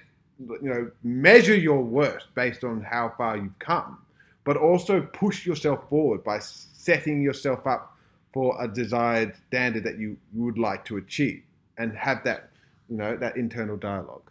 you 0.61 0.69
know, 0.69 0.91
measure 1.03 1.55
your 1.55 1.83
worth 1.83 2.25
based 2.35 2.63
on 2.63 2.81
how 2.81 3.13
far 3.17 3.37
you've 3.37 3.59
come, 3.59 3.99
but 4.43 4.57
also 4.57 5.01
push 5.01 5.45
yourself 5.45 5.87
forward 5.89 6.23
by 6.23 6.39
setting 6.39 7.21
yourself 7.21 7.65
up 7.67 7.97
for 8.33 8.61
a 8.63 8.67
desired 8.67 9.35
standard 9.47 9.83
that 9.83 9.97
you 9.97 10.17
would 10.33 10.57
like 10.57 10.85
to 10.85 10.97
achieve 10.97 11.43
and 11.77 11.95
have 11.95 12.23
that, 12.23 12.49
you 12.89 12.97
know, 12.97 13.15
that 13.17 13.35
internal 13.35 13.77
dialogue. 13.77 14.29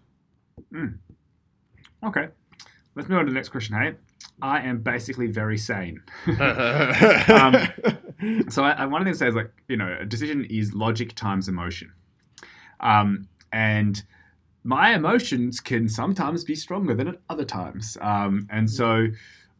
Mm. 0.72 0.98
Okay. 2.04 2.28
Let's 2.94 3.08
move 3.08 3.18
on 3.18 3.26
to 3.26 3.30
the 3.30 3.34
next 3.34 3.50
question, 3.50 3.76
hey? 3.76 3.94
I 4.42 4.60
am 4.60 4.78
basically 4.78 5.26
very 5.26 5.58
sane. 5.58 6.02
um, 6.26 7.56
so 8.48 8.64
I, 8.64 8.72
I, 8.78 8.86
one 8.86 9.02
of 9.02 9.04
the 9.04 9.10
things 9.10 9.18
says 9.18 9.34
like, 9.34 9.50
you 9.68 9.76
know, 9.76 9.96
a 10.00 10.06
decision 10.06 10.46
is 10.46 10.72
logic 10.72 11.14
times 11.14 11.48
emotion. 11.48 11.92
Um, 12.80 13.28
and 13.52 14.02
my 14.62 14.94
emotions 14.94 15.60
can 15.60 15.88
sometimes 15.88 16.44
be 16.44 16.54
stronger 16.54 16.94
than 16.94 17.08
at 17.08 17.20
other 17.28 17.44
times. 17.44 17.96
Um, 18.00 18.46
and 18.50 18.70
so 18.70 19.08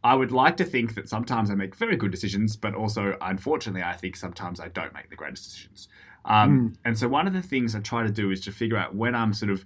I 0.03 0.15
would 0.15 0.31
like 0.31 0.57
to 0.57 0.65
think 0.65 0.95
that 0.95 1.09
sometimes 1.09 1.49
I 1.49 1.55
make 1.55 1.75
very 1.75 1.95
good 1.95 2.11
decisions, 2.11 2.55
but 2.55 2.73
also, 2.73 3.17
unfortunately, 3.21 3.83
I 3.83 3.93
think 3.93 4.15
sometimes 4.15 4.59
I 4.59 4.67
don't 4.67 4.93
make 4.93 5.09
the 5.09 5.15
greatest 5.15 5.45
decisions. 5.45 5.87
Um, 6.25 6.73
And 6.85 6.97
so, 6.97 7.07
one 7.07 7.27
of 7.27 7.33
the 7.33 7.41
things 7.41 7.75
I 7.75 7.79
try 7.79 8.03
to 8.03 8.11
do 8.11 8.31
is 8.31 8.41
to 8.41 8.51
figure 8.51 8.77
out 8.77 8.95
when 8.95 9.15
I'm 9.15 9.33
sort 9.33 9.51
of 9.51 9.65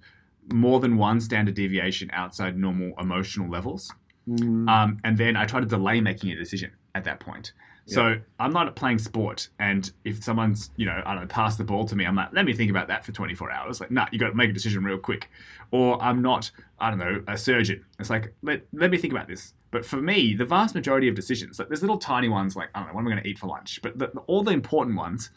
more 0.53 0.79
than 0.79 0.97
one 0.97 1.19
standard 1.19 1.55
deviation 1.55 2.09
outside 2.13 2.57
normal 2.57 2.93
emotional 2.99 3.49
levels. 3.49 3.93
Mm. 4.27 4.69
Um, 4.69 4.97
and 5.03 5.17
then 5.17 5.35
I 5.35 5.45
try 5.45 5.59
to 5.59 5.65
delay 5.65 6.01
making 6.01 6.31
a 6.31 6.35
decision 6.35 6.71
at 6.93 7.03
that 7.03 7.19
point. 7.19 7.53
So 7.87 8.15
I'm 8.39 8.51
not 8.51 8.75
playing 8.75 8.97
sport, 8.97 9.49
and 9.59 9.91
if 10.03 10.23
someone's, 10.23 10.71
you 10.75 10.87
know, 10.87 11.03
I 11.05 11.13
don't 11.13 11.23
know, 11.23 11.27
pass 11.27 11.55
the 11.55 11.63
ball 11.63 11.85
to 11.85 11.95
me, 11.95 12.05
I'm 12.05 12.15
like, 12.15 12.29
let 12.33 12.43
me 12.43 12.53
think 12.53 12.71
about 12.71 12.87
that 12.87 13.05
for 13.05 13.11
24 13.11 13.51
hours. 13.51 13.79
Like, 13.79 13.91
nah, 13.91 14.07
you 14.11 14.17
got 14.17 14.29
to 14.29 14.33
make 14.35 14.49
a 14.49 14.53
decision 14.53 14.83
real 14.83 14.97
quick. 14.97 15.29
Or 15.69 16.01
I'm 16.01 16.21
not, 16.23 16.49
I 16.79 16.89
don't 16.89 16.97
know, 16.97 17.23
a 17.27 17.37
surgeon. 17.37 17.85
It's 17.99 18.09
like, 18.09 18.33
let, 18.41 18.63
let 18.73 18.89
me 18.89 18.97
think 18.97 19.13
about 19.13 19.27
this. 19.27 19.53
But 19.69 19.85
for 19.85 19.97
me, 19.97 20.33
the 20.33 20.45
vast 20.45 20.73
majority 20.73 21.07
of 21.07 21.15
decisions, 21.15 21.59
like 21.59 21.67
there's 21.67 21.81
little 21.81 21.99
tiny 21.99 22.27
ones, 22.27 22.55
like 22.55 22.69
I 22.73 22.79
don't 22.79 22.87
know, 22.87 22.95
what 22.95 23.01
am 23.01 23.07
I 23.07 23.11
going 23.11 23.23
to 23.23 23.29
eat 23.29 23.37
for 23.37 23.47
lunch? 23.47 23.79
But 23.83 23.99
the, 23.99 24.07
all 24.25 24.41
the 24.41 24.51
important 24.51 24.97
ones, 24.97 25.29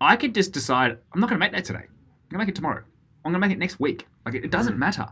I 0.00 0.16
could 0.16 0.34
just 0.34 0.52
decide 0.52 0.98
I'm 1.12 1.20
not 1.20 1.28
going 1.28 1.40
to 1.40 1.44
make 1.44 1.52
that 1.52 1.64
today. 1.64 1.78
I'm 1.78 2.28
going 2.28 2.32
to 2.32 2.38
make 2.38 2.48
it 2.48 2.54
tomorrow. 2.54 2.84
I'm 3.24 3.32
going 3.32 3.40
to 3.40 3.48
make 3.48 3.54
it 3.54 3.58
next 3.58 3.80
week. 3.80 4.06
Like 4.24 4.36
it, 4.36 4.44
it 4.44 4.50
doesn't 4.52 4.74
mm. 4.74 4.78
matter. 4.78 5.08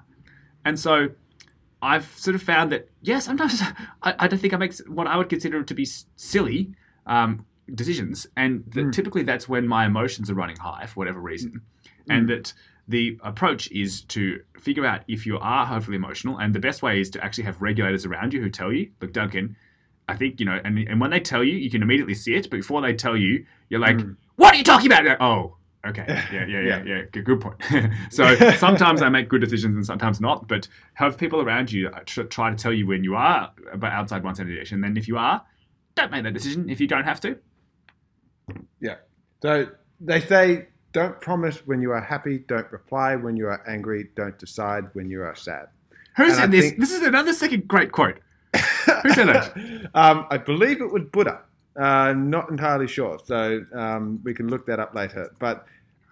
And 0.65 0.79
so 0.79 1.09
I've 1.83 2.07
sort 2.19 2.35
of 2.35 2.43
found 2.43 2.71
that 2.73 2.89
yeah, 3.03 3.19
sometimes 3.21 3.61
I, 4.03 4.15
I 4.19 4.29
don't 4.29 4.39
think 4.39 4.53
I 4.55 4.57
make 4.57 4.77
what 4.87 5.07
I 5.07 5.17
would 5.17 5.29
consider 5.29 5.63
to 5.63 5.75
be 5.75 5.87
silly 6.17 6.73
um, 7.07 7.47
decisions, 7.75 8.27
and 8.37 8.65
that 8.75 8.87
Mm. 8.87 8.93
typically 8.93 9.23
that's 9.23 9.49
when 9.49 9.67
my 9.67 9.87
emotions 9.87 10.31
are 10.31 10.35
running 10.35 10.57
high 10.57 10.87
for 10.87 10.95
whatever 11.01 11.21
reason, 11.21 11.63
and 12.09 12.29
that 12.29 12.53
the 12.89 13.19
approach 13.23 13.71
is 13.71 14.01
to 14.03 14.41
figure 14.59 14.85
out 14.85 15.03
if 15.07 15.25
you 15.25 15.39
are 15.39 15.65
hopefully 15.67 15.97
emotional, 15.97 16.39
and 16.39 16.55
the 16.55 16.59
best 16.61 16.83
way 16.83 17.01
is 17.01 17.09
to 17.11 17.25
actually 17.25 17.45
have 17.45 17.61
regulators 17.63 18.05
around 18.05 18.33
you 18.35 18.43
who 18.43 18.51
tell 18.51 18.73
you, 18.73 18.91
look, 19.01 19.13
Duncan. 19.13 19.57
I 20.09 20.17
think 20.17 20.41
you 20.41 20.47
know, 20.47 20.61
and, 20.65 20.77
and 20.77 21.01
when 21.01 21.11
they 21.11 21.21
tell 21.21 21.45
you, 21.45 21.55
you 21.55 21.71
can 21.71 21.83
immediately 21.83 22.15
see 22.15 22.35
it. 22.35 22.51
But 22.51 22.57
before 22.57 22.81
they 22.83 22.95
tell 22.95 23.17
you, 23.17 23.47
you're 23.69 23.79
like, 23.79 23.97
Mm. 23.99 24.17
"What 24.35 24.53
are 24.55 24.57
you 24.59 24.65
talking 24.65 24.91
about?" 24.91 25.07
Oh, 25.21 25.57
okay, 25.87 26.05
yeah, 26.33 26.47
yeah, 26.47 26.61
yeah, 26.61 26.83
Yeah. 26.85 27.03
Good, 27.13 27.25
good 27.25 27.41
point. 27.41 27.57
so 28.11 28.35
sometimes 28.57 29.03
I 29.03 29.09
make 29.09 29.29
good 29.29 29.41
decisions 29.41 29.77
and 29.77 29.85
sometimes 29.87 30.21
not. 30.21 30.47
But 30.49 30.69
have 30.95 31.17
people 31.19 31.41
around 31.41 31.71
you 31.73 31.89
uh, 31.89 32.01
try 32.05 32.51
to 32.51 32.57
tell 32.57 32.73
you 32.73 32.87
when 32.87 33.05
you 33.05 33.15
are 33.17 33.53
about 33.73 33.93
outside 33.93 34.23
one 34.25 34.35
standard 34.35 34.53
deviation. 34.53 34.77
And 34.77 34.85
then 34.85 34.97
if 34.97 35.09
you 35.09 35.17
are, 35.19 35.43
don't 35.95 36.11
make 36.11 36.23
that 36.25 36.35
decision 36.35 36.69
if 36.71 36.81
you 36.81 36.87
don't 36.87 37.05
have 37.05 37.21
to. 37.23 37.39
Yeah. 38.81 38.97
So 39.43 39.67
they 40.01 40.21
say, 40.21 40.69
don't 40.93 41.21
promise 41.21 41.59
when 41.67 41.81
you 41.83 41.93
are 41.93 42.01
happy, 42.01 42.39
don't 42.49 42.71
reply 42.73 43.17
when 43.17 43.37
you 43.37 43.47
are 43.47 43.63
angry, 43.69 44.09
don't 44.17 44.39
decide 44.39 44.85
when 44.95 45.09
you 45.09 45.23
are 45.23 45.35
sad. 45.35 45.67
Who 46.17 46.25
And 46.25 46.33
said 46.35 46.43
I 46.43 46.47
this? 46.49 46.65
think- 46.67 46.81
This 46.81 46.93
is 46.93 47.03
another 47.03 47.33
second 47.33 47.69
great 47.69 47.93
quote. 47.93 48.19
Who 49.03 49.11
said 49.13 49.29
that? 49.29 49.57
um, 49.95 50.27
I 50.31 50.37
believe 50.39 50.81
it 50.81 50.91
was 50.93 51.05
Buddha. 51.13 51.41
Uh, 51.81 52.13
not 52.13 52.51
entirely 52.51 52.87
sure, 52.87 53.19
so 53.25 53.65
um, 53.73 54.21
we 54.23 54.35
can 54.35 54.49
look 54.49 54.67
that 54.67 54.79
up 54.79 54.95
later. 54.95 55.33
But 55.39 55.65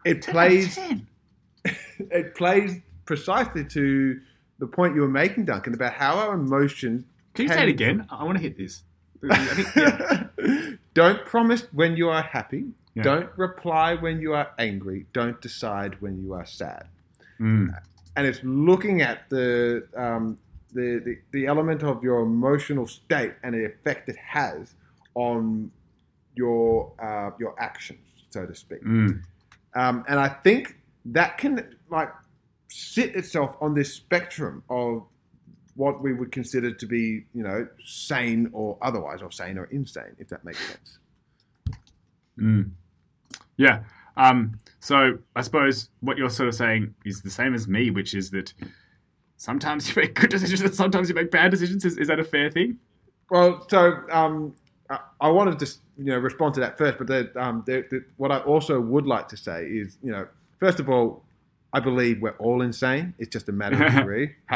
it 0.06 0.26
plays 0.26 0.78
it 1.64 2.34
plays 2.34 2.80
precisely 3.04 3.66
to 3.66 4.18
the 4.58 4.66
point 4.66 4.94
you 4.94 5.02
were 5.02 5.08
making, 5.08 5.44
Duncan, 5.44 5.74
about 5.74 5.92
how 5.92 6.14
our 6.14 6.34
emotions. 6.34 7.04
Can 7.34 7.48
you 7.48 7.52
say 7.52 7.64
it 7.64 7.68
again? 7.68 8.06
I 8.08 8.24
want 8.24 8.38
to 8.38 8.42
hit 8.42 8.56
this. 8.56 8.82
Think, 9.20 9.76
yeah. 9.76 10.70
don't 10.94 11.26
promise 11.26 11.66
when 11.72 11.98
you 11.98 12.08
are 12.08 12.22
happy. 12.22 12.64
Yeah. 12.94 13.02
Don't 13.02 13.30
reply 13.36 13.94
when 13.94 14.22
you 14.22 14.32
are 14.32 14.50
angry. 14.58 15.04
Don't 15.12 15.38
decide 15.40 16.00
when 16.00 16.18
you 16.18 16.32
are 16.32 16.46
sad. 16.46 16.86
Mm. 17.38 17.76
And 18.16 18.26
it's 18.26 18.40
looking 18.42 19.02
at 19.02 19.28
the, 19.28 19.86
um, 19.94 20.38
the, 20.72 21.02
the 21.04 21.18
the 21.32 21.46
element 21.46 21.82
of 21.82 22.02
your 22.02 22.22
emotional 22.22 22.86
state 22.86 23.34
and 23.42 23.54
the 23.54 23.66
effect 23.66 24.08
it 24.08 24.16
has 24.16 24.74
on 25.18 25.70
your 26.34 26.92
uh, 27.00 27.30
your 27.38 27.60
actions, 27.60 28.24
so 28.30 28.46
to 28.46 28.54
speak. 28.54 28.82
Mm. 28.84 29.22
Um, 29.74 30.04
and 30.08 30.18
I 30.18 30.28
think 30.28 30.78
that 31.06 31.38
can 31.38 31.74
like 31.90 32.10
sit 32.68 33.16
itself 33.16 33.56
on 33.60 33.74
this 33.74 33.92
spectrum 33.92 34.62
of 34.70 35.04
what 35.74 36.02
we 36.02 36.12
would 36.12 36.32
consider 36.32 36.72
to 36.72 36.86
be, 36.86 37.24
you 37.34 37.42
know, 37.42 37.66
sane 37.84 38.50
or 38.52 38.78
otherwise, 38.80 39.20
or 39.20 39.30
sane 39.30 39.58
or 39.58 39.64
insane, 39.64 40.14
if 40.18 40.28
that 40.28 40.44
makes 40.44 40.64
sense. 40.66 40.98
Mm. 42.38 42.70
Yeah. 43.56 43.80
Um, 44.16 44.58
so 44.80 45.18
I 45.34 45.42
suppose 45.42 45.90
what 46.00 46.16
you're 46.16 46.30
sort 46.30 46.48
of 46.48 46.54
saying 46.54 46.94
is 47.04 47.22
the 47.22 47.30
same 47.30 47.54
as 47.54 47.66
me, 47.66 47.90
which 47.90 48.14
is 48.14 48.30
that 48.30 48.52
sometimes 49.36 49.88
you 49.88 50.00
make 50.00 50.14
good 50.14 50.30
decisions 50.30 50.60
and 50.60 50.74
sometimes 50.74 51.08
you 51.08 51.14
make 51.14 51.30
bad 51.30 51.50
decisions. 51.50 51.84
Is, 51.84 51.98
is 51.98 52.08
that 52.08 52.20
a 52.20 52.24
fair 52.24 52.50
thing? 52.50 52.78
Well, 53.30 53.66
so 53.68 54.00
um, 54.10 54.54
I, 54.90 54.98
I 55.20 55.28
want 55.30 55.58
to 55.58 55.66
you 55.98 56.04
know 56.04 56.18
respond 56.18 56.54
to 56.54 56.60
that 56.60 56.78
first, 56.78 56.98
but 56.98 57.06
the, 57.06 57.30
um, 57.36 57.62
the, 57.66 57.84
the, 57.90 58.04
what 58.16 58.32
I 58.32 58.38
also 58.38 58.80
would 58.80 59.06
like 59.06 59.28
to 59.28 59.36
say 59.36 59.66
is, 59.66 59.98
you 60.02 60.12
know, 60.12 60.26
first 60.58 60.80
of 60.80 60.88
all, 60.88 61.22
I 61.72 61.80
believe 61.80 62.22
we're 62.22 62.36
all 62.38 62.62
insane. 62.62 63.14
It's 63.18 63.30
just 63.30 63.48
a 63.48 63.52
matter 63.52 63.84
of 63.84 63.94
degree. 63.94 64.34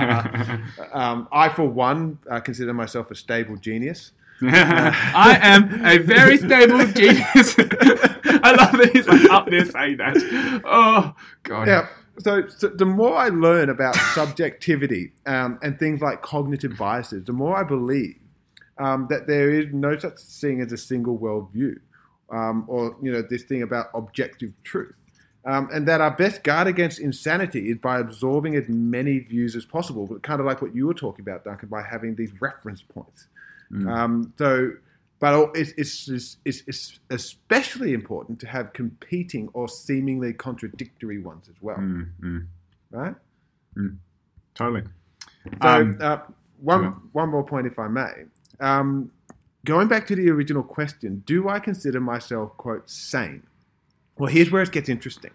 um, 0.93 1.28
I, 1.30 1.51
for 1.55 1.68
one, 1.68 2.18
uh, 2.30 2.41
consider 2.41 2.72
myself 2.72 3.11
a 3.11 3.14
stable 3.14 3.57
genius. 3.57 4.12
I 4.43 5.39
am 5.41 5.85
a 5.87 5.99
very 5.99 6.37
stable 6.37 6.85
genius. 6.87 7.55
I 7.59 8.55
love 8.57 8.72
that 8.72 8.91
he's 8.93 9.07
like 9.07 9.30
up 9.30 9.49
there 9.49 9.64
saying 9.64 9.99
that. 9.99 10.16
Oh 10.64 11.14
god. 11.45 11.68
Yeah. 11.68 11.87
So, 12.18 12.49
so 12.49 12.68
the 12.68 12.85
more 12.85 13.16
I 13.16 13.28
learn 13.28 13.70
about 13.70 13.95
subjectivity 13.95 15.12
um, 15.26 15.59
and 15.62 15.78
things 15.78 16.01
like 16.01 16.22
cognitive 16.22 16.76
biases, 16.76 17.24
the 17.24 17.33
more 17.33 17.57
I 17.57 17.62
believe 17.62 18.16
um, 18.79 19.07
that 19.11 19.27
there 19.27 19.51
is 19.51 19.73
no 19.73 19.99
such 19.99 20.18
thing 20.18 20.61
as 20.61 20.73
a 20.73 20.77
single 20.77 21.18
worldview, 21.18 21.79
um, 22.31 22.64
or 22.66 22.97
you 23.03 23.12
know 23.12 23.23
this 23.23 23.43
thing 23.43 23.62
about 23.62 23.87
objective 23.95 24.53
truth, 24.64 24.97
um, 25.45 25.68
and 25.73 25.87
that 25.89 26.01
our 26.01 26.11
best 26.11 26.43
guard 26.45 26.66
against 26.66 27.01
insanity 27.01 27.70
is 27.70 27.79
by 27.79 27.99
absorbing 27.99 28.57
as 28.57 28.68
many 28.68 29.18
views 29.18 29.57
as 29.57 29.64
possible, 29.64 30.07
but 30.07 30.23
kind 30.23 30.41
of 30.41 30.47
like 30.47 30.62
what 30.62 30.75
you 30.75 30.87
were 30.87 30.95
talking 30.95 31.23
about, 31.23 31.45
Duncan, 31.45 31.68
by 31.68 31.83
having 31.83 32.14
these 32.14 32.31
reference 32.41 32.83
points. 32.83 33.27
Mm. 33.73 33.91
Um, 33.91 34.33
so, 34.39 34.73
but 35.18 35.51
it's, 35.55 35.73
it's, 35.77 36.37
it's, 36.45 36.62
it's, 36.66 36.99
especially 37.11 37.93
important 37.95 38.39
to 38.41 38.47
have 38.47 38.73
competing 38.73 39.49
or 39.53 39.68
seemingly 39.68 40.33
contradictory 40.33 41.18
ones 41.20 41.49
as 41.49 41.57
well, 41.62 41.77
Mm, 41.77 42.09
mm. 42.20 42.47
right? 42.91 43.14
Totally. 44.55 44.83
So, 45.45 45.68
Um, 45.68 45.99
uh, 46.01 46.18
one, 46.61 46.83
yeah. 46.83 46.91
one 47.12 47.29
more 47.31 47.45
point, 47.45 47.66
if 47.66 47.79
I 47.79 47.89
may. 47.89 48.25
Um, 48.63 49.11
going 49.65 49.89
back 49.89 50.07
to 50.07 50.17
the 50.17 50.31
original 50.31 50.63
question, 50.63 51.25
do 51.27 51.49
I 51.49 51.59
consider 51.59 52.01
myself, 52.01 52.57
quote, 52.57 52.89
sane? 52.89 53.43
Well, 54.17 54.31
here's 54.31 54.51
where 54.51 54.63
it 54.63 54.71
gets 54.71 54.89
interesting. 54.89 55.33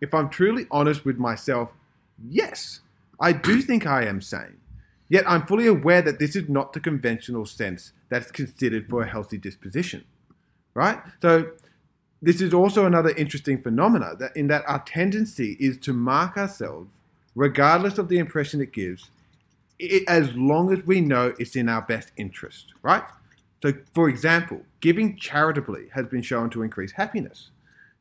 If 0.00 0.14
I'm 0.14 0.30
truly 0.30 0.66
honest 0.70 1.04
with 1.04 1.18
myself, 1.18 1.70
yes, 2.28 2.80
I 3.20 3.32
do 3.32 3.60
think 3.60 3.86
I 3.86 4.04
am 4.04 4.20
sane. 4.20 4.58
Yet 5.08 5.28
I'm 5.28 5.46
fully 5.46 5.66
aware 5.66 6.02
that 6.02 6.18
this 6.18 6.34
is 6.34 6.48
not 6.48 6.72
the 6.72 6.80
conventional 6.80 7.46
sense 7.46 7.92
that's 8.08 8.30
considered 8.30 8.88
for 8.88 9.02
a 9.02 9.08
healthy 9.08 9.38
disposition, 9.38 10.04
right? 10.74 10.98
So, 11.22 11.52
this 12.22 12.40
is 12.40 12.54
also 12.54 12.86
another 12.86 13.10
interesting 13.10 13.62
phenomena 13.62 14.16
that 14.18 14.34
in 14.34 14.46
that 14.48 14.64
our 14.66 14.82
tendency 14.82 15.56
is 15.60 15.76
to 15.78 15.92
mark 15.92 16.36
ourselves, 16.36 16.90
regardless 17.34 17.98
of 17.98 18.08
the 18.08 18.18
impression 18.18 18.60
it 18.60 18.72
gives, 18.72 19.10
it, 19.78 20.04
as 20.08 20.34
long 20.34 20.72
as 20.72 20.84
we 20.84 21.00
know 21.00 21.34
it's 21.38 21.56
in 21.56 21.68
our 21.68 21.82
best 21.82 22.12
interest, 22.16 22.72
right? 22.82 23.04
So, 23.62 23.72
for 23.94 24.08
example, 24.08 24.62
giving 24.80 25.16
charitably 25.16 25.88
has 25.94 26.06
been 26.06 26.22
shown 26.22 26.50
to 26.50 26.62
increase 26.62 26.92
happiness. 26.92 27.50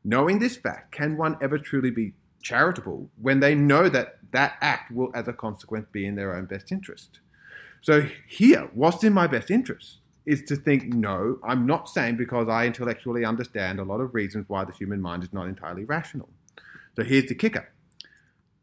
Knowing 0.03 0.39
this 0.39 0.55
fact, 0.55 0.91
can 0.91 1.17
one 1.17 1.38
ever 1.41 1.57
truly 1.57 1.89
be 1.89 2.13
charitable 2.41 3.09
when 3.19 3.39
they 3.39 3.55
know 3.55 3.89
that 3.89 4.19
that 4.32 4.57
act 4.61 4.91
will, 4.91 5.11
as 5.15 5.28
a 5.28 5.34
consequence, 5.34 5.88
be 5.91 6.05
in 6.05 6.15
their 6.15 6.36
own 6.36 6.45
best 6.45 6.71
interest? 6.71 7.19
So, 7.82 8.07
here, 8.28 8.69
what's 8.73 9.03
in 9.03 9.13
my 9.13 9.28
best 9.28 9.49
interest 9.49 9.99
is 10.26 10.41
to 10.43 10.55
think, 10.55 10.93
no, 10.93 11.39
I'm 11.43 11.65
not 11.65 11.88
saying 11.89 12.17
because 12.17 12.47
I 12.49 12.65
intellectually 12.65 13.23
understand 13.23 13.80
a 13.80 13.84
lot 13.84 14.01
of 14.01 14.13
reasons 14.13 14.45
why 14.47 14.65
the 14.65 14.73
human 14.73 14.99
mind 15.01 15.23
is 15.23 15.32
not 15.32 15.47
entirely 15.47 15.86
rational. 15.86 16.30
So, 16.95 17.03
here's 17.03 17.26
the 17.26 17.36
kicker 17.36 17.69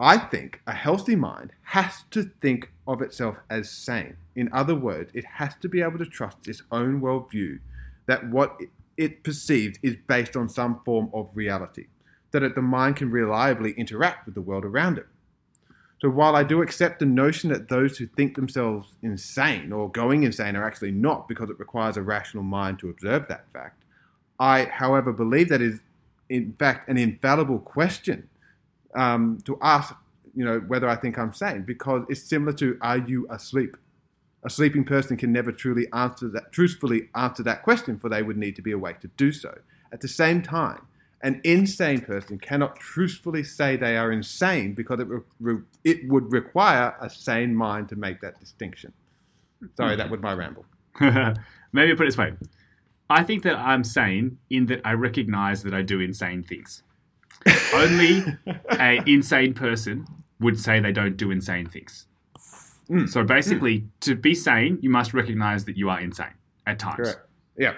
I 0.03 0.19
think 0.19 0.61
a 0.67 0.73
healthy 0.73 1.15
mind 1.15 1.53
has 1.63 2.03
to 2.11 2.25
think 2.25 2.73
of 2.89 3.01
itself 3.01 3.39
as 3.49 3.71
sane. 3.71 4.17
In 4.35 4.53
other 4.53 4.75
words, 4.75 5.13
it 5.15 5.25
has 5.35 5.55
to 5.61 5.69
be 5.69 5.81
able 5.81 5.99
to 5.99 6.07
trust 6.07 6.49
its 6.49 6.61
own 6.73 7.01
worldview 7.01 7.61
that 8.07 8.29
what 8.29 8.61
it- 8.97 9.23
perceives 9.23 9.79
is 9.81 9.97
based 10.09 10.37
on 10.37 10.49
some 10.49 10.81
form 10.85 11.09
of 11.15 11.31
reality, 11.37 11.87
that 12.33 12.55
the 12.57 12.61
mind 12.63 12.97
can 12.97 13.13
reliably 13.13 13.73
interact 13.75 14.27
with 14.27 14.35
the 14.35 14.41
world 14.41 14.65
around 14.65 14.99
it. 14.99 15.07
So 16.01 16.11
while 16.11 16.35
I 16.35 16.43
do 16.43 16.63
accept 16.63 16.99
the 16.99 17.07
notion 17.07 17.51
that 17.51 17.69
those 17.69 17.99
who 17.99 18.07
think 18.07 18.35
themselves 18.35 18.97
insane 19.03 19.73
or 19.73 19.89
going 19.89 20.25
insane 20.25 20.57
are 20.57 20.65
actually 20.65 20.91
not 20.91 21.29
because 21.29 21.49
it 21.49 21.61
requires 21.61 21.97
a 21.97 22.03
rational 22.03 22.43
mind 22.43 22.81
to 22.81 22.91
observe 22.91 23.29
that 23.29 23.47
fact, 23.53 23.85
I, 24.41 24.65
however, 24.65 25.13
believe 25.13 25.49
that 25.51 25.63
is 25.63 25.81
in 26.29 26.55
fact 26.59 26.89
an 26.89 26.99
infallible 26.99 27.61
question 27.61 28.29
um, 28.95 29.39
to 29.45 29.59
ask, 29.61 29.95
you 30.35 30.45
know, 30.45 30.61
whether 30.61 30.89
I 30.89 30.97
think 30.97 31.19
I'm 31.19 31.33
sane, 31.33 31.63
because 31.63 32.05
it's 32.09 32.23
similar 32.23 32.53
to 32.55 32.79
"Are 32.81 32.99
you 32.99 33.27
asleep?" 33.31 33.77
A 34.45 34.51
sleeping 34.51 34.85
person 34.85 35.17
can 35.17 35.33
never 35.33 35.53
truly 35.53 35.87
answer 35.93 36.29
that, 36.31 36.53
truthfully 36.53 37.09
answer 37.15 37.43
that 37.45 37.63
question, 37.63 37.99
for 37.99 38.09
they 38.09 38.23
would 38.23 38.37
need 38.37 38.57
to 38.57 38.63
be 38.63 38.73
awake 38.73 39.01
to 39.01 39.09
do 39.17 39.31
so. 39.31 39.59
At 39.93 40.01
the 40.01 40.09
same 40.09 40.43
time, 40.43 40.87
an 41.23 41.41
insane 41.45 42.01
person 42.01 42.39
cannot 42.39 42.77
truthfully 42.77 43.45
say 43.45 43.77
they 43.77 43.97
are 43.97 44.11
insane 44.11 44.75
because 44.75 44.99
it, 44.99 45.07
re- 45.39 45.63
it 45.85 46.09
would 46.09 46.33
require 46.33 46.97
a 47.01 47.09
sane 47.09 47.55
mind 47.55 47.89
to 47.91 47.97
make 47.97 48.21
that 48.21 48.41
distinction. 48.41 48.93
Sorry, 49.77 49.95
that 49.95 50.11
was 50.11 50.21
my 50.21 50.35
ramble. 50.35 50.67
Maybe 51.73 51.95
put 51.95 52.03
it 52.03 52.07
this 52.07 52.19
way. 52.19 52.33
I 53.09 53.23
think 53.23 53.45
that 53.45 53.57
I'm 53.57 53.85
sane 53.85 54.39
in 54.51 54.67
that 54.67 54.81
I 54.85 54.95
recognize 54.95 55.63
that 55.63 55.75
I 55.75 55.83
do 55.83 56.01
insane 56.01 56.43
things. 56.43 56.83
Only 57.75 58.25
an 58.71 59.09
insane 59.09 59.55
person 59.55 60.07
would 60.41 60.59
say 60.59 60.81
they 60.81 60.93
don't 60.93 61.17
do 61.17 61.31
insane 61.31 61.69
things. 61.69 62.07
Mm. 62.91 63.09
So 63.09 63.25
basically, 63.25 63.87
to 64.01 64.15
be 64.15 64.35
sane, 64.35 64.79
you 64.83 64.91
must 64.91 65.15
recognize 65.15 65.65
that 65.65 65.77
you 65.77 65.89
are 65.89 66.01
insane 66.01 66.35
at 66.67 66.79
times. 66.79 66.97
Correct. 66.97 67.21
Yeah. 67.57 67.75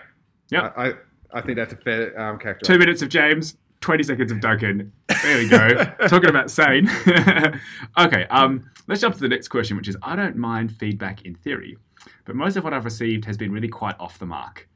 Yep. 0.50 0.74
I, 0.76 0.88
I, 0.88 0.92
I 1.32 1.40
think 1.40 1.56
that's 1.56 1.72
a 1.72 1.76
fair 1.76 2.18
um, 2.20 2.38
character. 2.38 2.64
Two 2.64 2.78
minutes 2.78 3.02
of 3.02 3.08
James, 3.08 3.56
20 3.80 4.02
seconds 4.02 4.32
of 4.32 4.40
Duncan. 4.40 4.92
There 5.22 5.38
we 5.38 5.48
go. 5.48 5.84
Talking 6.08 6.30
about 6.30 6.50
sane. 6.50 6.90
okay, 7.98 8.24
um, 8.30 8.70
let's 8.86 9.00
jump 9.00 9.14
to 9.14 9.20
the 9.20 9.28
next 9.28 9.48
question, 9.48 9.76
which 9.76 9.88
is 9.88 9.96
I 10.02 10.16
don't 10.16 10.36
mind 10.36 10.72
feedback 10.72 11.22
in 11.24 11.34
theory, 11.34 11.76
but 12.24 12.34
most 12.34 12.56
of 12.56 12.64
what 12.64 12.72
I've 12.72 12.84
received 12.84 13.24
has 13.26 13.36
been 13.36 13.52
really 13.52 13.68
quite 13.68 13.96
off 14.00 14.18
the 14.18 14.26
mark. 14.26 14.68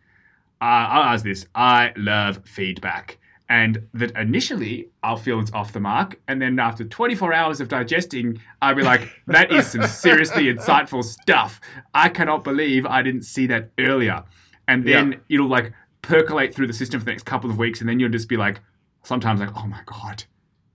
Uh, 0.60 0.64
I'll 0.64 1.14
ask 1.14 1.24
this 1.24 1.46
I 1.54 1.92
love 1.96 2.42
feedback. 2.44 3.18
And 3.50 3.88
that 3.94 4.10
initially 4.16 4.90
I'll 5.02 5.16
feel 5.16 5.40
it's 5.40 5.52
off 5.52 5.72
the 5.72 5.80
mark. 5.80 6.20
And 6.28 6.40
then 6.40 6.58
after 6.58 6.84
24 6.84 7.32
hours 7.32 7.60
of 7.60 7.68
digesting, 7.68 8.38
I'll 8.60 8.74
be 8.74 8.82
like, 8.82 9.08
that 9.26 9.50
is 9.50 9.66
some 9.68 9.84
seriously 9.86 10.52
insightful 10.52 11.02
stuff. 11.02 11.60
I 11.94 12.10
cannot 12.10 12.44
believe 12.44 12.84
I 12.84 13.00
didn't 13.02 13.22
see 13.22 13.46
that 13.46 13.70
earlier. 13.78 14.22
And 14.66 14.84
then 14.84 15.12
Yeah. 15.12 15.18
it'll 15.30 15.48
like 15.48 15.72
percolate 16.02 16.54
through 16.54 16.66
the 16.66 16.74
system 16.74 17.00
for 17.00 17.06
the 17.06 17.10
next 17.12 17.24
couple 17.24 17.48
of 17.50 17.56
weeks. 17.58 17.80
And 17.80 17.88
then 17.88 17.98
you'll 17.98 18.10
just 18.10 18.28
be 18.28 18.36
like, 18.36 18.60
sometimes 19.02 19.40
like, 19.40 19.56
oh 19.56 19.66
my 19.66 19.80
God, 19.86 20.24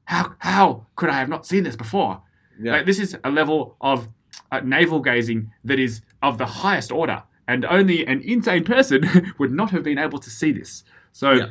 how, 0.06 0.34
how 0.40 0.88
could 0.96 1.10
I 1.10 1.20
have 1.20 1.30
not 1.30 1.46
seen 1.46 1.64
this 1.64 1.76
before? 1.76 2.24
Yeah. 2.60 2.72
Like, 2.74 2.86
this 2.88 3.00
is 3.00 3.16
a 3.24 3.30
level 3.30 3.78
of 3.82 4.10
uh, 4.52 4.62
navel 4.62 5.00
gazing 5.00 5.52
that 5.64 5.78
is 5.80 6.02
of 6.24 6.40
the 6.40 6.46
highest 6.48 6.92
order. 6.92 7.22
And 7.48 7.66
only 7.66 8.06
an 8.08 8.22
insane 8.22 8.64
person 8.64 9.34
would 9.38 9.52
not 9.52 9.70
have 9.72 9.84
been 9.84 10.00
able 10.00 10.18
to 10.18 10.30
see 10.32 10.52
this. 10.52 10.84
So, 11.12 11.34
Yeah. 11.34 11.46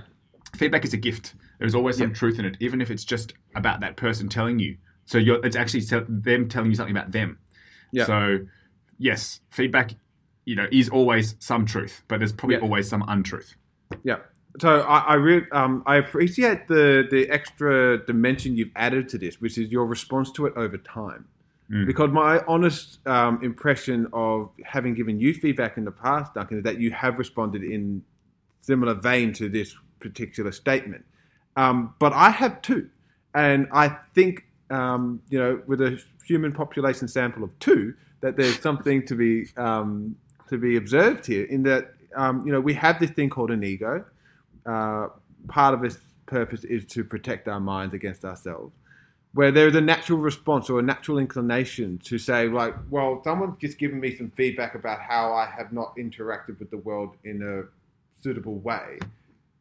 Feedback 0.57 0.85
is 0.85 0.93
a 0.93 0.97
gift. 0.97 1.35
There's 1.59 1.75
always 1.75 1.99
some 1.99 2.09
Yeah. 2.09 2.15
truth 2.15 2.39
in 2.39 2.45
it, 2.45 2.57
even 2.61 2.81
if 2.81 2.91
it's 2.91 3.05
just 3.05 3.35
about 3.55 3.81
that 3.81 3.97
person 3.97 4.29
telling 4.29 4.59
you. 4.59 4.77
So 5.05 5.19
you're, 5.19 5.45
it's 5.45 5.57
actually 5.57 5.83
te- 5.83 6.05
them 6.09 6.49
telling 6.49 6.71
you 6.71 6.77
something 6.77 6.97
about 6.97 7.13
them. 7.13 7.39
Yeah. 7.93 8.05
So 8.05 8.41
yes, 8.99 9.41
feedback, 9.51 9.93
you 10.45 10.57
know, 10.57 10.67
is 10.73 10.89
always 10.89 11.37
some 11.39 11.67
truth, 11.67 12.03
but 12.09 12.19
there's 12.19 12.33
probably 12.33 12.57
Yeah. 12.57 12.63
always 12.63 12.89
some 12.89 13.05
untruth. 13.09 13.55
Yeah. 14.03 14.19
So 14.61 14.81
I 14.81 14.99
I, 14.99 15.15
re- 15.15 15.47
um, 15.53 15.83
I 15.87 15.97
appreciate 15.97 16.69
the 16.69 17.07
the 17.11 17.29
extra 17.31 18.05
dimension 18.07 18.57
you've 18.57 18.71
added 18.77 19.09
to 19.11 19.19
this, 19.19 19.41
which 19.41 19.57
is 19.57 19.71
your 19.71 19.87
response 19.87 20.31
to 20.33 20.47
it 20.47 20.53
over 20.57 20.77
time. 20.77 21.27
Mm. 21.71 21.87
Because 21.87 22.11
my 22.11 22.43
honest 22.47 23.07
um, 23.07 23.43
impression 23.43 24.07
of 24.13 24.51
having 24.65 24.93
given 24.95 25.19
you 25.19 25.33
feedback 25.33 25.79
in 25.79 25.85
the 25.85 25.91
past, 25.91 26.35
Duncan, 26.35 26.59
is 26.59 26.65
that 26.65 26.79
you 26.79 26.91
have 26.91 27.19
responded 27.19 27.63
in 27.63 28.03
similar 28.61 28.95
vein 28.95 29.33
to 29.35 29.49
this 29.49 29.75
particular 30.03 30.53
statement. 30.53 31.05
Um, 31.57 31.95
but 31.99 32.13
I 32.13 32.31
have 32.31 32.61
two, 32.63 32.91
and 33.35 33.69
I 33.73 33.97
think 34.15 34.45
um, 34.73 35.23
you 35.29 35.39
know, 35.39 35.63
with 35.67 35.81
a 35.81 36.03
human 36.25 36.53
population 36.53 37.07
sample 37.07 37.45
of 37.45 37.57
two, 37.59 37.95
that 38.23 38.37
there's 38.37 38.59
something 38.61 39.07
to 39.07 39.15
be 39.15 39.49
um, 39.57 40.17
to 40.49 40.57
be 40.59 40.77
observed 40.77 41.27
here. 41.27 41.45
In 41.45 41.63
that, 41.65 41.93
um, 42.17 42.45
you 42.47 42.53
know, 42.53 42.61
we 42.61 42.75
have 42.75 42.99
this 42.99 43.11
thing 43.11 43.29
called 43.29 43.51
an 43.51 43.63
ego. 43.63 44.05
Uh, 44.65 45.09
part 45.49 45.75
of 45.75 45.85
its 45.85 45.99
purpose 46.27 46.65
is 46.65 46.87
to 46.87 47.05
protect 47.05 47.49
our 47.49 47.61
minds 47.61 47.95
against 47.95 48.25
ourselves. 48.25 48.73
Where 49.35 49.51
there 49.51 49.67
is 49.67 49.75
a 49.75 49.81
natural 49.81 50.19
response 50.19 50.69
or 50.69 50.79
a 50.79 50.83
natural 50.83 51.19
inclination 51.19 51.99
to 52.05 52.19
say, 52.19 52.49
like, 52.49 52.75
well, 52.91 53.23
someone's 53.25 53.59
just 53.59 53.79
given 53.79 53.99
me 53.99 54.15
some 54.15 54.31
feedback 54.37 54.75
about 54.75 55.01
how 55.01 55.33
I 55.33 55.47
have 55.47 55.73
not 55.73 55.97
interacted 55.97 56.59
with 56.59 56.71
the 56.71 56.77
world 56.77 57.17
in 57.25 57.43
a 57.43 57.65
suitable 58.23 58.57
way. 58.57 58.99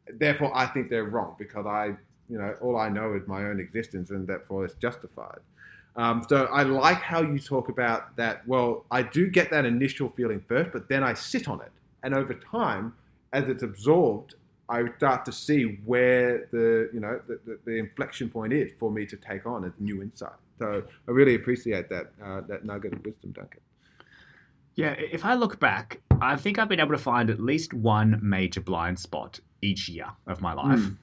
Therefore, 0.08 0.50
I 0.56 0.66
think 0.66 0.90
they're 0.90 1.04
wrong 1.04 1.36
because 1.38 1.66
I, 1.66 1.96
you 2.28 2.38
know, 2.38 2.54
all 2.60 2.76
I 2.76 2.88
know 2.88 3.14
is 3.14 3.26
my 3.26 3.44
own 3.44 3.60
existence 3.60 4.10
and 4.10 4.26
therefore 4.26 4.64
it's 4.64 4.74
justified. 4.74 5.40
Um, 5.94 6.24
so 6.28 6.46
I 6.46 6.62
like 6.62 6.98
how 6.98 7.20
you 7.20 7.38
talk 7.38 7.68
about 7.68 8.16
that. 8.16 8.46
Well, 8.46 8.84
I 8.90 9.02
do 9.02 9.28
get 9.28 9.50
that 9.50 9.66
initial 9.66 10.08
feeling 10.10 10.42
first, 10.48 10.70
but 10.72 10.88
then 10.88 11.04
I 11.04 11.14
sit 11.14 11.48
on 11.48 11.60
it. 11.60 11.72
And 12.02 12.14
over 12.14 12.34
time, 12.34 12.94
as 13.32 13.48
it's 13.48 13.62
absorbed, 13.62 14.34
I 14.68 14.84
start 14.96 15.24
to 15.26 15.32
see 15.32 15.78
where 15.84 16.48
the, 16.50 16.88
you 16.94 17.00
know, 17.00 17.20
the, 17.28 17.38
the, 17.44 17.58
the 17.64 17.72
inflection 17.78 18.30
point 18.30 18.52
is 18.52 18.72
for 18.78 18.90
me 18.90 19.04
to 19.06 19.16
take 19.16 19.46
on 19.46 19.64
a 19.64 19.72
new 19.82 20.02
insight. 20.02 20.32
So 20.58 20.82
I 21.06 21.10
really 21.10 21.34
appreciate 21.34 21.88
that, 21.90 22.12
uh, 22.24 22.40
that 22.48 22.64
nugget 22.64 22.94
of 22.94 23.04
wisdom, 23.04 23.32
Duncan. 23.32 23.60
Yeah, 24.74 24.92
if 24.92 25.24
I 25.24 25.34
look 25.34 25.60
back, 25.60 26.00
I 26.22 26.36
think 26.36 26.58
I've 26.58 26.68
been 26.68 26.80
able 26.80 26.92
to 26.92 26.98
find 26.98 27.28
at 27.30 27.40
least 27.40 27.74
one 27.74 28.20
major 28.22 28.60
blind 28.60 28.98
spot 28.98 29.40
each 29.60 29.88
year 29.88 30.06
of 30.26 30.40
my 30.40 30.52
life 30.52 30.78
Mm. 30.78 30.96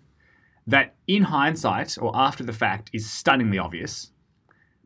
that, 0.65 0.95
in 1.07 1.23
hindsight 1.23 1.97
or 1.99 2.15
after 2.15 2.43
the 2.43 2.53
fact, 2.53 2.89
is 2.93 3.09
stunningly 3.09 3.57
obvious. 3.57 4.11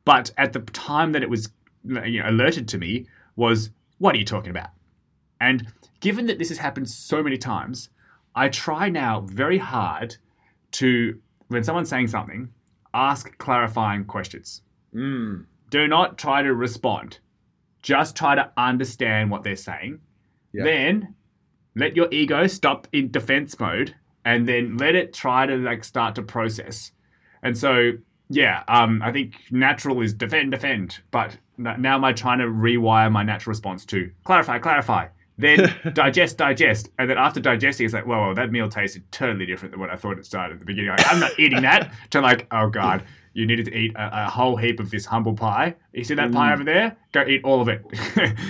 But 0.06 0.32
at 0.38 0.54
the 0.54 0.60
time 0.60 1.12
that 1.12 1.24
it 1.24 1.30
was 1.30 1.52
you 1.84 2.22
know, 2.24 2.30
alerted 2.30 2.68
to 2.70 2.78
me, 2.78 3.06
was 3.36 3.70
what 4.00 4.16
are 4.16 4.18
you 4.18 4.26
talking 4.26 4.50
about? 4.50 4.72
And 5.40 5.68
given 6.00 6.26
that 6.28 6.40
this 6.40 6.50
has 6.50 6.58
happened 6.58 6.90
so 6.90 7.22
many 7.22 7.38
times, 7.38 7.90
I 8.36 8.50
try 8.50 8.90
now 8.90 9.22
very 9.22 9.60
hard 9.60 10.18
to, 10.72 11.20
when 11.48 11.64
someone's 11.64 11.90
saying 11.90 12.08
something, 12.08 12.50
ask 12.94 13.38
clarifying 13.38 14.06
questions. 14.06 14.62
Mm. 14.96 15.46
Do 15.70 15.88
not 15.88 16.18
try 16.18 16.42
to 16.42 16.54
respond. 16.54 17.20
Just 17.82 18.16
try 18.16 18.36
to 18.36 18.52
understand 18.58 19.30
what 19.30 19.44
they're 19.44 19.56
saying. 19.56 20.00
Yeah. 20.54 20.64
Then 20.64 21.16
let 21.76 21.96
your 21.96 22.08
ego 22.12 22.48
stop 22.48 22.88
in 22.94 23.10
defense 23.12 23.60
mode 23.60 23.96
and 24.26 24.48
then 24.48 24.78
let 24.78 24.96
it 24.96 25.14
try 25.14 25.46
to 25.46 25.56
like 25.58 25.84
start 25.84 26.16
to 26.16 26.22
process. 26.22 26.92
And 27.42 27.58
so, 27.58 27.92
yeah, 28.30 28.64
um, 28.68 29.02
I 29.02 29.12
think 29.12 29.36
natural 29.52 30.02
is 30.02 30.14
defend, 30.14 30.52
defend. 30.52 31.00
But 31.12 31.38
now 31.58 31.96
am 31.96 32.06
I 32.06 32.14
trying 32.14 32.40
to 32.40 32.46
rewire 32.46 33.12
my 33.12 33.24
natural 33.24 33.52
response 33.52 33.86
to 33.88 34.10
clarify, 34.24 34.60
clarify, 34.60 35.08
then 35.38 35.74
digest, 35.94 36.38
digest. 36.38 36.90
And 37.00 37.10
then 37.10 37.18
after 37.18 37.40
digesting, 37.40 37.86
it's 37.86 37.94
like, 37.94 38.06
whoa, 38.06 38.28
whoa, 38.28 38.34
that 38.36 38.52
meal 38.52 38.70
tasted 38.70 39.04
totally 39.12 39.46
different 39.46 39.72
than 39.72 39.80
what 39.82 39.90
I 39.90 39.96
thought 39.96 40.18
it 40.20 40.26
started 40.26 40.54
at 40.54 40.60
the 40.60 40.66
beginning. 40.66 40.92
Like, 40.92 41.12
I'm 41.12 41.20
not 41.20 41.38
eating 41.40 41.64
that. 41.64 41.92
To 42.12 42.22
like, 42.22 42.48
oh 42.52 42.70
God, 42.70 43.04
you 43.34 43.46
needed 43.48 43.66
to 43.66 43.76
eat 43.76 43.94
a, 43.96 44.26
a 44.28 44.30
whole 44.30 44.56
heap 44.56 44.80
of 44.80 44.90
this 44.92 45.06
humble 45.06 45.34
pie. 45.34 45.76
You 45.92 46.04
see 46.04 46.14
that 46.14 46.32
pie 46.32 46.52
Mm. 46.52 46.54
over 46.54 46.64
there? 46.64 46.96
Go 47.12 47.26
eat 47.28 47.44
all 47.44 47.60
of 47.62 47.68
it. 47.68 47.84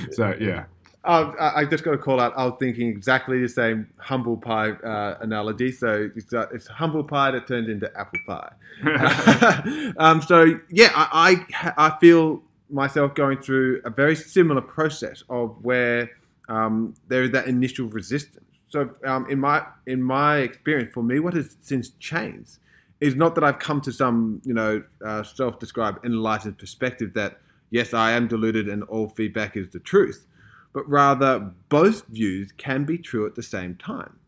so, 0.12 0.36
yeah. 0.40 0.66
I 1.06 1.62
I 1.62 1.66
just 1.66 1.84
got 1.84 1.92
to 1.92 1.98
call 1.98 2.20
out. 2.20 2.34
I 2.38 2.46
was 2.46 2.56
thinking 2.60 2.88
exactly 2.88 3.42
the 3.42 3.50
same 3.50 3.88
humble 3.98 4.38
pie 4.38 4.72
uh, 4.72 5.18
analogy. 5.22 5.72
So 5.72 6.10
it's, 6.16 6.34
uh, 6.34 6.48
it's 6.54 6.68
humble 6.68 7.04
pie 7.04 7.32
that 7.32 7.48
turns 7.48 7.70
into 7.70 7.92
apple 7.98 8.20
pie. 8.26 8.54
um, 9.98 10.22
so 10.22 10.60
yeah, 10.70 10.92
I, 10.96 11.46
I 11.58 11.74
I 11.78 11.98
feel 12.00 12.42
myself 12.70 13.16
going 13.16 13.40
through 13.40 13.82
a 13.86 13.90
very 13.90 14.16
similar 14.16 14.62
process 14.62 15.24
of 15.30 15.58
where 15.64 16.10
um, 16.50 16.94
there 17.08 17.24
is 17.24 17.32
that 17.32 17.48
initial 17.48 17.88
resistance. 17.88 18.46
So 18.70 18.90
um, 19.06 19.30
in 19.30 19.40
my 19.40 19.66
in 19.86 20.02
my 20.02 20.38
experience, 20.38 20.94
for 20.94 21.04
me, 21.04 21.20
what 21.20 21.34
has 21.34 21.58
since 21.62 21.90
changed 22.00 22.60
is 23.02 23.16
not 23.16 23.36
that 23.36 23.44
I've 23.44 23.60
come 23.60 23.82
to 23.82 23.92
some 23.92 24.42
you 24.46 24.54
know 24.54 24.84
uh, 25.06 25.24
self-described 25.24 26.06
enlightened 26.06 26.58
perspective 26.58 27.14
that 27.16 27.40
yes, 27.72 27.94
I 27.94 28.12
am 28.14 28.28
deluded 28.28 28.70
and 28.70 28.84
all 28.84 29.10
feedback 29.10 29.58
is 29.58 29.70
the 29.70 29.80
truth 29.80 30.26
but 30.74 30.90
rather 30.90 31.52
both 31.70 32.06
views 32.08 32.52
can 32.52 32.84
be 32.84 32.98
true 32.98 33.26
at 33.26 33.36
the 33.36 33.44
same 33.44 33.76
time. 33.76 34.20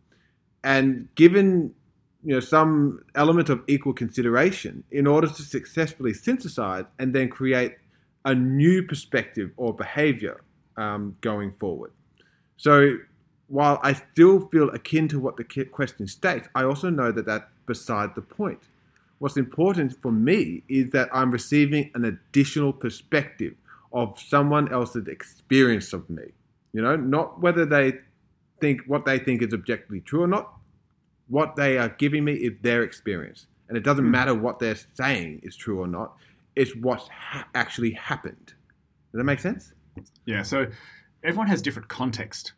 And 0.64 1.10
given 1.16 1.74
you 2.24 2.34
know 2.34 2.40
some 2.40 3.04
element 3.14 3.50
of 3.50 3.64
equal 3.68 3.94
consideration, 3.94 4.84
in 4.92 5.06
order 5.06 5.28
to 5.28 5.42
successfully 5.42 6.14
synthesize 6.14 6.86
and 6.98 7.14
then 7.14 7.30
create 7.30 7.76
a 8.26 8.34
new 8.34 8.82
perspective 8.82 9.52
or 9.58 9.74
behavior 9.74 10.42
um, 10.78 11.16
going 11.22 11.52
forward. 11.54 11.92
So 12.58 12.98
while 13.48 13.80
I 13.84 13.94
still 13.94 14.48
feel 14.48 14.70
akin 14.70 15.08
to 15.10 15.20
what 15.20 15.38
the 15.38 15.44
question 15.72 16.08
states, 16.08 16.48
I 16.56 16.64
also 16.64 16.90
know 16.90 17.12
that 17.12 17.28
that's 17.28 17.46
beside 17.68 18.16
the 18.16 18.22
point. 18.22 18.64
What's 19.20 19.38
important 19.38 19.96
for 20.02 20.12
me 20.12 20.64
is 20.68 20.90
that 20.92 21.10
I'm 21.14 21.32
receiving 21.32 21.92
an 21.94 22.06
additional 22.06 22.74
perspective 22.74 23.54
of 23.96 24.20
someone 24.20 24.72
else's 24.72 25.08
experience 25.08 25.94
of 25.94 26.08
me. 26.10 26.24
You 26.74 26.82
know, 26.82 26.96
not 26.98 27.42
whether 27.42 27.66
they 27.66 27.94
think 28.60 28.82
what 28.86 29.06
they 29.06 29.18
think 29.18 29.42
is 29.42 29.54
objectively 29.54 30.02
true 30.02 30.22
or 30.24 30.28
not. 30.28 30.54
What 31.28 31.56
they 31.56 31.78
are 31.78 31.90
giving 31.90 32.24
me 32.24 32.34
is 32.34 32.54
their 32.62 32.84
experience. 32.84 33.48
And 33.68 33.78
it 33.78 33.84
doesn't 33.84 34.10
matter 34.10 34.36
what 34.36 34.60
they're 34.60 34.78
saying 34.94 35.40
is 35.42 35.56
true 35.56 35.80
or 35.80 35.88
not, 35.88 36.16
it's 36.56 36.76
what 36.76 37.08
ha- 37.10 37.48
actually 37.56 37.92
happened. 37.92 38.54
Does 39.12 39.20
that 39.20 39.24
make 39.24 39.40
sense? 39.40 39.74
Yeah, 40.26 40.44
so 40.44 40.68
everyone 41.24 41.48
has 41.48 41.62
different 41.62 41.88
context, 41.88 42.54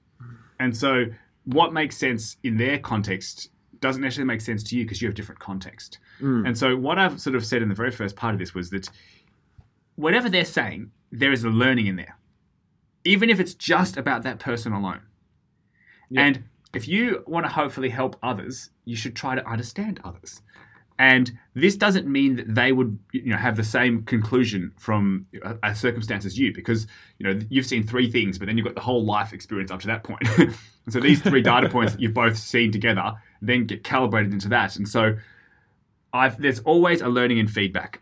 and 0.60 0.76
so 0.76 1.06
what 1.46 1.72
makes 1.72 1.96
sense 1.98 2.36
in 2.44 2.58
their 2.58 2.78
context 2.80 3.50
doesn't 3.80 4.02
necessarily 4.02 4.28
make 4.28 4.42
sense 4.42 4.64
to 4.64 4.76
you 4.76 4.84
because 4.84 5.02
you 5.02 5.08
have 5.08 5.16
different 5.16 5.40
context. 5.40 6.00
Mm. 6.20 6.48
And 6.48 6.58
so 6.58 6.76
what 6.76 6.98
I've 6.98 7.22
sort 7.22 7.36
of 7.36 7.46
said 7.46 7.62
in 7.62 7.70
the 7.70 7.76
very 7.76 7.92
first 7.92 8.16
part 8.16 8.34
of 8.34 8.40
this 8.40 8.54
was 8.54 8.72
that 8.72 8.90
whatever 9.96 10.30
they're 10.30 10.46
saying, 10.46 10.92
there 11.20 11.32
is 11.32 11.43
a 11.43 11.49
learning 11.49 11.88
in 11.88 11.95
there, 11.95 12.18
even 13.03 13.30
if 13.30 13.39
it's 13.39 13.53
just 13.53 13.97
about 13.97 14.24
that 14.24 14.39
person 14.39 14.74
alone. 14.74 15.01
Yeah. 16.09 16.22
And 16.26 16.43
if 16.74 16.88
you 16.88 17.24
want 17.28 17.45
to 17.45 17.51
hopefully 17.51 17.89
help 17.89 18.18
others, 18.22 18.70
you 18.86 18.95
should 18.95 19.15
try 19.15 19.36
to 19.36 19.45
understand 19.47 19.99
others. 20.03 20.41
And 20.99 21.38
this 21.53 21.76
doesn't 21.76 22.07
mean 22.07 22.38
that 22.38 22.55
they 22.55 22.72
would, 22.72 22.97
you 23.11 23.30
know, 23.30 23.38
have 23.38 23.55
the 23.55 23.63
same 23.63 24.01
conclusion 24.03 24.72
from 24.80 25.28
a, 25.43 25.55
a 25.61 25.76
circumstance 25.76 26.26
as 26.26 26.39
you, 26.39 26.51
because 26.51 26.88
you 27.20 27.26
know 27.28 27.39
you've 27.49 27.68
seen 27.68 27.84
three 27.86 28.09
things, 28.09 28.39
but 28.39 28.47
then 28.47 28.57
you've 28.57 28.65
got 28.65 28.74
the 28.74 28.82
whole 28.82 29.05
life 29.05 29.32
experience 29.32 29.70
up 29.70 29.80
to 29.82 29.88
that 29.88 30.03
point. 30.03 30.24
and 30.39 30.55
so 30.89 30.99
these 30.99 31.22
three 31.22 31.41
data 31.43 31.70
points 31.70 31.93
that 31.93 32.01
you've 32.01 32.15
both 32.15 32.36
seen 32.38 32.72
together 32.72 33.13
then 33.41 33.65
get 33.68 33.84
calibrated 33.84 34.34
into 34.34 34.49
that. 34.49 34.76
And 34.76 34.88
so 34.89 35.15
I've, 36.13 36.41
there's 36.41 36.59
always 36.61 37.01
a 37.01 37.09
learning 37.09 37.39
and 37.39 37.49
feedback, 37.49 38.01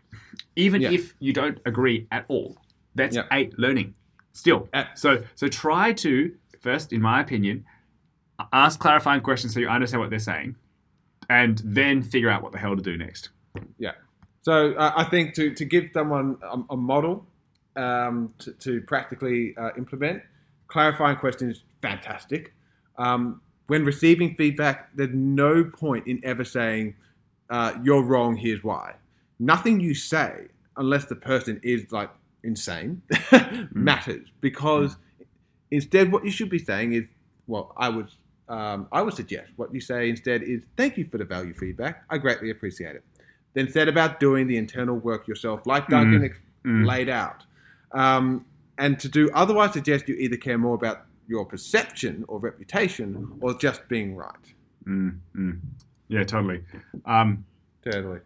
even 0.54 0.80
Yeah. 0.80 0.92
if 0.92 1.14
you 1.18 1.34
don't 1.34 1.58
agree 1.66 2.06
at 2.10 2.24
all. 2.28 2.56
That's 2.96 3.16
Yeah. 3.16 3.24
a 3.32 3.50
learning 3.56 3.94
still. 4.32 4.68
So 4.94 5.22
so 5.34 5.48
try 5.48 5.92
to 5.92 6.34
first, 6.60 6.92
in 6.92 7.00
my 7.00 7.20
opinion, 7.20 7.64
ask 8.52 8.80
clarifying 8.80 9.20
questions 9.20 9.54
so 9.54 9.60
you 9.60 9.68
understand 9.68 10.00
what 10.00 10.10
they're 10.10 10.18
saying, 10.18 10.56
and 11.30 11.62
then 11.64 12.02
figure 12.02 12.30
out 12.30 12.42
what 12.42 12.52
the 12.52 12.58
hell 12.58 12.74
to 12.76 12.82
do 12.82 12.96
next. 12.96 13.30
Yeah. 13.78 13.92
So 14.42 14.72
uh, 14.74 14.92
I 14.96 15.04
think 15.04 15.34
to, 15.34 15.54
to 15.54 15.64
give 15.64 15.90
someone 15.92 16.36
a, 16.42 16.74
a 16.74 16.76
model 16.76 17.26
um, 17.76 18.32
to, 18.38 18.52
to 18.52 18.80
practically 18.82 19.54
uh, 19.56 19.70
implement, 19.76 20.22
clarifying 20.68 21.16
questions, 21.16 21.56
is 21.56 21.62
fantastic. 21.82 22.52
Um, 22.96 23.40
when 23.66 23.84
receiving 23.84 24.34
feedback, 24.36 24.90
there's 24.94 25.14
no 25.14 25.64
point 25.64 26.06
in 26.06 26.20
ever 26.24 26.44
saying, 26.44 26.94
uh, 27.50 27.72
you're 27.82 28.02
wrong, 28.02 28.36
here's 28.36 28.62
why. 28.62 28.94
Nothing 29.38 29.80
you 29.80 29.94
say, 29.94 30.46
unless 30.76 31.06
the 31.06 31.16
person 31.16 31.60
is 31.62 31.90
like 31.90 32.10
insane, 32.42 33.02
matters 33.72 34.28
because 34.40 34.96
instead 35.70 36.12
what 36.12 36.24
you 36.24 36.30
should 36.30 36.50
be 36.50 36.58
saying 36.58 36.92
is, 36.92 37.04
well, 37.46 37.72
I 37.76 37.88
would, 37.88 38.08
um, 38.48 38.88
I 38.92 39.02
would 39.02 39.14
suggest 39.14 39.52
what 39.56 39.72
you 39.74 39.80
say 39.80 40.08
instead 40.08 40.42
is, 40.42 40.62
thank 40.76 40.96
you 40.96 41.06
for 41.10 41.18
the 41.18 41.24
value 41.24 41.54
feedback. 41.54 42.04
I 42.10 42.18
greatly 42.18 42.50
appreciate 42.50 42.96
it. 42.96 43.04
Then 43.54 43.70
set 43.70 43.88
about 43.88 44.20
doing 44.20 44.46
the 44.46 44.56
internal 44.56 44.96
work 44.96 45.26
yourself, 45.26 45.66
like 45.66 45.88
Duncan 45.88 46.24
ex- 46.24 46.38
Mm. 46.64 46.84
laid 46.84 47.08
out. 47.08 47.44
Um, 47.92 48.44
and 48.76 48.98
to 48.98 49.08
do 49.08 49.30
otherwise 49.32 49.72
suggests 49.72 50.08
you 50.08 50.16
either 50.16 50.36
care 50.36 50.58
more 50.58 50.74
about 50.74 51.06
your 51.28 51.44
perception 51.46 52.24
or 52.26 52.40
reputation 52.40 53.38
or 53.40 53.54
just 53.56 53.86
being 53.88 54.16
right. 54.16 54.34
Mm, 54.84 55.18
mm. 55.36 55.60
Yeah, 56.08 56.24
totally. 56.24 56.64
Um, 57.04 57.44
Totally. 57.84 58.18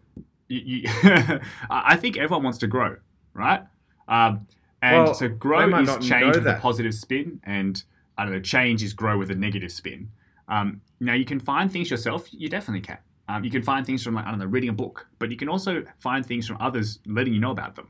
you, 0.48 0.60
you 0.60 0.88
I 1.70 1.96
think 1.96 2.16
everyone 2.16 2.44
wants 2.44 2.58
to 2.60 2.66
grow, 2.66 2.96
right? 3.34 3.62
Um, 4.10 4.46
and 4.82 5.04
Well, 5.04 5.14
so 5.14 5.28
grow 5.28 5.66
is 5.78 5.86
not 5.86 6.02
change 6.02 6.36
with 6.36 6.46
a 6.46 6.58
positive 6.60 6.94
spin, 6.94 7.40
and 7.44 7.82
I 8.18 8.24
don't 8.24 8.32
know, 8.32 8.40
change 8.40 8.82
is 8.82 8.92
grow 8.92 9.16
with 9.18 9.30
a 9.30 9.34
negative 9.34 9.72
spin. 9.72 10.10
Um, 10.48 10.80
now 10.98 11.14
you 11.14 11.24
can 11.24 11.40
find 11.40 11.70
things 11.72 11.90
yourself. 11.90 12.28
You 12.30 12.48
definitely 12.48 12.80
can. 12.82 12.98
Um, 13.28 13.44
you 13.44 13.50
can 13.50 13.62
find 13.62 13.86
things 13.86 14.02
from 14.02 14.14
like 14.14 14.26
I 14.26 14.30
don't 14.30 14.40
know, 14.40 14.46
reading 14.46 14.70
a 14.70 14.74
book, 14.74 15.06
but 15.18 15.30
you 15.30 15.36
can 15.36 15.48
also 15.48 15.84
find 15.98 16.26
things 16.26 16.46
from 16.46 16.56
others 16.60 16.98
letting 17.06 17.32
you 17.32 17.40
know 17.40 17.52
about 17.52 17.76
them. 17.76 17.88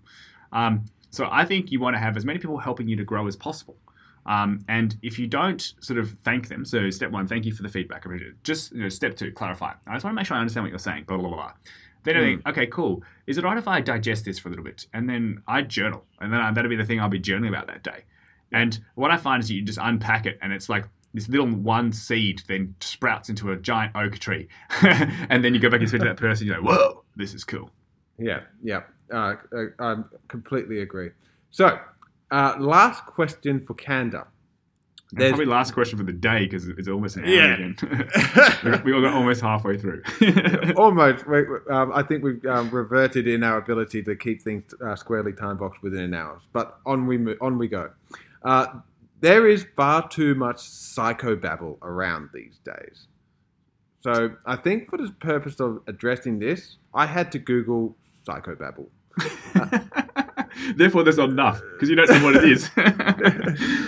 Um, 0.52 0.84
so 1.10 1.28
I 1.30 1.44
think 1.44 1.72
you 1.72 1.80
want 1.80 1.94
to 1.96 2.00
have 2.00 2.16
as 2.16 2.24
many 2.24 2.38
people 2.38 2.58
helping 2.58 2.86
you 2.88 2.96
to 2.96 3.04
grow 3.04 3.26
as 3.26 3.36
possible. 3.36 3.76
Um, 4.26 4.64
and 4.68 4.96
if 5.02 5.18
you 5.18 5.26
don't 5.26 5.60
sort 5.80 5.98
of 5.98 6.10
thank 6.18 6.48
them, 6.48 6.64
so 6.64 6.90
step 6.90 7.10
one, 7.10 7.26
thank 7.26 7.46
you 7.46 7.52
for 7.52 7.62
the 7.62 7.68
feedback. 7.68 8.04
I 8.04 8.10
appreciate 8.10 8.28
it. 8.32 8.44
Just 8.44 8.72
you 8.72 8.82
know, 8.82 8.88
step 8.90 9.16
two, 9.16 9.32
clarify. 9.32 9.72
I 9.86 9.94
just 9.94 10.04
want 10.04 10.14
to 10.14 10.16
make 10.20 10.26
sure 10.26 10.36
I 10.36 10.40
understand 10.40 10.64
what 10.64 10.70
you're 10.70 10.78
saying. 10.78 11.04
Blah 11.04 11.16
blah 11.16 11.30
blah. 11.30 11.52
Then 12.02 12.16
I 12.16 12.20
think, 12.20 12.48
okay, 12.48 12.66
cool. 12.66 13.02
Is 13.26 13.36
it 13.38 13.44
right 13.44 13.56
if 13.58 13.68
I 13.68 13.80
digest 13.80 14.24
this 14.24 14.38
for 14.38 14.48
a 14.48 14.50
little 14.50 14.64
bit 14.64 14.86
and 14.94 15.08
then 15.08 15.42
I 15.46 15.62
journal, 15.62 16.04
and 16.20 16.32
then 16.32 16.40
I, 16.40 16.50
that'll 16.52 16.70
be 16.70 16.76
the 16.76 16.84
thing 16.84 17.00
I'll 17.00 17.08
be 17.08 17.20
journaling 17.20 17.48
about 17.48 17.66
that 17.66 17.82
day. 17.82 18.04
And 18.52 18.78
what 18.94 19.10
I 19.10 19.16
find 19.16 19.42
is 19.42 19.50
you 19.50 19.62
just 19.62 19.78
unpack 19.80 20.26
it, 20.26 20.38
and 20.42 20.52
it's 20.52 20.68
like 20.68 20.86
this 21.14 21.28
little 21.28 21.46
one 21.46 21.92
seed 21.92 22.42
then 22.48 22.74
sprouts 22.80 23.28
into 23.28 23.52
a 23.52 23.56
giant 23.56 23.94
oak 23.94 24.18
tree, 24.18 24.48
and 24.82 25.44
then 25.44 25.54
you 25.54 25.60
go 25.60 25.70
back 25.70 25.80
and 25.80 25.88
speak 25.88 26.00
to 26.00 26.08
that 26.08 26.16
person. 26.18 26.46
You're 26.46 26.60
like, 26.60 26.66
whoa, 26.66 27.04
this 27.16 27.34
is 27.34 27.44
cool. 27.44 27.70
Yeah, 28.18 28.40
yeah. 28.62 28.82
Uh, 29.12 29.34
uh, 29.52 29.66
I 29.78 29.96
completely 30.28 30.80
agree. 30.80 31.10
So, 31.50 31.78
uh, 32.30 32.56
last 32.58 33.06
question 33.06 33.60
for 33.60 33.74
Candor. 33.74 34.28
There's- 35.12 35.30
probably 35.32 35.46
last 35.46 35.74
question 35.74 35.98
for 35.98 36.04
the 36.04 36.12
day 36.12 36.44
because 36.46 36.68
it's 36.68 36.88
almost 36.88 37.16
an 37.16 37.24
hour 37.24 37.30
Yeah. 37.30 37.54
again. 37.54 38.82
we 38.84 38.92
all 38.92 39.00
got 39.00 39.14
almost 39.14 39.40
halfway 39.40 39.76
through. 39.78 40.02
Almost. 40.76 41.26
We, 41.26 41.38
um, 41.70 41.92
I 41.92 42.02
think 42.02 42.22
we've 42.22 42.44
um, 42.46 42.70
reverted 42.70 43.26
in 43.26 43.42
our 43.42 43.56
ability 43.58 44.02
to 44.04 44.14
keep 44.16 44.42
things 44.42 44.72
uh, 44.84 44.94
squarely 44.96 45.32
time 45.32 45.56
boxed 45.56 45.82
within 45.82 46.00
an 46.00 46.14
hour. 46.14 46.40
But 46.52 46.78
on 46.86 47.06
we 47.06 47.18
mo- 47.18 47.36
on 47.40 47.58
we 47.58 47.68
go. 47.68 47.90
Uh, 48.44 48.66
there 49.20 49.46
is 49.48 49.66
far 49.76 50.08
too 50.08 50.34
much 50.34 50.56
psychobabble 50.58 51.78
around 51.82 52.30
these 52.32 52.58
days. 52.64 53.06
So 54.02 54.30
I 54.46 54.56
think 54.56 54.88
for 54.88 54.96
the 54.96 55.10
purpose 55.20 55.60
of 55.60 55.82
addressing 55.86 56.38
this, 56.38 56.76
I 56.94 57.04
had 57.06 57.30
to 57.32 57.38
Google 57.38 57.96
psychobabble. 58.26 58.86
Therefore, 60.76 61.02
there's 61.02 61.16
not 61.16 61.30
enough 61.30 61.60
because 61.72 61.88
you 61.88 61.96
don't 61.96 62.08
know 62.08 62.24
what 62.24 62.36
it 62.36 62.44
is. 62.44 62.70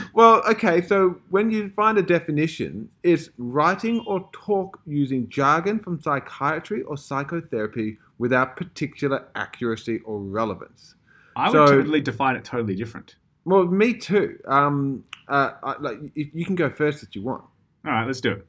well, 0.15 0.43
okay, 0.49 0.83
so 0.83 1.21
when 1.31 1.51
you 1.51 1.69
find 1.71 1.99
a 1.99 2.03
definition, 2.03 2.89
it's 3.03 3.31
writing 3.39 4.03
or 4.07 4.29
talk 4.33 4.81
using 4.87 5.29
jargon 5.29 5.79
from 5.79 6.01
psychiatry 6.01 6.83
or 6.83 6.97
psychotherapy 6.97 7.99
without 8.19 8.57
particular 8.57 9.27
accuracy 9.35 10.01
or 10.05 10.21
relevance. 10.21 10.95
I 11.37 11.49
would 11.49 11.53
So- 11.53 11.67
totally 11.67 12.01
define 12.01 12.37
it 12.37 12.45
totally 12.45 12.75
different. 12.75 13.17
Well, 13.45 13.65
me 13.65 13.95
too. 13.95 14.39
Um, 14.47 15.05
uh, 15.29 15.53
I, 15.63 15.77
like 15.81 15.99
you, 16.15 16.31
you 16.33 16.45
can 16.45 16.55
go 16.55 16.71
first 16.71 17.03
if 17.03 17.17
you 17.17 17.23
want. 17.23 17.43
All 17.85 17.91
right, 17.91 18.07
let's 18.07 18.21
do 18.21 18.33
it. 18.33 18.47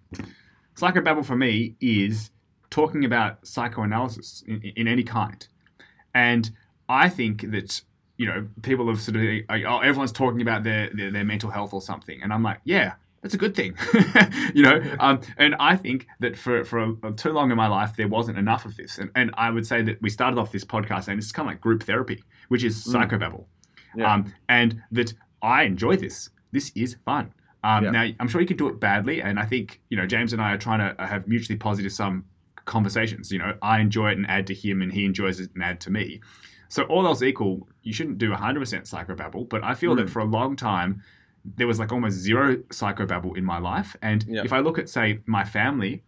Psychobabble 0.75 1.25
for 1.25 1.35
me 1.35 1.75
is 1.81 2.29
talking 2.69 3.05
about 3.05 3.45
psychoanalysis 3.45 4.43
in, 4.47 4.61
in 4.75 4.87
any 4.87 5.03
kind. 5.03 5.47
And 6.13 6.51
I 6.89 7.09
think 7.09 7.51
that, 7.51 7.81
you 8.23 8.29
know, 8.29 8.47
people 8.61 8.87
have 8.87 9.01
sort 9.01 9.17
of, 9.17 9.23
like, 9.49 9.65
oh, 9.67 9.79
everyone's 9.79 10.13
talking 10.13 10.41
about 10.41 10.63
their, 10.63 10.89
their, 10.93 11.11
their 11.11 11.25
mental 11.25 11.49
health 11.49 11.73
or 11.73 11.81
something. 11.81 12.21
And 12.23 12.31
I'm 12.31 12.41
like, 12.41 12.59
yeah, 12.63 12.93
that's 13.21 13.33
a 13.33 13.37
good 13.37 13.53
thing. 13.53 13.75
you 14.53 14.63
know, 14.63 14.81
um, 14.99 15.19
and 15.37 15.55
I 15.59 15.75
think 15.75 16.07
that 16.21 16.37
for, 16.37 16.63
for 16.63 16.95
a, 17.03 17.11
too 17.11 17.33
long 17.33 17.51
in 17.51 17.57
my 17.57 17.67
life, 17.67 17.97
there 17.97 18.07
wasn't 18.07 18.37
enough 18.37 18.63
of 18.63 18.77
this. 18.77 18.97
And, 18.97 19.11
and 19.13 19.31
I 19.33 19.49
would 19.49 19.67
say 19.67 19.81
that 19.81 20.01
we 20.01 20.09
started 20.09 20.39
off 20.39 20.53
this 20.53 20.63
podcast 20.63 21.09
and 21.09 21.19
it's 21.19 21.33
kind 21.33 21.49
of 21.49 21.51
like 21.51 21.59
group 21.59 21.83
therapy, 21.83 22.23
which 22.47 22.63
is 22.63 22.85
psychobabble. 22.85 23.45
Yeah. 23.93 24.13
Um, 24.13 24.33
and 24.47 24.81
that 24.93 25.13
I 25.41 25.63
enjoy 25.63 25.97
this. 25.97 26.29
This 26.53 26.71
is 26.75 26.95
fun. 27.03 27.33
Um, 27.63 27.83
Yeah. 27.83 27.91
Now, 27.91 28.07
I'm 28.19 28.27
sure 28.29 28.39
you 28.41 28.47
can 28.47 28.57
do 28.57 28.69
it 28.69 28.79
badly, 28.79 29.21
and 29.21 29.39
I 29.39 29.45
think 29.45 29.81
you 29.89 29.97
know 29.97 30.05
James 30.05 30.33
and 30.33 30.41
I 30.41 30.53
are 30.53 30.57
trying 30.57 30.79
to 30.79 31.01
uh, 31.01 31.07
have 31.07 31.27
mutually 31.27 31.57
positive 31.57 31.91
sum 31.91 32.25
conversations. 32.65 33.31
You 33.31 33.39
know, 33.39 33.55
I 33.61 33.79
enjoy 33.79 34.11
it 34.11 34.17
and 34.17 34.27
add 34.29 34.47
to 34.47 34.53
him, 34.53 34.81
and 34.81 34.91
he 34.91 35.05
enjoys 35.05 35.39
it 35.39 35.51
and 35.53 35.63
add 35.63 35.79
to 35.81 35.91
me. 35.91 36.21
So 36.73 36.81
all 36.85 37.05
else 37.05 37.21
equal, 37.21 37.67
you 37.83 37.93
shouldn't 37.93 38.17
do 38.17 38.31
100% 38.31 38.89
psychobabble. 38.91 39.47
But 39.47 39.63
I 39.63 39.75
feel 39.75 39.93
that 39.97 40.07
Mm. 40.07 40.09
for 40.09 40.21
a 40.21 40.25
long 40.25 40.55
time, 40.55 41.03
there 41.57 41.67
was 41.67 41.77
like 41.77 41.91
almost 41.91 42.17
zero 42.17 42.55
psychobabble 42.79 43.37
in 43.37 43.45
my 43.45 43.59
life. 43.59 43.95
And 44.01 44.25
Yeah. 44.27 44.41
if 44.43 44.51
I 44.51 44.59
look 44.59 44.79
at 44.79 44.89
say 44.89 45.19
my 45.27 45.43
family, 45.43 46.01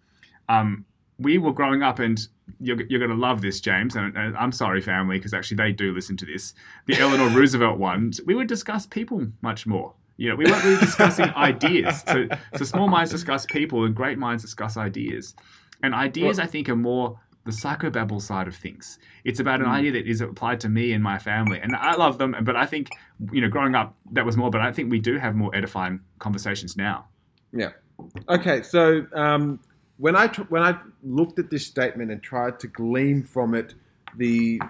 um, 0.49 0.85
we 1.19 1.37
were 1.37 1.53
growing 1.53 1.83
up, 1.83 1.99
and 1.99 2.17
you're, 2.59 2.81
you're 2.89 2.99
going 3.05 3.11
to 3.11 3.15
love 3.27 3.41
this, 3.41 3.61
James. 3.61 3.95
And, 3.95 4.17
and 4.17 4.35
I'm 4.35 4.51
sorry, 4.51 4.81
family, 4.81 5.17
because 5.19 5.35
actually 5.35 5.57
they 5.57 5.71
do 5.71 5.93
listen 5.93 6.17
to 6.17 6.25
this. 6.25 6.55
The 6.87 6.97
Eleanor 6.99 7.29
Roosevelt 7.39 7.77
ones, 7.77 8.19
we 8.25 8.33
would 8.33 8.47
discuss 8.47 8.87
people 8.87 9.27
much 9.43 9.67
more. 9.67 9.93
You 10.17 10.29
know, 10.29 10.35
we 10.35 10.45
weren't 10.45 10.63
really 10.63 10.79
discussing 10.79 11.25
ideas. 11.49 12.01
So, 12.07 12.27
so 12.57 12.63
small 12.65 12.87
minds 12.87 13.11
discuss 13.11 13.45
people, 13.45 13.83
and 13.85 13.93
great 13.93 14.17
minds 14.17 14.41
discuss 14.41 14.77
ideas. 14.77 15.35
And 15.83 15.93
ideas, 15.93 16.39
I 16.39 16.47
think, 16.47 16.69
are 16.69 16.75
more 16.75 17.19
the 17.45 17.51
psychobabble 17.51 18.21
side 18.21 18.47
of 18.47 18.55
things. 18.55 18.97
It's 19.23 19.39
about 19.39 19.61
an 19.61 19.67
Mm. 19.67 19.71
idea 19.77 19.91
that 19.93 20.07
is 20.07 20.19
applied 20.19 20.59
to 20.61 20.69
me 20.69 20.91
and 20.91 21.03
my 21.03 21.19
family, 21.19 21.59
and 21.59 21.75
I 21.75 21.95
love 21.95 22.17
them. 22.17 22.35
But 22.41 22.55
I 22.55 22.65
think, 22.65 22.89
you 23.31 23.39
know, 23.39 23.47
growing 23.49 23.75
up, 23.75 23.95
that 24.11 24.25
was 24.25 24.35
more. 24.35 24.49
But 24.49 24.61
I 24.61 24.71
think 24.71 24.91
we 24.91 24.99
do 24.99 25.17
have 25.19 25.35
more 25.35 25.55
edifying 25.55 26.01
conversations 26.19 26.75
now. 26.75 27.07
Yeah. 27.53 27.69
Okay. 28.27 28.63
So 28.63 29.05
um, 29.13 29.59
when 29.97 30.15
I 30.15 30.27
tr- 30.27 30.49
when 30.49 30.63
I 30.63 30.77
looked 31.03 31.37
at 31.39 31.49
this 31.51 31.65
statement 31.65 32.11
and 32.11 32.21
tried 32.21 32.59
to 32.61 32.67
glean 32.67 33.23
from 33.23 33.53
it 33.53 33.75
the, 34.17 34.61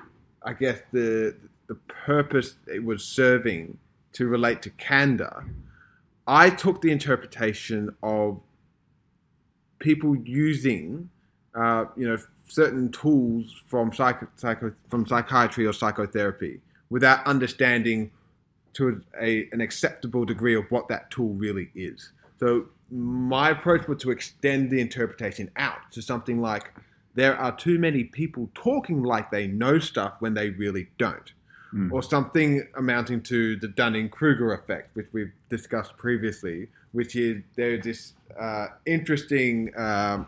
I 0.43 0.53
guess 0.53 0.79
the 0.91 1.35
the 1.67 1.75
purpose 1.75 2.57
it 2.67 2.83
was 2.83 3.03
serving 3.05 3.77
to 4.13 4.27
relate 4.27 4.61
to 4.63 4.69
candor, 4.71 5.45
I 6.27 6.49
took 6.49 6.81
the 6.81 6.91
interpretation 6.91 7.95
of 8.03 8.41
people 9.79 10.15
using, 10.15 11.09
uh, 11.55 11.85
you 11.95 12.07
know, 12.07 12.17
certain 12.47 12.91
tools 12.91 13.63
from 13.67 13.93
psycho, 13.93 14.27
psycho 14.35 14.71
from 14.89 15.05
psychiatry 15.05 15.65
or 15.65 15.73
psychotherapy 15.73 16.59
without 16.89 17.25
understanding 17.25 18.11
to 18.73 19.01
a, 19.19 19.47
an 19.51 19.61
acceptable 19.61 20.25
degree 20.25 20.55
of 20.55 20.65
what 20.69 20.87
that 20.89 21.09
tool 21.09 21.33
really 21.33 21.69
is. 21.73 22.11
So 22.39 22.67
my 22.91 23.49
approach 23.49 23.87
was 23.87 24.01
to 24.01 24.11
extend 24.11 24.69
the 24.69 24.81
interpretation 24.81 25.49
out 25.55 25.91
to 25.91 26.01
something 26.01 26.41
like 26.41 26.73
there 27.15 27.35
are 27.37 27.55
too 27.55 27.79
many 27.79 28.03
people 28.03 28.49
talking 28.53 29.01
like 29.01 29.31
they 29.31 29.47
know 29.47 29.79
stuff 29.79 30.15
when 30.19 30.33
they 30.33 30.49
really 30.49 30.87
don't. 30.97 31.31
Mm. 31.73 31.91
Or 31.91 32.03
something 32.03 32.67
amounting 32.77 33.21
to 33.23 33.55
the 33.55 33.67
Dunning 33.67 34.09
Kruger 34.09 34.53
effect, 34.53 34.95
which 34.95 35.07
we've 35.11 35.31
discussed 35.49 35.97
previously, 35.97 36.67
which 36.91 37.15
is 37.15 37.41
there's 37.55 37.83
this 37.83 38.13
uh, 38.39 38.67
interesting 38.85 39.71
um, 39.77 40.27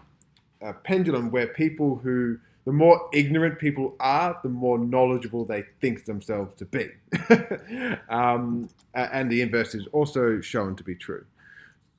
uh, 0.62 0.74
pendulum 0.84 1.32
where 1.32 1.48
people 1.48 1.98
who 1.98 2.40
the 2.66 2.74
more 2.74 3.10
ignorant 3.14 3.60
people 3.60 3.96
are, 4.02 4.38
the 4.44 4.50
more 4.50 4.78
knowledgeable 4.78 5.46
they 5.46 5.64
think 5.80 6.04
themselves 6.04 6.54
to 6.58 6.66
be. 6.66 6.90
um, 8.10 8.68
and 8.94 9.32
the 9.32 9.42
inverse 9.42 9.74
is 9.74 9.88
also 9.94 10.42
shown 10.42 10.76
to 10.76 10.84
be 10.84 10.94
true. 10.94 11.24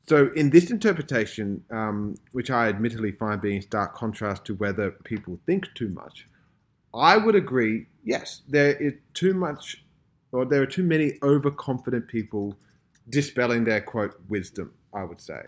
So, 0.07 0.31
in 0.37 0.51
this 0.51 0.71
interpretation, 0.71 1.65
um, 1.71 2.17
which 2.33 2.51
I 2.51 2.69
admittedly 2.69 3.13
find 3.13 3.41
being 3.41 3.63
stark 3.63 3.95
contrast 3.95 4.45
to 4.45 4.55
whether 4.55 4.91
people 4.91 5.39
think 5.47 5.73
too 5.75 5.89
much, 5.89 6.27
I 6.93 7.17
would 7.17 7.35
agree 7.35 7.87
yes, 8.05 8.43
there 8.47 8.73
is 8.73 8.93
too 9.15 9.35
much, 9.35 9.83
or 10.33 10.45
there 10.45 10.61
are 10.61 10.67
too 10.67 10.83
many 10.83 11.15
overconfident 11.23 12.09
people 12.09 12.57
dispelling 13.09 13.65
their 13.65 13.81
quote 13.81 14.21
wisdom, 14.29 14.73
I 14.93 15.05
would 15.05 15.21
say. 15.21 15.47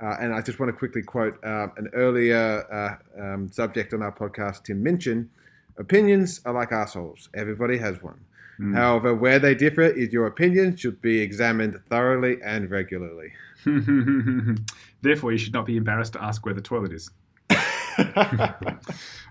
Uh, 0.00 0.16
and 0.20 0.32
I 0.32 0.40
just 0.40 0.60
want 0.60 0.70
to 0.70 0.78
quickly 0.78 1.02
quote 1.02 1.42
uh, 1.44 1.68
an 1.76 1.88
earlier 1.92 2.64
uh, 2.72 3.20
um, 3.20 3.50
subject 3.50 3.92
on 3.94 4.02
our 4.02 4.12
podcast, 4.12 4.64
Tim 4.64 4.82
Minchin. 4.82 5.28
Opinions 5.76 6.40
are 6.44 6.52
like 6.52 6.72
assholes. 6.72 7.28
Everybody 7.34 7.78
has 7.78 8.02
one. 8.02 8.20
Mm. 8.60 8.74
However, 8.76 9.14
where 9.14 9.38
they 9.38 9.54
differ 9.54 9.82
is 9.82 10.12
your 10.12 10.26
opinion 10.26 10.76
should 10.76 11.00
be 11.00 11.20
examined 11.20 11.80
thoroughly 11.88 12.38
and 12.42 12.70
regularly. 12.70 13.32
Therefore, 15.02 15.32
you 15.32 15.38
should 15.38 15.52
not 15.52 15.66
be 15.66 15.76
embarrassed 15.76 16.14
to 16.14 16.22
ask 16.22 16.44
where 16.44 16.54
the 16.54 16.60
toilet 16.60 16.92
is. 16.92 17.10
um, 17.98 18.54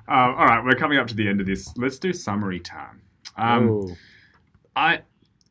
all 0.08 0.46
right, 0.46 0.62
we're 0.64 0.76
coming 0.76 0.98
up 0.98 1.08
to 1.08 1.16
the 1.16 1.28
end 1.28 1.42
of 1.42 1.48
this. 1.48 1.76
Let's 1.78 2.00
do 2.00 2.14
summary 2.14 2.60
time. 2.60 3.02
Um, 3.38 3.96
I 4.76 5.02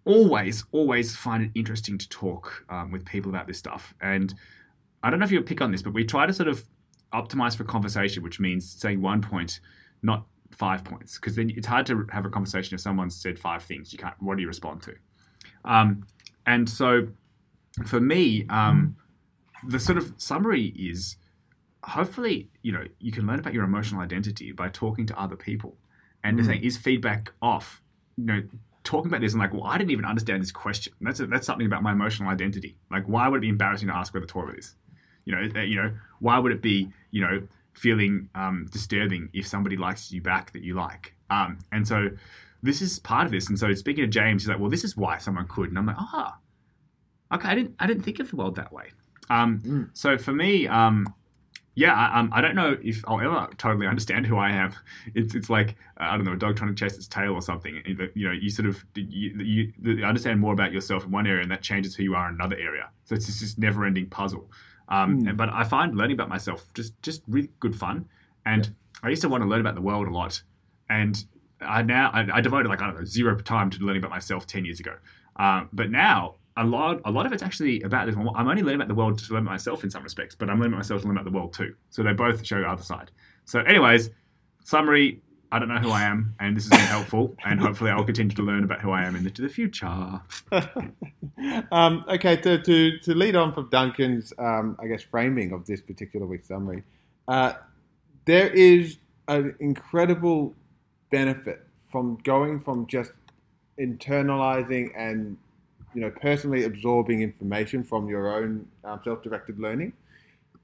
always, 0.04 0.64
always 0.72 1.14
find 1.14 1.44
it 1.44 1.50
interesting 1.54 1.98
to 1.98 2.08
talk 2.08 2.64
um, 2.70 2.90
with 2.90 3.04
people 3.04 3.30
about 3.30 3.46
this 3.46 3.58
stuff. 3.58 3.94
And 4.00 4.34
I 5.03 5.11
don't 5.11 5.18
know 5.18 5.24
if 5.24 5.30
you'll 5.30 5.42
pick 5.42 5.61
on 5.61 5.70
this, 5.70 5.82
but 5.82 5.92
we 5.92 6.05
try 6.05 6.26
to 6.26 6.32
sort 6.32 6.49
of 6.49 6.64
optimize 7.12 7.57
for 7.57 7.64
conversation, 7.64 8.22
which 8.22 8.40
means 8.40 8.70
saying 8.70 9.01
one 9.01 9.22
point, 9.22 9.61
not 10.03 10.26
five 10.51 10.84
points, 10.84 11.18
because 11.18 11.36
then 11.36 11.51
it's 11.57 11.66
hard 11.66 11.86
to 11.86 12.07
have 12.11 12.24
a 12.24 12.30
conversation 12.30 12.74
if 12.74 12.80
someone 12.80 13.11
said 13.11 13.38
five 13.38 13.62
things. 13.62 13.92
You 13.92 13.99
can't. 13.99 14.14
What 14.20 14.36
do 14.36 14.42
you 14.42 14.49
respond 14.49 14.82
to? 14.82 14.94
Um, 15.64 16.07
and 16.47 16.68
so, 16.68 17.09
for 17.86 18.01
me, 18.01 18.47
um, 18.49 18.97
the 19.66 19.78
sort 19.78 19.99
of 19.99 20.14
summary 20.16 20.66
is 20.76 21.16
hopefully 21.86 22.51
you 22.62 22.72
know 22.72 22.84
you 22.99 23.12
can 23.12 23.26
learn 23.26 23.38
about 23.38 23.55
your 23.55 23.64
emotional 23.64 24.01
identity 24.01 24.53
by 24.53 24.68
talking 24.68 25.07
to 25.07 25.18
other 25.18 25.36
people 25.36 25.76
and 26.24 26.38
mm. 26.38 26.44
saying 26.44 26.62
is 26.62 26.76
feedback 26.76 27.32
off 27.40 27.80
you 28.16 28.24
know 28.24 28.42
talking 28.82 29.09
about 29.09 29.20
this 29.20 29.32
and 29.32 29.40
like 29.40 29.53
well 29.53 29.64
i 29.64 29.78
didn't 29.78 29.90
even 29.90 30.05
understand 30.05 30.42
this 30.42 30.51
question 30.51 30.92
that's 31.01 31.20
a, 31.20 31.26
that's 31.26 31.47
something 31.47 31.66
about 31.66 31.82
my 31.82 31.92
emotional 31.92 32.28
identity 32.28 32.76
like 32.90 33.05
why 33.07 33.28
would 33.28 33.38
it 33.38 33.40
be 33.40 33.49
embarrassing 33.49 33.88
to 33.88 33.94
ask 33.94 34.12
where 34.12 34.20
the 34.20 34.26
toilet 34.26 34.59
is 34.59 34.74
you 35.26 35.34
know 35.34 35.60
you 35.60 35.76
know 35.76 35.92
why 36.20 36.38
would 36.38 36.52
it 36.52 36.62
be 36.62 36.88
you 37.10 37.20
know 37.20 37.46
feeling 37.74 38.30
um, 38.34 38.66
disturbing 38.72 39.28
if 39.34 39.46
somebody 39.46 39.76
likes 39.76 40.10
you 40.10 40.22
back 40.22 40.50
that 40.52 40.62
you 40.62 40.74
like 40.74 41.14
um, 41.28 41.58
and 41.72 41.86
so 41.86 42.08
this 42.62 42.80
is 42.80 42.98
part 42.98 43.26
of 43.26 43.32
this 43.32 43.48
and 43.50 43.58
so 43.58 43.72
speaking 43.74 44.02
to 44.02 44.08
james 44.08 44.42
he's 44.42 44.48
like 44.48 44.58
well 44.58 44.70
this 44.70 44.82
is 44.82 44.96
why 44.96 45.18
someone 45.18 45.46
could 45.46 45.68
and 45.68 45.78
i'm 45.78 45.84
like 45.84 45.96
ah 45.98 46.38
oh, 47.30 47.36
okay 47.36 47.48
i 47.48 47.54
didn't 47.54 47.74
i 47.78 47.86
didn't 47.86 48.02
think 48.02 48.18
of 48.18 48.30
the 48.30 48.36
world 48.36 48.54
that 48.56 48.72
way 48.72 48.86
um, 49.28 49.58
mm. 49.58 49.90
so 49.92 50.16
for 50.16 50.32
me 50.32 50.66
um, 50.68 51.12
yeah, 51.76 51.92
I, 51.92 52.18
um, 52.18 52.30
I 52.32 52.40
don't 52.40 52.54
know 52.54 52.78
if 52.82 53.04
I'll 53.06 53.20
ever 53.20 53.48
totally 53.58 53.86
understand 53.86 54.26
who 54.26 54.38
I 54.38 54.50
am. 54.50 54.74
It's 55.14 55.34
it's 55.34 55.50
like 55.50 55.76
uh, 56.00 56.04
I 56.04 56.16
don't 56.16 56.24
know 56.24 56.32
a 56.32 56.36
dog 56.36 56.56
trying 56.56 56.74
to 56.74 56.74
chase 56.74 56.96
its 56.96 57.06
tail 57.06 57.34
or 57.34 57.42
something. 57.42 57.82
You 58.14 58.28
know, 58.28 58.32
you 58.32 58.48
sort 58.48 58.66
of 58.66 58.82
you, 58.94 59.72
you 59.78 60.04
understand 60.04 60.40
more 60.40 60.54
about 60.54 60.72
yourself 60.72 61.04
in 61.04 61.10
one 61.10 61.26
area, 61.26 61.42
and 61.42 61.50
that 61.50 61.60
changes 61.60 61.94
who 61.94 62.02
you 62.02 62.14
are 62.14 62.28
in 62.30 62.34
another 62.34 62.56
area. 62.56 62.88
So 63.04 63.14
it's 63.14 63.26
just 63.26 63.40
this 63.40 63.58
never-ending 63.58 64.08
puzzle. 64.08 64.50
Um, 64.89 65.22
mm. 65.22 65.37
But 65.37 65.51
I 65.51 65.64
find 65.64 65.97
learning 65.97 66.14
about 66.14 66.28
myself 66.28 66.66
just 66.74 67.01
just 67.03 67.22
really 67.26 67.51
good 67.61 67.74
fun, 67.76 68.09
and 68.45 68.66
yeah. 68.66 68.72
I 69.03 69.09
used 69.11 69.22
to 69.22 69.28
want 69.28 69.43
to 69.43 69.49
learn 69.49 69.61
about 69.61 69.74
the 69.74 69.82
world 69.82 70.09
a 70.09 70.11
lot, 70.11 70.43
and 70.89 71.24
I 71.61 71.82
now 71.82 72.11
I, 72.12 72.26
I 72.39 72.41
devoted 72.41 72.68
like 72.68 72.82
I 72.82 72.87
don't 72.87 72.99
know 72.99 73.05
zero 73.05 73.37
time 73.37 73.70
to 73.70 73.78
learning 73.80 74.03
about 74.03 74.11
myself 74.11 74.47
ten 74.47 74.64
years 74.64 74.80
ago. 74.80 74.95
Um, 75.37 75.68
but 75.72 75.91
now 75.91 76.37
a 76.57 76.64
lot 76.64 77.01
a 77.05 77.11
lot 77.11 77.26
of 77.26 77.32
it's 77.32 77.43
actually 77.43 77.82
about 77.82 78.07
this. 78.07 78.16
I'm 78.16 78.49
only 78.49 78.62
learning 78.62 78.76
about 78.76 78.89
the 78.89 78.95
world 78.95 79.18
to 79.18 79.32
learn 79.32 79.43
about 79.43 79.53
myself 79.53 79.84
in 79.84 79.91
some 79.91 80.03
respects, 80.03 80.34
but 80.34 80.49
I'm 80.49 80.59
learning 80.59 80.72
about 80.72 80.78
myself 80.78 81.03
to 81.03 81.07
learn 81.09 81.16
about 81.16 81.30
the 81.30 81.37
world 81.37 81.53
too. 81.53 81.74
So 81.91 82.03
they 82.03 82.12
both 82.12 82.47
show 82.47 82.61
the 82.61 82.68
other 82.68 82.82
side. 82.82 83.11
So, 83.45 83.61
anyways, 83.61 84.11
summary. 84.64 85.22
I 85.57 85.59
don't 85.59 85.68
know 85.68 85.78
who 85.78 85.90
I 85.90 86.02
am, 86.02 86.34
and 86.38 86.54
this 86.54 86.68
has 86.68 86.78
been 86.78 86.86
helpful, 86.86 87.34
and 87.42 87.59
hopefully 87.59 87.90
I'll 87.90 88.04
continue 88.04 88.36
to 88.36 88.42
learn 88.42 88.62
about 88.62 88.82
who 88.82 88.90
I 88.90 89.04
am 89.04 89.16
into 89.16 89.40
the 89.40 89.48
future. 89.48 89.86
um, 91.72 92.04
okay, 92.09 92.36
to, 92.36 92.62
to, 92.62 92.98
to 92.98 93.14
lead 93.14 93.36
on 93.36 93.54
from 93.54 93.70
Duncan's, 93.70 94.34
um, 94.38 94.76
I 94.78 94.86
guess, 94.86 95.02
framing 95.02 95.52
of 95.52 95.64
this 95.64 95.80
particular 95.80 96.26
week's 96.26 96.48
summary, 96.48 96.82
uh, 97.26 97.54
there 98.26 98.48
is 98.48 98.98
an 99.28 99.57
incredible 99.59 100.54
benefit 101.11 101.64
from 101.90 102.18
going 102.22 102.61
from 102.61 102.86
just 102.86 103.12
internalizing 103.80 104.90
and 104.94 105.38
you 105.94 106.02
know, 106.02 106.11
personally 106.11 106.64
absorbing 106.64 107.22
information 107.22 107.82
from 107.82 108.11
your 108.11 108.28
own 108.36 108.68
um, 108.84 109.00
self-directed 109.02 109.59
learning 109.59 109.94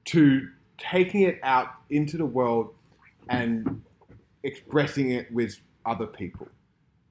to 0.04 0.50
taking 0.76 1.22
it 1.22 1.40
out 1.42 1.76
into 1.88 2.18
the 2.18 2.26
world 2.26 2.74
and 3.30 3.80
expressing 4.42 5.10
it 5.10 5.32
with 5.32 5.60
other 5.84 6.06
people. 6.06 6.48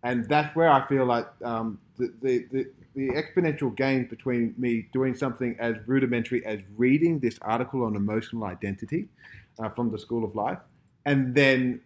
And 0.03 0.27
that's 0.27 0.55
where 0.55 0.69
I 0.69 0.88
feel 0.88 1.05
like 1.05 1.27
um, 1.43 1.79
the, 1.97 2.11
the, 2.21 2.45
the, 2.51 2.67
the, 2.95 3.09
exponential 3.09 3.75
gain 3.75 4.05
between 4.07 4.55
me 4.57 4.88
doing 4.91 5.13
something 5.13 5.55
as 5.59 5.75
rudimentary 5.86 6.43
as 6.45 6.59
reading 6.75 7.19
this 7.19 7.38
article 7.41 7.84
on 7.84 7.95
emotional 7.95 8.45
identity 8.45 9.07
uh, 9.59 9.69
from 9.69 9.91
the 9.91 9.99
School 9.99 10.23
of 10.23 10.36
Life 10.36 10.57
and 11.05 11.36
then 11.36 11.82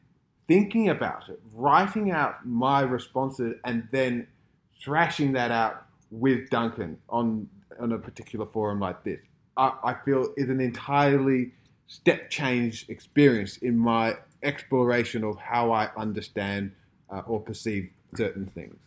thinking 0.47 0.89
about 0.89 1.27
it, 1.29 1.39
writing 1.53 2.11
out 2.11 2.45
my 2.45 2.81
responses, 2.81 3.55
and 3.63 3.87
then 3.91 4.27
thrashing 4.81 5.33
that 5.33 5.51
out 5.51 5.85
with 6.11 6.49
Duncan 6.49 6.97
on 7.09 7.49
on 7.79 7.91
a 7.91 7.97
particular 7.97 8.45
forum 8.45 8.79
like 8.79 9.03
this, 9.03 9.19
I, 9.57 9.73
I 9.83 9.93
feel 10.05 10.33
is 10.37 10.49
an 10.49 10.61
entirely 10.61 11.51
step 11.87 12.29
change 12.29 12.85
experience 12.89 13.57
in 13.57 13.77
my 13.77 14.15
exploration 14.43 15.23
of 15.23 15.37
how 15.37 15.71
I 15.71 15.89
understand 15.97 16.71
uh, 17.09 17.21
or 17.25 17.39
perceive 17.39 17.89
certain 18.15 18.45
things. 18.45 18.77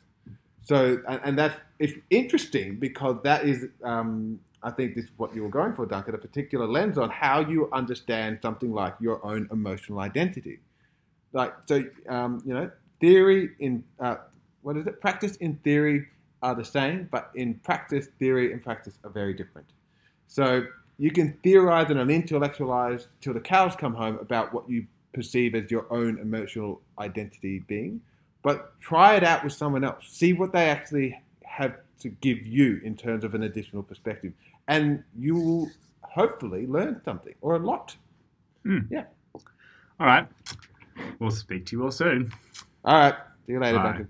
So, 0.64 1.00
and, 1.08 1.20
and 1.24 1.38
that's 1.38 1.58
it's 1.78 1.94
interesting 2.10 2.76
because 2.76 3.16
that 3.24 3.44
is, 3.44 3.66
um, 3.82 4.40
I 4.62 4.70
think, 4.70 4.94
this 4.94 5.06
is 5.06 5.10
what 5.16 5.34
you 5.34 5.42
were 5.42 5.48
going 5.48 5.74
for, 5.74 5.86
Duncan, 5.86 6.14
a 6.14 6.18
particular 6.18 6.66
lens 6.66 6.98
on 6.98 7.10
how 7.10 7.40
you 7.40 7.70
understand 7.72 8.40
something 8.42 8.72
like 8.72 8.94
your 9.00 9.24
own 9.24 9.48
emotional 9.50 10.00
identity. 10.00 10.58
Like, 11.32 11.54
so, 11.66 11.84
um, 12.08 12.42
you 12.44 12.54
know, 12.54 12.70
theory 13.00 13.50
in 13.60 13.84
uh, 14.00 14.16
what 14.62 14.76
is 14.76 14.86
it? 14.86 15.00
Practice 15.00 15.36
in 15.36 15.56
theory 15.64 16.06
are 16.42 16.54
the 16.54 16.64
same, 16.64 17.08
but 17.10 17.30
in 17.34 17.54
practice, 17.54 18.08
theory 18.18 18.52
and 18.52 18.62
practice 18.62 18.98
are 19.04 19.10
very 19.10 19.34
different. 19.34 19.68
So 20.26 20.66
you 20.98 21.10
can 21.10 21.38
theorize 21.42 21.90
and 21.90 22.10
intellectualize 22.10 23.08
till 23.20 23.32
the 23.32 23.40
cows 23.40 23.76
come 23.76 23.94
home 23.94 24.18
about 24.20 24.52
what 24.52 24.68
you 24.68 24.86
perceive 25.18 25.56
as 25.56 25.70
your 25.70 25.92
own 25.92 26.18
emotional 26.18 26.80
identity 26.98 27.58
being, 27.66 28.00
but 28.42 28.80
try 28.80 29.16
it 29.16 29.24
out 29.24 29.42
with 29.42 29.52
someone 29.52 29.82
else. 29.82 30.04
See 30.08 30.32
what 30.32 30.52
they 30.52 30.70
actually 30.70 31.20
have 31.44 31.76
to 32.00 32.08
give 32.08 32.46
you 32.46 32.80
in 32.84 32.96
terms 32.96 33.24
of 33.24 33.34
an 33.34 33.42
additional 33.42 33.82
perspective, 33.82 34.32
and 34.68 35.02
you 35.18 35.34
will 35.34 35.70
hopefully 36.02 36.66
learn 36.66 37.00
something 37.04 37.34
or 37.40 37.56
a 37.56 37.58
lot. 37.58 37.96
Mm. 38.64 38.86
Yeah. 38.90 39.04
All 39.34 40.06
right. 40.06 40.28
We'll 41.18 41.32
speak 41.32 41.66
to 41.66 41.76
you 41.76 41.82
all 41.84 41.90
soon. 41.90 42.32
All 42.84 42.94
right. 42.94 43.14
See 43.46 43.54
you 43.54 43.60
later, 43.60 43.78
Bye. 43.78 43.84
Duncan. 43.84 44.08